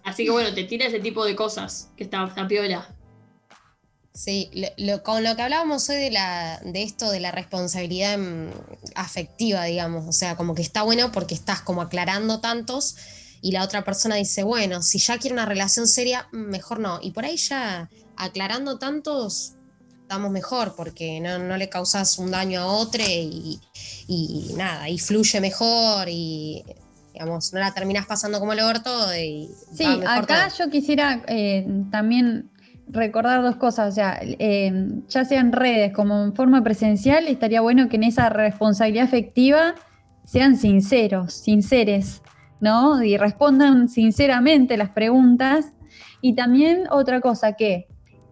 Así 0.03 0.25
que 0.25 0.31
bueno, 0.31 0.53
te 0.53 0.65
tira 0.65 0.85
ese 0.85 0.99
tipo 0.99 1.25
de 1.25 1.35
cosas, 1.35 1.91
que 1.97 2.03
está, 2.03 2.23
está 2.25 2.47
piola. 2.47 2.94
Sí, 4.15 4.49
lo- 4.53 4.69
lo- 4.77 5.03
con 5.03 5.23
lo 5.25 5.35
que 5.35 5.41
hablábamos 5.41 5.89
hoy 5.89 5.97
de, 5.97 6.09
la, 6.09 6.59
de 6.63 6.83
esto 6.83 7.11
de 7.11 7.19
la 7.19 7.31
responsabilidad 7.31 8.17
mm, 8.17 8.49
afectiva, 8.95 9.65
digamos, 9.65 10.07
o 10.07 10.13
sea, 10.13 10.37
como 10.37 10.55
que 10.55 10.61
está 10.61 10.83
bueno 10.83 11.11
porque 11.11 11.35
estás 11.35 11.59
como 11.61 11.81
aclarando 11.81 12.39
tantos 12.39 12.95
y 13.41 13.51
la 13.51 13.61
otra 13.63 13.83
persona 13.83 14.15
dice, 14.15 14.43
bueno, 14.43 14.81
si 14.81 14.99
ya 14.99 15.17
quiere 15.17 15.33
una 15.33 15.45
relación 15.45 15.85
seria, 15.87 16.27
mm, 16.31 16.37
mejor 16.37 16.79
no. 16.79 16.99
Y 17.01 17.11
por 17.11 17.25
ahí 17.25 17.35
ya 17.35 17.89
aclarando 18.15 18.79
tantos, 18.79 19.51
estamos 20.01 20.31
mejor 20.31 20.75
porque 20.75 21.19
no, 21.19 21.37
no 21.37 21.57
le 21.57 21.67
causas 21.67 22.17
un 22.17 22.31
daño 22.31 22.61
a 22.61 22.67
otro 22.67 23.03
y, 23.05 23.59
y 24.07 24.53
nada, 24.55 24.87
y 24.87 24.97
fluye 24.97 25.41
mejor 25.41 26.07
y, 26.09 26.63
digamos, 27.11 27.51
no 27.51 27.59
la 27.59 27.73
terminas 27.73 28.05
pasando 28.05 28.39
como 28.39 28.53
el 28.53 28.61
orto 28.61 29.13
y 29.13 29.49
Sí, 29.75 29.83
acá 30.07 30.47
todo. 30.47 30.57
yo 30.65 30.71
quisiera 30.71 31.21
eh, 31.27 31.67
también 31.91 32.49
recordar 32.87 33.41
dos 33.41 33.55
cosas, 33.55 33.89
o 33.89 33.95
sea, 33.95 34.19
eh, 34.21 34.71
ya 35.07 35.25
sea 35.25 35.39
en 35.41 35.51
redes 35.51 35.91
como 35.93 36.23
en 36.23 36.33
forma 36.33 36.63
presencial, 36.63 37.27
estaría 37.27 37.61
bueno 37.61 37.89
que 37.89 37.95
en 37.95 38.03
esa 38.03 38.29
responsabilidad 38.29 39.05
afectiva 39.05 39.75
sean 40.23 40.55
sinceros, 40.55 41.33
sinceres, 41.33 42.21
¿no? 42.59 43.03
Y 43.03 43.17
respondan 43.17 43.89
sinceramente 43.89 44.77
las 44.77 44.89
preguntas. 44.89 45.73
Y 46.21 46.33
también 46.35 46.83
otra 46.89 47.21
cosa 47.21 47.53
que, 47.53 47.87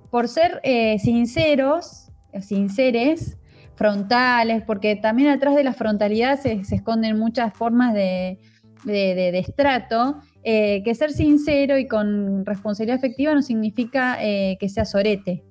por 0.10 0.28
ser 0.28 0.60
eh, 0.64 0.98
sinceros, 1.00 2.12
sinceres, 2.42 3.38
frontales, 3.76 4.64
porque 4.66 4.96
también 4.96 5.30
atrás 5.30 5.56
de 5.56 5.64
la 5.64 5.74
frontalidad 5.74 6.40
se, 6.40 6.64
se 6.64 6.76
esconden 6.76 7.18
muchas 7.20 7.54
formas 7.54 7.94
de, 7.94 8.40
de, 8.86 9.16
de- 9.16 9.32
de 9.32 9.40
estrato, 9.40 10.20
eh, 10.44 10.82
que 10.84 10.94
ser 10.94 11.12
sincero 11.12 11.78
y 11.78 11.88
con 11.88 12.46
responsabilidad 12.46 12.98
afectiva 12.98 13.34
no 13.34 13.42
significa 13.42 14.18
eh, 14.22 14.58
que 14.60 14.68
seas 14.70 14.92
sorete, 14.92 15.44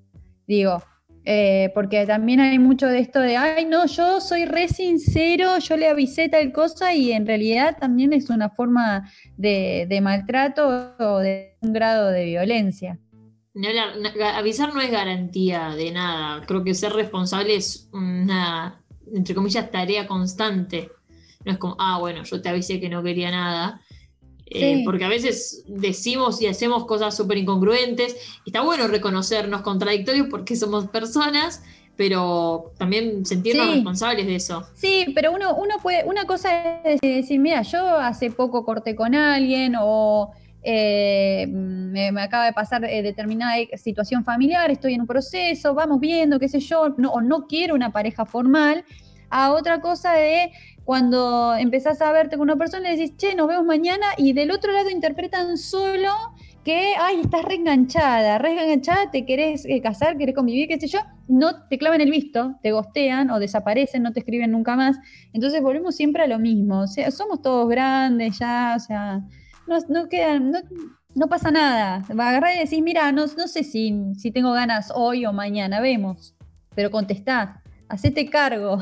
digo. 0.47 0.83
Eh, 1.25 1.71
porque 1.73 2.05
también 2.05 2.41
hay 2.41 2.59
mucho 2.59 2.89
de 2.89 2.99
esto 2.99 3.21
de, 3.21 3.37
ay, 3.37 3.65
no, 3.65 3.87
yo 3.87 4.21
soy 4.21 4.45
re 4.45 4.67
sincero, 4.69 5.59
yo 5.59 5.77
le 5.77 5.89
avisé 5.89 6.29
tal 6.29 6.53
cosa 6.53 6.95
y 6.95 7.13
en 7.13 7.27
realidad 7.27 7.77
también 7.79 8.13
es 8.13 8.29
una 8.29 8.51
forma 8.51 9.09
de, 9.37 10.01
maltrato 10.03 10.95
o 10.99 11.19
de 11.19 11.57
un 11.61 11.73
grado 11.73 12.09
de 12.09 12.25
violencia. 12.25 12.99
No, 13.55 13.69
avisar 14.35 14.75
no 14.75 14.81
es 14.81 14.91
garantía 14.91 15.75
de 15.77 15.93
nada. 15.93 16.45
Creo 16.47 16.65
que 16.65 16.75
ser 16.75 16.93
responsable 16.93 17.55
es 17.55 17.89
una, 17.93 18.83
entre 19.15 19.35
comillas, 19.35 19.71
tarea 19.71 20.07
constante. 20.07 20.91
No 21.45 21.53
es 21.53 21.59
como, 21.59 21.77
ah, 21.79 21.99
bueno, 21.99 22.25
yo 22.25 22.43
te 22.43 22.49
avisé 22.49 22.81
que 22.81 22.89
no 22.89 23.03
quería 23.03 23.31
nada. 23.31 23.81
Eh, 24.55 24.77
Sí. 24.79 24.83
Porque 24.85 25.05
a 25.05 25.09
veces 25.09 25.65
decimos 25.67 26.41
y 26.43 26.47
hacemos 26.47 26.85
cosas 26.87 27.17
súper 27.17 27.39
incongruentes. 27.39 28.17
Está 28.47 28.61
bueno 28.63 28.87
reconocernos 28.89 29.63
contradictorios 29.63 30.27
porque 30.31 30.57
somos 30.57 30.87
personas, 30.89 31.63
pero 31.97 32.73
también 32.79 33.25
sentirnos 33.27 33.67
Sí. 33.67 33.75
responsables 33.75 34.27
de 34.27 34.35
eso. 34.37 34.67
Sí, 34.75 35.07
pero 35.15 35.33
uno, 35.33 35.55
uno 35.55 35.77
puede, 35.83 36.05
una 36.05 36.25
cosa 36.27 36.81
es 36.85 37.01
decir, 37.01 37.39
mira, 37.41 37.63
yo 37.63 37.97
hace 37.99 38.31
poco 38.31 38.65
corté 38.65 38.95
con 38.97 39.15
alguien 39.15 39.75
o 39.81 40.31
eh, 40.65 41.47
me, 41.49 42.13
me 42.13 42.23
acaba 42.23 42.45
de 42.47 42.53
pasar 42.53 42.85
eh, 42.85 43.03
determinada 43.03 43.55
situación 43.77 44.25
familiar, 44.25 44.71
estoy 44.71 44.95
en 44.95 45.01
un 45.01 45.07
proceso, 45.09 45.75
vamos 45.75 45.99
viendo, 46.01 46.39
qué 46.39 46.49
sé 46.49 46.61
yo, 46.61 46.95
no, 46.99 47.11
o 47.13 47.21
no 47.21 47.47
quiero 47.49 47.75
una 47.75 47.91
pareja 47.91 48.25
formal, 48.25 48.85
a 49.33 49.53
otra 49.53 49.81
cosa 49.81 50.13
de 50.13 50.53
cuando 50.85 51.55
empezás 51.57 52.03
a 52.03 52.13
verte 52.13 52.37
con 52.37 52.43
una 52.43 52.57
persona 52.57 52.93
y 52.93 52.97
decís, 52.97 53.17
che, 53.17 53.35
nos 53.35 53.49
vemos 53.49 53.65
mañana, 53.65 54.07
y 54.17 54.33
del 54.33 54.51
otro 54.51 54.73
lado 54.73 54.91
interpretan 54.91 55.57
solo 55.57 56.11
que, 56.65 56.95
ay, 57.01 57.21
estás 57.23 57.45
reenganchada, 57.45 58.39
reenganchada, 58.39 59.11
te 59.11 59.25
querés 59.25 59.65
eh, 59.65 59.81
casar, 59.81 60.17
querés 60.17 60.35
convivir, 60.35 60.69
qué 60.69 60.79
sé 60.79 60.87
yo, 60.87 61.01
no 61.29 61.67
te 61.69 61.79
clavan 61.79 62.01
el 62.01 62.11
visto, 62.11 62.57
te 62.63 62.73
gostean 62.73 63.31
o 63.31 63.39
desaparecen, 63.39 64.03
no 64.03 64.13
te 64.13 64.21
escriben 64.21 64.53
nunca 64.53 64.77
más. 64.77 64.97
Entonces 65.33 65.63
volvemos 65.63 65.97
siempre 65.97 66.23
a 66.23 66.27
lo 66.29 66.39
mismo. 66.39 66.81
O 66.83 66.87
sea, 66.87 67.11
somos 67.11 67.43
todos 67.43 67.69
grandes 67.69 68.39
ya, 68.39 68.75
o 68.77 68.81
sea, 68.81 69.23
no, 69.67 69.79
no 69.89 70.09
quedan, 70.09 70.53
no, 70.53 70.61
no 71.15 71.29
pasa 71.29 71.51
nada. 71.51 72.05
Va 72.19 72.27
a 72.27 72.29
agarrar 72.31 72.55
y 72.55 72.61
decir, 72.61 72.83
mira, 72.83 73.11
no, 73.13 73.27
no 73.27 73.49
sé 73.49 73.65
si, 73.65 74.15
si 74.17 74.31
tengo 74.31 74.53
ganas 74.53 74.93
hoy 74.95 75.27
o 75.27 75.33
mañana, 75.33 75.81
vemos. 75.81 76.37
Pero 76.75 76.91
contestá, 76.91 77.63
hacete 77.89 78.29
cargo. 78.31 78.79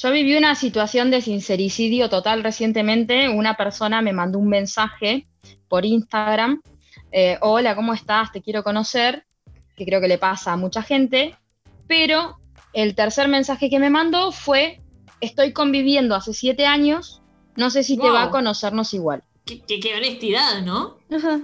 Yo 0.00 0.12
viví 0.12 0.36
una 0.36 0.54
situación 0.54 1.10
de 1.10 1.20
sincericidio 1.20 2.08
total 2.08 2.44
recientemente. 2.44 3.28
Una 3.28 3.54
persona 3.54 4.00
me 4.00 4.12
mandó 4.12 4.38
un 4.38 4.48
mensaje 4.48 5.26
por 5.68 5.84
Instagram. 5.84 6.62
eh, 7.10 7.36
Hola, 7.40 7.74
¿cómo 7.74 7.92
estás? 7.94 8.30
Te 8.30 8.40
quiero 8.40 8.62
conocer. 8.62 9.24
Que 9.76 9.84
creo 9.84 10.00
que 10.00 10.06
le 10.06 10.18
pasa 10.18 10.52
a 10.52 10.56
mucha 10.56 10.82
gente. 10.82 11.34
Pero 11.88 12.36
el 12.74 12.94
tercer 12.94 13.26
mensaje 13.26 13.68
que 13.70 13.80
me 13.80 13.90
mandó 13.90 14.30
fue, 14.30 14.80
estoy 15.20 15.52
conviviendo 15.52 16.14
hace 16.14 16.32
siete 16.32 16.64
años. 16.64 17.20
No 17.56 17.68
sé 17.70 17.82
si 17.82 17.98
te 17.98 18.08
va 18.08 18.22
a 18.24 18.30
conocernos 18.30 18.94
igual. 18.94 19.24
Qué, 19.44 19.62
qué- 19.66 19.80
qué 19.80 19.96
honestidad, 19.96 20.62
¿no? 20.62 20.98
Ajá. 21.10 21.40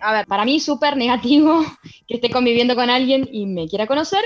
A 0.00 0.12
ver, 0.14 0.26
para 0.26 0.46
mí 0.46 0.58
súper 0.58 0.96
negativo 0.96 1.62
que 2.08 2.14
esté 2.14 2.30
conviviendo 2.30 2.74
con 2.76 2.88
alguien 2.88 3.28
y 3.30 3.44
me 3.44 3.68
quiera 3.68 3.86
conocer. 3.86 4.22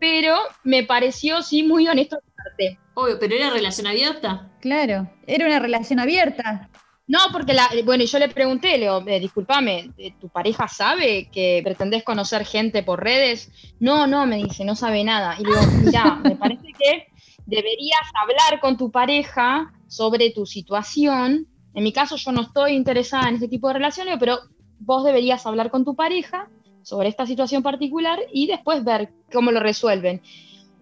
Pero 0.00 0.34
me 0.64 0.82
pareció, 0.82 1.42
sí, 1.42 1.62
muy 1.62 1.86
honesto 1.86 2.18
parte. 2.42 2.78
Obvio, 2.94 3.18
pero 3.18 3.34
era 3.34 3.50
relación 3.50 3.86
abierta. 3.86 4.50
Claro, 4.60 5.10
era 5.26 5.46
una 5.46 5.58
relación 5.58 6.00
abierta. 6.00 6.68
No, 7.10 7.18
porque 7.32 7.54
la, 7.54 7.68
bueno, 7.84 8.04
yo 8.04 8.18
le 8.20 8.28
pregunté, 8.28 8.78
le 8.78 8.84
digo, 8.84 9.02
eh, 9.04 9.18
discúlpame, 9.18 9.90
eh, 9.98 10.14
¿tu 10.20 10.28
pareja 10.28 10.68
sabe 10.68 11.28
que 11.32 11.60
pretendés 11.64 12.04
conocer 12.04 12.44
gente 12.44 12.84
por 12.84 13.02
redes? 13.02 13.50
No, 13.80 14.06
no, 14.06 14.26
me 14.26 14.36
dice, 14.36 14.64
no 14.64 14.76
sabe 14.76 15.02
nada. 15.02 15.34
Y 15.36 15.42
le 15.42 15.50
digo, 15.50 15.60
mira, 15.84 16.14
me 16.22 16.36
parece 16.36 16.68
que 16.78 17.08
deberías 17.46 18.00
hablar 18.14 18.60
con 18.60 18.76
tu 18.76 18.92
pareja 18.92 19.72
sobre 19.88 20.30
tu 20.30 20.46
situación. 20.46 21.48
En 21.74 21.82
mi 21.82 21.92
caso, 21.92 22.14
yo 22.14 22.30
no 22.30 22.42
estoy 22.42 22.74
interesada 22.74 23.28
en 23.28 23.34
este 23.34 23.48
tipo 23.48 23.66
de 23.66 23.74
relaciones, 23.74 24.16
pero 24.20 24.38
vos 24.78 25.02
deberías 25.02 25.44
hablar 25.46 25.72
con 25.72 25.84
tu 25.84 25.96
pareja 25.96 26.48
sobre 26.82 27.08
esta 27.08 27.26
situación 27.26 27.64
particular 27.64 28.20
y 28.32 28.46
después 28.46 28.84
ver 28.84 29.12
cómo 29.32 29.50
lo 29.50 29.58
resuelven. 29.58 30.22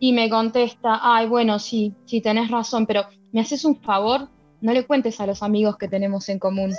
Y 0.01 0.13
me 0.13 0.31
contesta, 0.31 1.01
ay, 1.03 1.27
bueno, 1.27 1.59
sí, 1.59 1.95
sí, 2.07 2.21
tenés 2.21 2.51
razón, 2.51 2.87
pero 2.87 3.07
¿me 3.33 3.41
haces 3.41 3.65
un 3.65 3.81
favor? 3.83 4.29
No 4.61 4.73
le 4.73 4.87
cuentes 4.87 5.21
a 5.21 5.27
los 5.27 5.43
amigos 5.43 5.77
que 5.77 5.89
tenemos 5.89 6.29
en 6.29 6.39
común. 6.39 6.75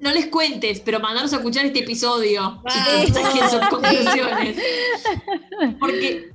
No 0.00 0.10
les 0.12 0.26
cuentes, 0.26 0.80
pero 0.80 0.98
mandaros 1.00 1.32
a 1.32 1.36
escuchar 1.36 1.64
este 1.64 1.80
episodio. 1.80 2.60
Vamos. 2.62 3.08
Y 3.08 3.12
saquen 3.12 3.48
sus 3.50 3.60
conclusiones. 3.70 4.56
Porque, 5.78 6.30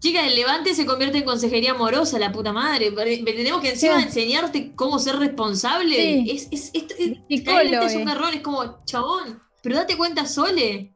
chicas, 0.00 0.26
el 0.26 0.36
levante 0.36 0.74
se 0.74 0.84
convierte 0.84 1.18
en 1.18 1.24
consejería 1.24 1.72
amorosa, 1.72 2.18
la 2.18 2.32
puta 2.32 2.52
madre. 2.52 2.90
Tenemos 2.92 3.60
que 3.62 3.70
encima 3.70 3.98
Sí. 4.00 4.04
enseñarte 4.06 4.74
cómo 4.74 4.98
ser 4.98 5.16
responsable. 5.16 5.96
Sí. 5.96 6.30
Es, 6.30 6.48
es, 6.50 6.70
esto- 6.74 6.94
es- 6.98 7.18
este 7.28 7.86
es 7.86 7.94
un 7.94 8.08
eh. 8.08 8.12
error, 8.12 8.34
es 8.34 8.40
como, 8.42 8.84
chabón, 8.84 9.42
pero 9.62 9.76
date 9.76 9.96
cuenta, 9.96 10.26
Sole. 10.26 10.92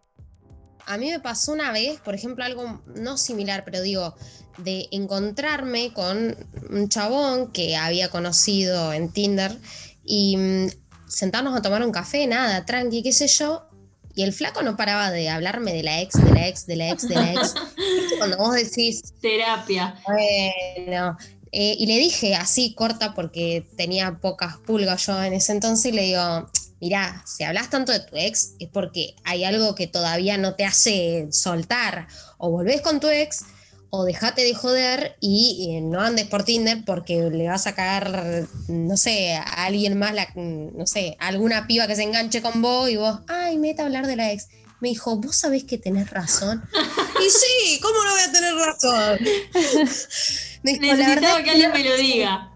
A 0.87 0.97
mí 0.99 1.11
me 1.11 1.21
pasó 1.21 1.53
una 1.53 1.73
vez, 1.73 2.01
por 2.01 2.15
ejemplo, 2.15 2.45
algo 2.45 2.83
no 2.95 3.17
similar, 3.17 3.65
pero 3.65 3.83
digo, 3.83 4.15
de 4.59 4.89
encontrarme 4.91 5.93
con 5.93 6.37
un 6.71 6.89
chabón 6.89 7.53
que 7.53 7.77
había 7.77 8.09
conocido 8.09 8.93
en 8.93 9.13
Tinder 9.13 9.57
y 10.05 10.37
mm, 10.37 10.69
sentarnos 11.07 11.57
a 11.57 11.63
tomar 11.63 11.85
un 11.85 11.93
café, 11.93 12.27
nada, 12.27 12.65
tranqui, 12.65 13.03
qué 13.03 13.13
sé 13.13 13.29
yo. 13.29 13.67
Y 14.15 14.23
el 14.23 14.33
flaco 14.33 14.63
no 14.63 14.77
paraba 14.77 15.11
de 15.11 15.29
hablarme 15.29 15.73
de 15.73 15.83
la 15.83 16.01
ex, 16.01 16.15
de 16.23 16.33
la 16.33 16.49
ex, 16.49 16.67
de 16.67 16.77
la 16.77 16.91
ex, 16.91 17.09
de 17.09 17.15
la 17.15 17.33
ex. 17.33 17.55
¿Viste 17.55 18.17
Cuando 18.19 18.37
vos 18.39 18.55
decís, 18.55 19.03
Terapia. 19.21 20.01
bueno, 20.05 21.17
eh, 21.53 21.77
y 21.79 21.87
le 21.87 21.99
dije 21.99 22.35
así 22.35 22.75
corta 22.75 23.15
porque 23.15 23.67
tenía 23.77 24.19
pocas 24.21 24.57
pulgas 24.59 25.07
yo 25.07 25.23
en 25.23 25.33
ese 25.33 25.53
entonces 25.53 25.93
y 25.93 25.97
le 25.97 26.03
digo, 26.03 26.51
mirá, 26.81 27.23
si 27.27 27.45
hablas 27.45 27.71
tanto 27.71 27.93
de 27.93 28.01
tu 28.01 28.17
ex 28.17 28.53
es 28.59 28.69
porque 28.69 29.15
hay 29.25 29.45
algo 29.45 29.75
que 29.75 29.87
todavía 29.87 30.39
no 30.39 30.55
te 30.55 30.65
hace 30.65 31.29
soltar. 31.31 32.07
O 32.39 32.51
volvés 32.51 32.81
con 32.81 33.01
tu 33.01 33.09
ex 33.09 33.45
o 33.91 34.05
dejate 34.05 34.43
de 34.43 34.55
joder 34.55 35.17
y 35.21 35.75
eh, 35.77 35.81
no 35.81 36.01
andes 36.01 36.27
por 36.27 36.45
Tinder 36.45 36.85
porque 36.85 37.29
le 37.31 37.49
vas 37.49 37.67
a 37.67 37.75
cagar, 37.75 38.47
no 38.69 38.97
sé, 38.97 39.35
a 39.35 39.65
alguien 39.65 39.99
más, 39.99 40.15
la- 40.15 40.29
no 40.37 40.87
sé, 40.87 41.17
a 41.19 41.27
alguna 41.27 41.67
piba 41.67 41.87
que 41.89 41.97
se 41.97 42.05
enganche 42.05 42.41
con 42.41 42.63
vos 42.63 42.89
y 42.89 42.97
vos, 42.97 43.19
ay, 43.29 43.59
meta 43.59 43.83
a 43.83 43.87
hablar 43.87 44.07
de 44.07 44.15
la 44.17 44.31
ex. 44.33 44.47
Me 44.81 44.89
dijo, 44.91 45.17
vos 45.17 45.37
sabés 45.37 45.65
que 45.65 45.77
tenés 45.77 46.09
razón. 46.11 46.63
y 46.73 47.31
sí, 47.31 47.81
¿cómo 47.83 48.03
no 48.05 48.13
voy 48.13 48.23
a 48.23 48.33
tener 48.33 48.55
razón? 48.55 49.19
Me 50.63 50.73
dijo, 50.79 50.95
la 50.95 51.09
verdad 51.09 51.15
Necesitaba 51.17 51.31
es 51.33 51.37
que 51.39 51.45
que 51.45 51.51
alguien 51.51 51.73
me 51.73 51.85
lo 51.85 51.97
diga. 51.97 52.51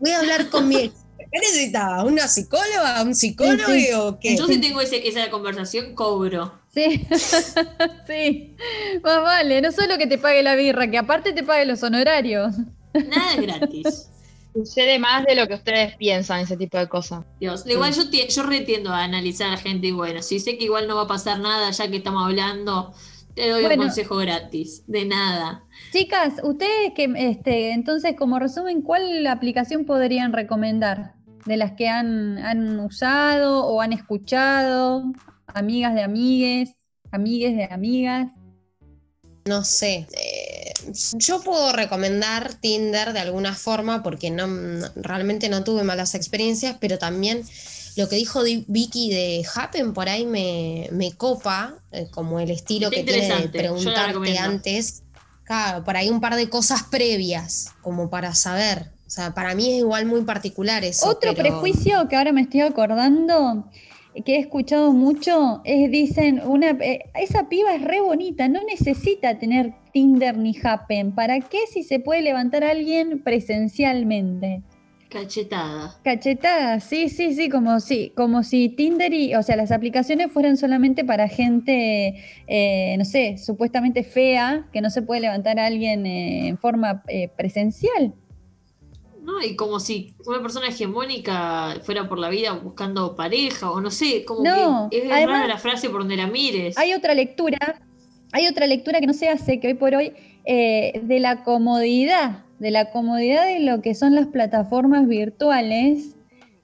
voy 0.00 0.10
a 0.10 0.18
hablar 0.18 0.48
con 0.50 0.68
mi 0.68 0.76
ex. 0.76 0.94
¿Qué 1.32 1.38
necesitaba? 1.40 2.04
¿Una 2.04 2.28
psicóloga? 2.28 3.02
¿Un 3.02 3.14
psicólogo 3.14 3.66
Sí, 3.72 3.80
sí. 3.86 3.92
o 3.94 4.18
qué? 4.18 4.36
Yo 4.36 4.46
si 4.46 4.58
tengo 4.60 4.80
ese- 4.80 5.06
esa 5.06 5.28
conversación, 5.30 5.94
cobro. 5.94 6.52
Sí, 6.74 7.06
sí. 8.06 8.56
Más 9.02 9.22
vale, 9.22 9.60
no 9.62 9.72
solo 9.72 9.98
que 9.98 10.06
te 10.06 10.18
pague 10.18 10.42
la 10.42 10.54
birra, 10.56 10.90
que 10.90 10.98
aparte 10.98 11.32
te 11.32 11.42
pague 11.42 11.64
los 11.66 11.82
honorarios. 11.82 12.54
Nada 12.94 13.34
es 13.34 13.40
gratis. 13.40 14.08
Sucede 14.54 14.98
más 14.98 15.24
de 15.26 15.34
lo 15.34 15.46
que 15.46 15.54
ustedes 15.54 15.96
piensan, 15.96 16.40
ese 16.40 16.56
tipo 16.56 16.78
de 16.78 16.88
cosas. 16.88 17.24
Dios, 17.38 17.64
igual 17.66 17.92
yo, 17.92 18.04
yo 18.10 18.42
retiendo 18.42 18.90
a 18.90 19.04
analizar 19.04 19.48
a 19.48 19.50
la 19.52 19.56
gente 19.58 19.88
y 19.88 19.92
bueno, 19.92 20.22
si 20.22 20.40
sé 20.40 20.56
que 20.56 20.64
igual 20.64 20.88
no 20.88 20.96
va 20.96 21.02
a 21.02 21.06
pasar 21.06 21.40
nada 21.40 21.70
ya 21.72 21.90
que 21.90 21.98
estamos 21.98 22.24
hablando, 22.24 22.94
te 23.34 23.50
doy 23.50 23.64
Bueno. 23.64 23.82
un 23.82 23.88
consejo 23.88 24.16
gratis. 24.16 24.82
De 24.86 25.04
nada. 25.04 25.62
Chicas, 25.92 26.34
ustedes 26.42 26.92
que, 26.94 27.12
este, 27.18 27.72
entonces, 27.72 28.14
como 28.16 28.38
resumen, 28.38 28.80
¿cuál 28.80 29.26
aplicación 29.26 29.84
podrían 29.84 30.32
recomendar? 30.32 31.15
De 31.46 31.56
las 31.56 31.72
que 31.72 31.88
han, 31.88 32.38
han 32.38 32.78
usado 32.80 33.64
o 33.66 33.80
han 33.80 33.92
escuchado, 33.92 35.04
amigas 35.46 35.94
de 35.94 36.02
amigues, 36.02 36.74
amigues 37.12 37.56
de 37.56 37.64
amigas. 37.64 38.28
No 39.44 39.62
sé. 39.64 40.08
eh, 40.12 40.72
yo 41.18 41.40
puedo 41.42 41.72
recomendar 41.72 42.54
Tinder 42.54 43.12
de 43.12 43.20
alguna 43.20 43.54
forma 43.54 44.02
porque 44.02 44.30
no, 44.30 44.46
no- 44.48 44.88
realmente 44.96 45.48
no 45.48 45.62
tuve 45.64 45.84
malas 45.84 46.14
experiencias, 46.16 46.76
pero 46.80 46.98
también 46.98 47.44
lo 47.96 48.08
que 48.08 48.16
dijo 48.16 48.42
Di- 48.42 48.64
Vicky 48.68 49.10
de 49.10 49.46
Happen 49.54 49.94
por 49.94 50.08
ahí 50.08 50.26
me, 50.26 50.88
me 50.92 51.12
copa, 51.12 51.76
eh, 51.92 52.08
como 52.10 52.40
el 52.40 52.50
estilo 52.50 52.88
Está 52.88 52.96
que 52.96 53.04
tiene 53.04 53.42
de 53.42 53.48
preguntarte 53.50 54.38
antes. 54.38 55.02
Claro, 55.44 55.84
por 55.84 55.96
ahí 55.96 56.10
un 56.10 56.20
par 56.20 56.34
de 56.34 56.48
cosas 56.50 56.82
previas, 56.84 57.68
como 57.82 58.10
para 58.10 58.34
saber. 58.34 58.95
O 59.06 59.10
sea, 59.10 59.32
para 59.34 59.54
mí 59.54 59.72
es 59.74 59.78
igual 59.80 60.06
muy 60.06 60.22
particular 60.22 60.82
eso. 60.84 61.08
Otro 61.08 61.32
pero- 61.34 61.42
prejuicio 61.42 62.08
que 62.08 62.16
ahora 62.16 62.32
me 62.32 62.40
estoy 62.40 62.62
acordando, 62.62 63.70
que 64.24 64.36
he 64.36 64.38
escuchado 64.38 64.92
mucho, 64.92 65.60
es 65.64 65.90
dicen, 65.90 66.42
una, 66.44 66.70
eh, 66.70 67.04
esa 67.14 67.48
piba 67.48 67.74
es 67.74 67.82
re 67.82 68.00
bonita, 68.00 68.48
no 68.48 68.60
necesita 68.64 69.38
tener 69.38 69.74
Tinder 69.92 70.36
ni 70.36 70.56
Happen. 70.60 71.12
¿Para 71.14 71.38
qué 71.40 71.58
si 71.72 71.82
se 71.84 72.00
puede 72.00 72.22
levantar 72.22 72.64
a 72.64 72.70
alguien 72.70 73.22
presencialmente? 73.22 74.62
Cachetada. 75.08 75.94
Cachetada, 76.02 76.80
sí, 76.80 77.08
sí, 77.08 77.32
sí, 77.34 77.48
como 77.48 77.78
si, 77.78 78.10
como 78.10 78.42
si 78.42 78.70
Tinder 78.70 79.14
y, 79.14 79.34
o 79.36 79.42
sea, 79.42 79.54
las 79.54 79.70
aplicaciones 79.70 80.32
fueran 80.32 80.56
solamente 80.56 81.04
para 81.04 81.28
gente, 81.28 82.16
eh, 82.48 82.96
no 82.98 83.04
sé, 83.04 83.38
supuestamente 83.38 84.02
fea, 84.02 84.66
que 84.72 84.80
no 84.80 84.90
se 84.90 85.02
puede 85.02 85.20
levantar 85.20 85.60
a 85.60 85.66
alguien 85.66 86.06
eh, 86.06 86.48
en 86.48 86.58
forma 86.58 87.04
eh, 87.06 87.28
presencial. 87.36 88.14
¿No? 89.26 89.42
Y 89.42 89.56
como 89.56 89.80
si 89.80 90.14
una 90.24 90.40
persona 90.40 90.68
hegemónica 90.68 91.74
fuera 91.82 92.08
por 92.08 92.18
la 92.18 92.28
vida 92.30 92.52
buscando 92.52 93.14
pareja, 93.16 93.70
o 93.70 93.80
no 93.80 93.90
sé, 93.90 94.24
como 94.24 94.42
No, 94.44 94.88
que 94.90 94.98
es 94.98 95.10
además- 95.12 95.40
rara 95.40 95.48
la 95.48 95.58
frase 95.58 95.90
por 95.90 96.00
donde 96.00 96.16
la 96.16 96.28
mires. 96.28 96.78
Hay 96.78 96.94
otra 96.94 97.12
lectura, 97.12 97.58
hay 98.32 98.46
otra 98.46 98.66
lectura 98.66 99.00
que 99.00 99.06
no 99.06 99.12
se 99.12 99.28
hace, 99.28 99.58
que 99.60 99.66
hoy 99.68 99.74
por 99.74 99.94
hoy, 99.94 100.12
eh, 100.44 101.00
de 101.02 101.18
la 101.20 101.42
comodidad, 101.42 102.44
de 102.60 102.70
la 102.70 102.90
comodidad 102.92 103.44
de 103.46 103.60
lo 103.60 103.82
que 103.82 103.94
son 103.94 104.14
las 104.14 104.28
plataformas 104.28 105.06
virtuales, 105.08 106.14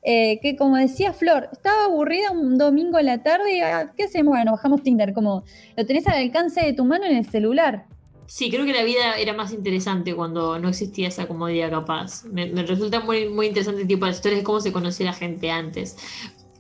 eh, 0.05 0.39
que 0.41 0.57
como 0.57 0.77
decía 0.77 1.13
Flor, 1.13 1.49
estaba 1.53 1.85
aburrida 1.85 2.31
un 2.33 2.59
domingo 2.59 2.97
a 2.97 3.03
la 3.03 3.23
tarde 3.23 3.57
y 3.57 3.61
ah, 3.61 3.93
¿qué 3.97 4.05
hacemos? 4.05 4.33
Bueno, 4.35 4.53
bajamos 4.53 4.83
Tinder, 4.83 5.13
como 5.13 5.45
lo 5.77 5.87
tenés 5.87 6.07
al 6.09 6.15
alcance 6.19 6.65
de 6.65 6.73
tu 6.73 6.85
mano 6.85 7.05
en 7.05 7.17
el 7.17 7.27
celular. 7.27 7.87
Sí, 8.27 8.51
creo 8.51 8.65
que 8.65 8.73
la 8.73 8.83
vida 8.83 9.17
era 9.17 9.35
más 9.35 9.53
interesante 9.53 10.15
cuando 10.15 10.59
no 10.59 10.69
existía 10.69 11.09
esa 11.09 11.27
comodidad 11.27 11.71
capaz. 11.71 12.25
Me, 12.25 12.47
me 12.47 12.63
resulta 12.63 13.01
muy, 13.01 13.29
muy 13.29 13.47
interesante 13.49 13.85
tipo 13.85 14.07
las 14.07 14.17
historias 14.17 14.41
de 14.41 14.45
cómo 14.45 14.61
se 14.61 14.73
conocía 14.73 15.07
la 15.07 15.13
gente 15.13 15.51
antes. 15.51 15.97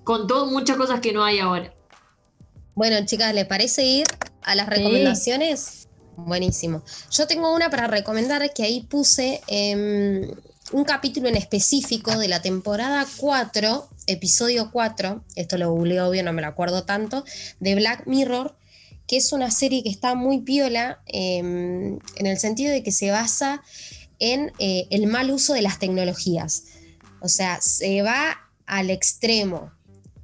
Con 0.04 0.26
todo, 0.26 0.46
muchas 0.46 0.76
cosas 0.76 1.00
que 1.00 1.12
no 1.12 1.24
hay 1.24 1.38
ahora. 1.38 1.74
Bueno, 2.74 3.04
chicas, 3.06 3.34
¿le 3.34 3.44
parece 3.44 3.84
ir 3.84 4.06
a 4.42 4.54
las 4.54 4.66
Sí. 4.66 4.72
recomendaciones? 4.76 5.88
Buenísimo. 6.16 6.82
Yo 7.10 7.26
tengo 7.26 7.54
una 7.54 7.70
para 7.70 7.86
recomendar 7.86 8.52
que 8.52 8.64
ahí 8.64 8.82
puse 8.82 9.40
em, 9.46 10.30
un 10.72 10.84
capítulo 10.84 11.28
en 11.28 11.36
específico 11.36 12.18
de 12.18 12.28
la 12.28 12.42
temporada 12.42 13.06
4, 13.16 13.88
episodio 14.06 14.70
4, 14.72 15.24
esto 15.36 15.56
lo 15.58 15.70
googleé 15.72 16.00
obvio, 16.00 16.22
no 16.22 16.32
me 16.32 16.42
lo 16.42 16.48
acuerdo 16.48 16.84
tanto, 16.84 17.24
de 17.60 17.74
Black 17.74 18.06
Mirror, 18.06 18.56
que 19.12 19.18
es 19.18 19.34
una 19.34 19.50
serie 19.50 19.82
que 19.82 19.90
está 19.90 20.14
muy 20.14 20.40
piola 20.40 21.02
em, 21.04 21.98
en 22.16 22.26
el 22.26 22.38
sentido 22.38 22.72
de 22.72 22.82
que 22.82 22.92
se 22.92 23.10
basa 23.10 23.62
en 24.18 24.50
eh, 24.58 24.86
el 24.88 25.06
mal 25.06 25.30
uso 25.30 25.52
de 25.52 25.60
las 25.60 25.78
tecnologías. 25.78 26.64
O 27.20 27.28
sea, 27.28 27.60
se 27.60 28.00
va 28.00 28.38
al 28.64 28.88
extremo, 28.88 29.70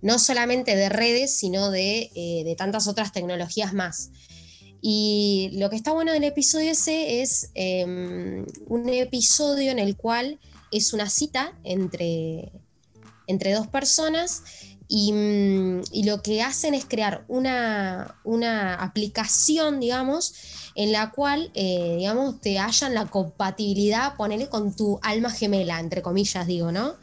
no 0.01 0.19
solamente 0.19 0.75
de 0.75 0.89
redes, 0.89 1.37
sino 1.37 1.71
de, 1.71 2.11
eh, 2.15 2.45
de 2.47 2.55
tantas 2.57 2.89
otras 2.89 3.13
tecnologías 3.13 3.75
más. 3.75 4.09
Y 4.81 5.51
lo 5.53 5.69
que 5.69 5.77
está 5.77 5.93
bueno 5.93 6.13
del 6.13 6.25
episodio 6.25 6.71
ese 6.71 7.21
es 7.21 7.51
em, 7.53 8.47
un 8.69 8.89
episodio 8.89 9.71
en 9.71 9.81
el 9.81 9.99
cual 9.99 10.41
es 10.73 10.95
una 10.95 11.11
cita 11.11 11.53
entre, 11.63 12.53
entre 13.27 13.53
dos 13.53 13.67
personas 13.67 14.45
y, 14.89 15.13
mm, 15.13 15.83
y 15.93 16.05
lo 16.05 16.23
que 16.23 16.43
hacen 16.43 16.75
es 16.75 16.87
crear 16.87 17.25
una, 17.29 18.19
una 18.25 18.75
aplicación, 18.75 19.81
digamos, 19.81 20.35
en 20.75 20.93
la 20.93 21.11
cual, 21.11 21.51
eh, 21.55 21.97
digamos, 21.99 22.41
te 22.41 22.59
hallan 22.59 22.95
la 22.95 23.07
compatibilidad, 23.07 24.17
ponele 24.17 24.49
con 24.49 24.75
tu 24.75 24.99
alma 25.03 25.31
gemela, 25.31 25.79
entre 25.79 26.03
comillas, 26.03 26.47
digo, 26.47 26.73
¿no? 26.73 26.95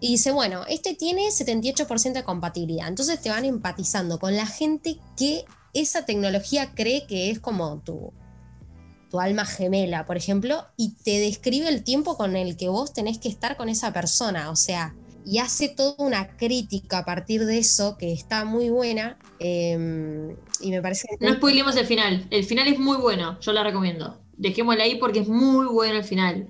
Y 0.00 0.08
dice, 0.08 0.32
bueno, 0.32 0.64
este 0.68 0.94
tiene 0.94 1.28
78% 1.28 2.12
de 2.12 2.24
compatibilidad. 2.24 2.88
Entonces 2.88 3.20
te 3.20 3.30
van 3.30 3.44
empatizando 3.44 4.18
con 4.18 4.36
la 4.36 4.46
gente 4.46 4.98
que 5.16 5.44
esa 5.72 6.04
tecnología 6.04 6.74
cree 6.74 7.06
que 7.06 7.30
es 7.30 7.38
como 7.38 7.78
tu, 7.78 8.12
tu 9.08 9.20
alma 9.20 9.46
gemela, 9.46 10.04
por 10.04 10.16
ejemplo, 10.16 10.66
y 10.76 10.94
te 11.04 11.20
describe 11.20 11.68
el 11.68 11.84
tiempo 11.84 12.16
con 12.16 12.34
el 12.34 12.56
que 12.56 12.68
vos 12.68 12.92
tenés 12.92 13.18
que 13.18 13.28
estar 13.28 13.56
con 13.56 13.68
esa 13.68 13.92
persona. 13.92 14.50
O 14.50 14.56
sea, 14.56 14.96
y 15.24 15.38
hace 15.38 15.68
toda 15.68 15.94
una 15.98 16.36
crítica 16.36 16.98
a 16.98 17.04
partir 17.04 17.44
de 17.44 17.58
eso 17.58 17.96
que 17.98 18.12
está 18.12 18.44
muy 18.44 18.70
buena. 18.70 19.18
eh, 19.38 20.36
y 20.62 20.70
me 20.70 20.80
parece 20.80 21.08
No 21.20 21.32
spoilemos 21.34 21.76
el 21.76 21.86
final. 21.86 22.26
El 22.30 22.44
final 22.44 22.68
es 22.68 22.78
muy 22.78 22.96
bueno, 22.96 23.38
yo 23.40 23.52
la 23.52 23.64
recomiendo. 23.64 24.20
Dejémosla 24.36 24.84
ahí 24.84 24.96
porque 24.96 25.20
es 25.20 25.28
muy 25.28 25.66
bueno 25.66 25.98
el 25.98 26.04
final. 26.04 26.48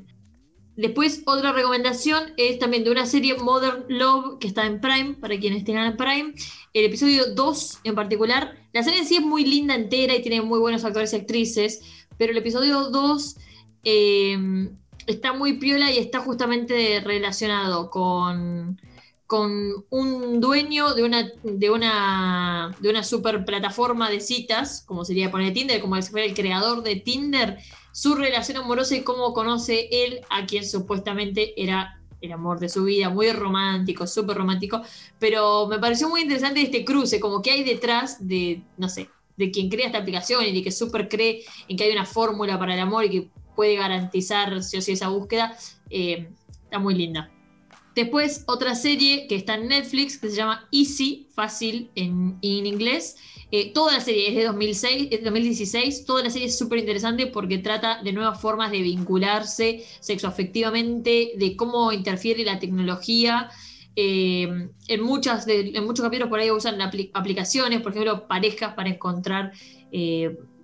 Después, 0.77 1.23
otra 1.27 1.53
recomendación 1.53 2.33
es 2.39 2.59
también 2.59 2.85
de 2.85 2.91
una 2.91 3.05
serie 3.05 3.37
Modern 3.37 3.85
Love 3.89 4.39
que 4.39 4.47
está 4.47 4.65
en 4.67 4.81
Prime, 4.81 5.15
para 5.21 5.39
quienes 5.39 5.65
tengan 5.65 5.97
Prime. 5.97 6.35
El 6.73 6.85
episodio 6.87 7.35
2 7.35 7.81
en 7.85 7.95
particular. 7.95 8.57
La 8.73 8.83
serie 8.83 9.01
en 9.01 9.07
sí 9.07 9.17
es 9.17 9.23
muy 9.23 9.45
linda 9.45 9.75
entera 9.75 10.15
y 10.15 10.23
tiene 10.23 10.41
muy 10.41 10.59
buenos 10.59 10.85
actores 10.85 11.13
y 11.13 11.17
actrices, 11.17 11.81
pero 12.17 12.33
el 12.33 12.39
episodio 12.39 12.89
2 12.91 13.37
eh, 13.85 14.71
está 15.07 15.33
muy 15.33 15.55
piola 15.55 15.91
y 15.91 15.99
está 15.99 16.21
justamente 16.21 17.01
relacionado 17.05 17.91
con, 17.91 18.81
con 19.27 19.85
un 19.91 20.41
dueño 20.41 20.95
de 20.95 21.05
una, 21.05 21.31
de 21.43 21.71
una, 21.71 22.77
de 22.81 22.91
una 22.91 23.03
super 23.03 23.45
plataforma 23.45 24.11
de 24.11 24.21
citas, 24.21 24.85
como 24.87 25.05
sería 25.05 25.31
poner 25.31 25.53
Tinder, 25.53 25.81
como 25.81 26.01
si 26.01 26.11
fuera 26.11 26.27
el 26.27 26.35
creador 26.35 26.83
de 26.83 26.97
Tinder, 26.97 27.59
su 27.93 28.15
relación 28.15 28.59
amorosa 28.59 28.97
y 28.97 29.03
cómo 29.03 29.33
conoce 29.33 29.89
él 29.91 30.21
a 30.31 30.47
quien 30.47 30.67
supuestamente 30.67 31.61
era 31.63 31.99
el 32.21 32.33
amor 32.33 32.61
de 32.61 32.69
su 32.69 32.85
vida, 32.85 33.11
muy 33.11 33.31
romántico, 33.33 34.07
súper 34.07 34.37
romántico, 34.37 34.83
pero 35.19 35.67
me 35.67 35.79
pareció 35.79 36.09
muy 36.09 36.23
interesante 36.23 36.63
este 36.63 36.85
cruce, 36.85 37.19
como 37.19 37.43
que 37.43 37.51
hay 37.51 37.65
detrás 37.65 38.27
de, 38.27 38.63
no 38.79 38.89
sé, 38.89 39.09
de 39.37 39.51
quien 39.51 39.69
crea 39.69 39.87
esta 39.87 39.99
aplicación 39.99 40.45
y 40.45 40.53
de 40.53 40.63
que 40.63 40.71
súper 40.71 41.09
cree 41.09 41.43
en 41.69 41.77
que 41.77 41.85
hay 41.85 41.93
una 41.93 42.07
fórmula 42.07 42.59
para 42.59 42.75
el 42.75 42.81
amor 42.81 43.05
y 43.05 43.11
que 43.11 43.31
puede 43.55 43.77
garantizar 43.77 44.63
sí 44.63 44.77
o 44.79 44.81
sí 44.83 44.93
esa 44.93 45.09
búsqueda, 45.09 45.57
eh, 45.91 46.29
está 46.65 46.79
muy 46.79 46.95
linda. 46.95 47.31
Después, 47.95 48.45
otra 48.47 48.75
serie 48.75 49.27
que 49.29 49.35
está 49.35 49.55
en 49.57 49.69
Netflix 49.69 50.17
que 50.17 50.31
se 50.31 50.37
llama 50.37 50.67
Easy, 50.73 51.29
fácil 51.35 51.91
en, 51.95 52.39
en 52.41 52.67
inglés. 52.67 53.17
Eh, 53.51 53.71
toda 53.75 53.93
la 53.93 54.01
serie 54.01 54.31
es 54.31 54.35
de 54.35 54.45
2006, 54.45 55.09
es 55.11 55.19
de 55.19 55.25
2016. 55.25 56.07
Toda 56.07 56.23
la 56.25 56.31
serie 56.31 56.49
es 56.49 56.57
súper 56.57 56.79
interesante 56.79 57.27
porque 57.27 57.59
trata 57.59 58.03
de 58.03 58.13
nuevas 58.15 58.41
formas 58.41 58.71
de 58.71 58.81
vincularse 58.81 59.85
sexoafectivamente, 60.01 61.33
de 61.37 61.55
cómo 61.57 61.93
interfiere 61.93 62.45
la 62.45 62.59
tecnología. 62.59 63.51
Eh, 63.95 64.69
en, 64.89 65.03
muchas 65.03 65.45
de- 65.45 65.73
en 65.75 65.85
muchos 65.85 66.03
capítulos 66.03 66.31
por 66.31 66.41
ahí 66.41 66.51
usan 66.51 66.79
apli- 66.81 67.11
aplicaciones, 67.13 67.83
por 67.83 67.93
ejemplo, 67.93 68.27
parejas 68.27 68.73
para 68.73 68.89
encontrar 68.89 69.53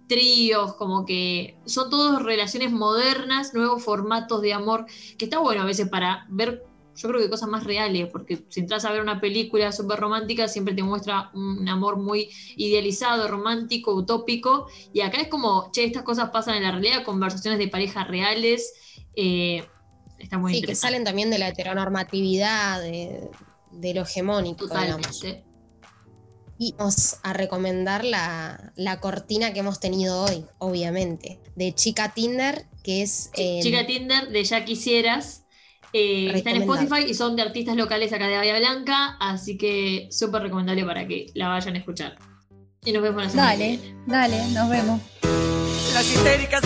tríos, 0.09 0.75
como 0.75 1.05
que 1.05 1.59
son 1.67 1.91
todas 1.91 2.23
relaciones 2.23 2.73
modernas, 2.73 3.55
nuevos 3.55 3.85
formatos 3.85 4.43
de 4.43 4.53
amor, 4.53 4.87
que 5.17 5.27
está 5.27 5.39
bueno 5.39 5.63
a 5.63 5.67
veces 5.67 5.89
para 5.89 6.27
ver 6.29 6.65
yo 6.99 7.09
creo 7.09 7.21
que 7.21 7.31
cosas 7.31 7.49
más 7.49 7.63
reales, 7.63 8.09
porque 8.11 8.45
si 8.49 8.61
entras 8.61 8.85
a 8.85 8.91
ver 8.91 9.01
una 9.01 9.21
película 9.21 9.71
súper 9.71 10.01
romántica, 10.01 10.49
siempre 10.49 10.75
te 10.75 10.83
muestra 10.83 11.31
un 11.33 11.69
amor 11.69 11.97
muy 11.97 12.29
idealizado, 12.57 13.29
romántico, 13.29 13.95
utópico, 13.95 14.67
y 14.93 15.03
acá 15.03 15.21
es 15.21 15.29
como, 15.29 15.71
che, 15.71 15.85
estas 15.85 16.03
cosas 16.03 16.31
pasan 16.31 16.57
en 16.57 16.65
la 16.65 16.73
realidad, 16.73 17.05
conversaciones 17.05 17.61
de 17.61 17.69
parejas 17.69 18.09
reales, 18.09 18.75
eh, 19.15 19.65
está 20.19 20.39
muy 20.39 20.55
sí, 20.55 20.63
que 20.63 20.75
salen 20.75 21.05
también 21.05 21.31
de 21.31 21.39
la 21.39 21.49
heteronormatividad, 21.49 22.83
de, 22.83 23.31
de 23.71 23.95
lo 23.95 24.03
hegemónico, 24.03 24.67
digamos. 24.67 25.23
Y 26.59 26.75
vamos 26.77 27.17
a 27.23 27.33
recomendar 27.33 28.05
la, 28.05 28.73
la 28.75 28.99
cortina 29.01 29.53
que 29.53 29.61
hemos 29.61 29.79
tenido 29.79 30.25
hoy, 30.25 30.45
obviamente, 30.59 31.39
de 31.55 31.73
Chica 31.75 32.13
Tinder, 32.15 32.67
que 32.83 33.03
es... 33.03 33.31
eh, 33.35 33.61
Chica 33.63 33.87
Tinder 33.87 34.29
de 34.29 34.43
Ya 34.43 34.65
Quisieras. 34.65 35.45
eh, 35.93 36.33
está 36.35 36.51
en. 36.51 36.63
Spotify 36.63 37.05
y 37.09 37.15
son 37.15 37.37
de 37.37 37.43
artistas 37.43 37.77
locales 37.77 38.13
acá 38.13 38.27
de 38.27 38.37
Bahía 38.37 38.59
Blanca, 38.59 39.17
así 39.21 39.57
que 39.57 40.09
súper 40.11 40.43
recomendable 40.43 40.85
para 40.85 41.07
que 41.07 41.27
la 41.35 41.49
vayan 41.49 41.77
a 41.77 41.79
escuchar. 41.79 42.19
Y 42.85 42.93
nos 42.93 43.03
vemos 43.03 43.23
la 43.23 43.31
semana 43.31 43.53
que 43.53 43.59
Dale, 43.59 43.77
viene. 43.79 44.03
dale, 44.07 44.45
nos 44.53 44.69
vemos. 44.69 45.01
Las 45.95 46.11
histéricas. 46.13 46.63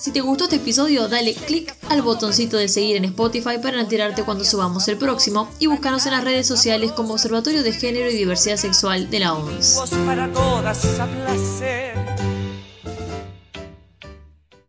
Si 0.00 0.12
te 0.12 0.22
gustó 0.22 0.44
este 0.44 0.56
episodio, 0.56 1.08
dale 1.08 1.34
click 1.34 1.74
al 1.90 2.00
botoncito 2.00 2.56
de 2.56 2.68
seguir 2.68 2.96
en 2.96 3.04
Spotify 3.04 3.58
para 3.62 3.78
enterarte 3.82 4.22
cuando 4.22 4.44
subamos 4.44 4.88
el 4.88 4.96
próximo 4.96 5.50
y 5.58 5.66
búscanos 5.66 6.06
en 6.06 6.12
las 6.12 6.24
redes 6.24 6.46
sociales 6.46 6.92
como 6.92 7.12
Observatorio 7.12 7.62
de 7.62 7.70
Género 7.74 8.10
y 8.10 8.14
Diversidad 8.14 8.56
Sexual 8.56 9.10
de 9.10 9.20
la 9.20 9.34
OMS. 9.34 9.76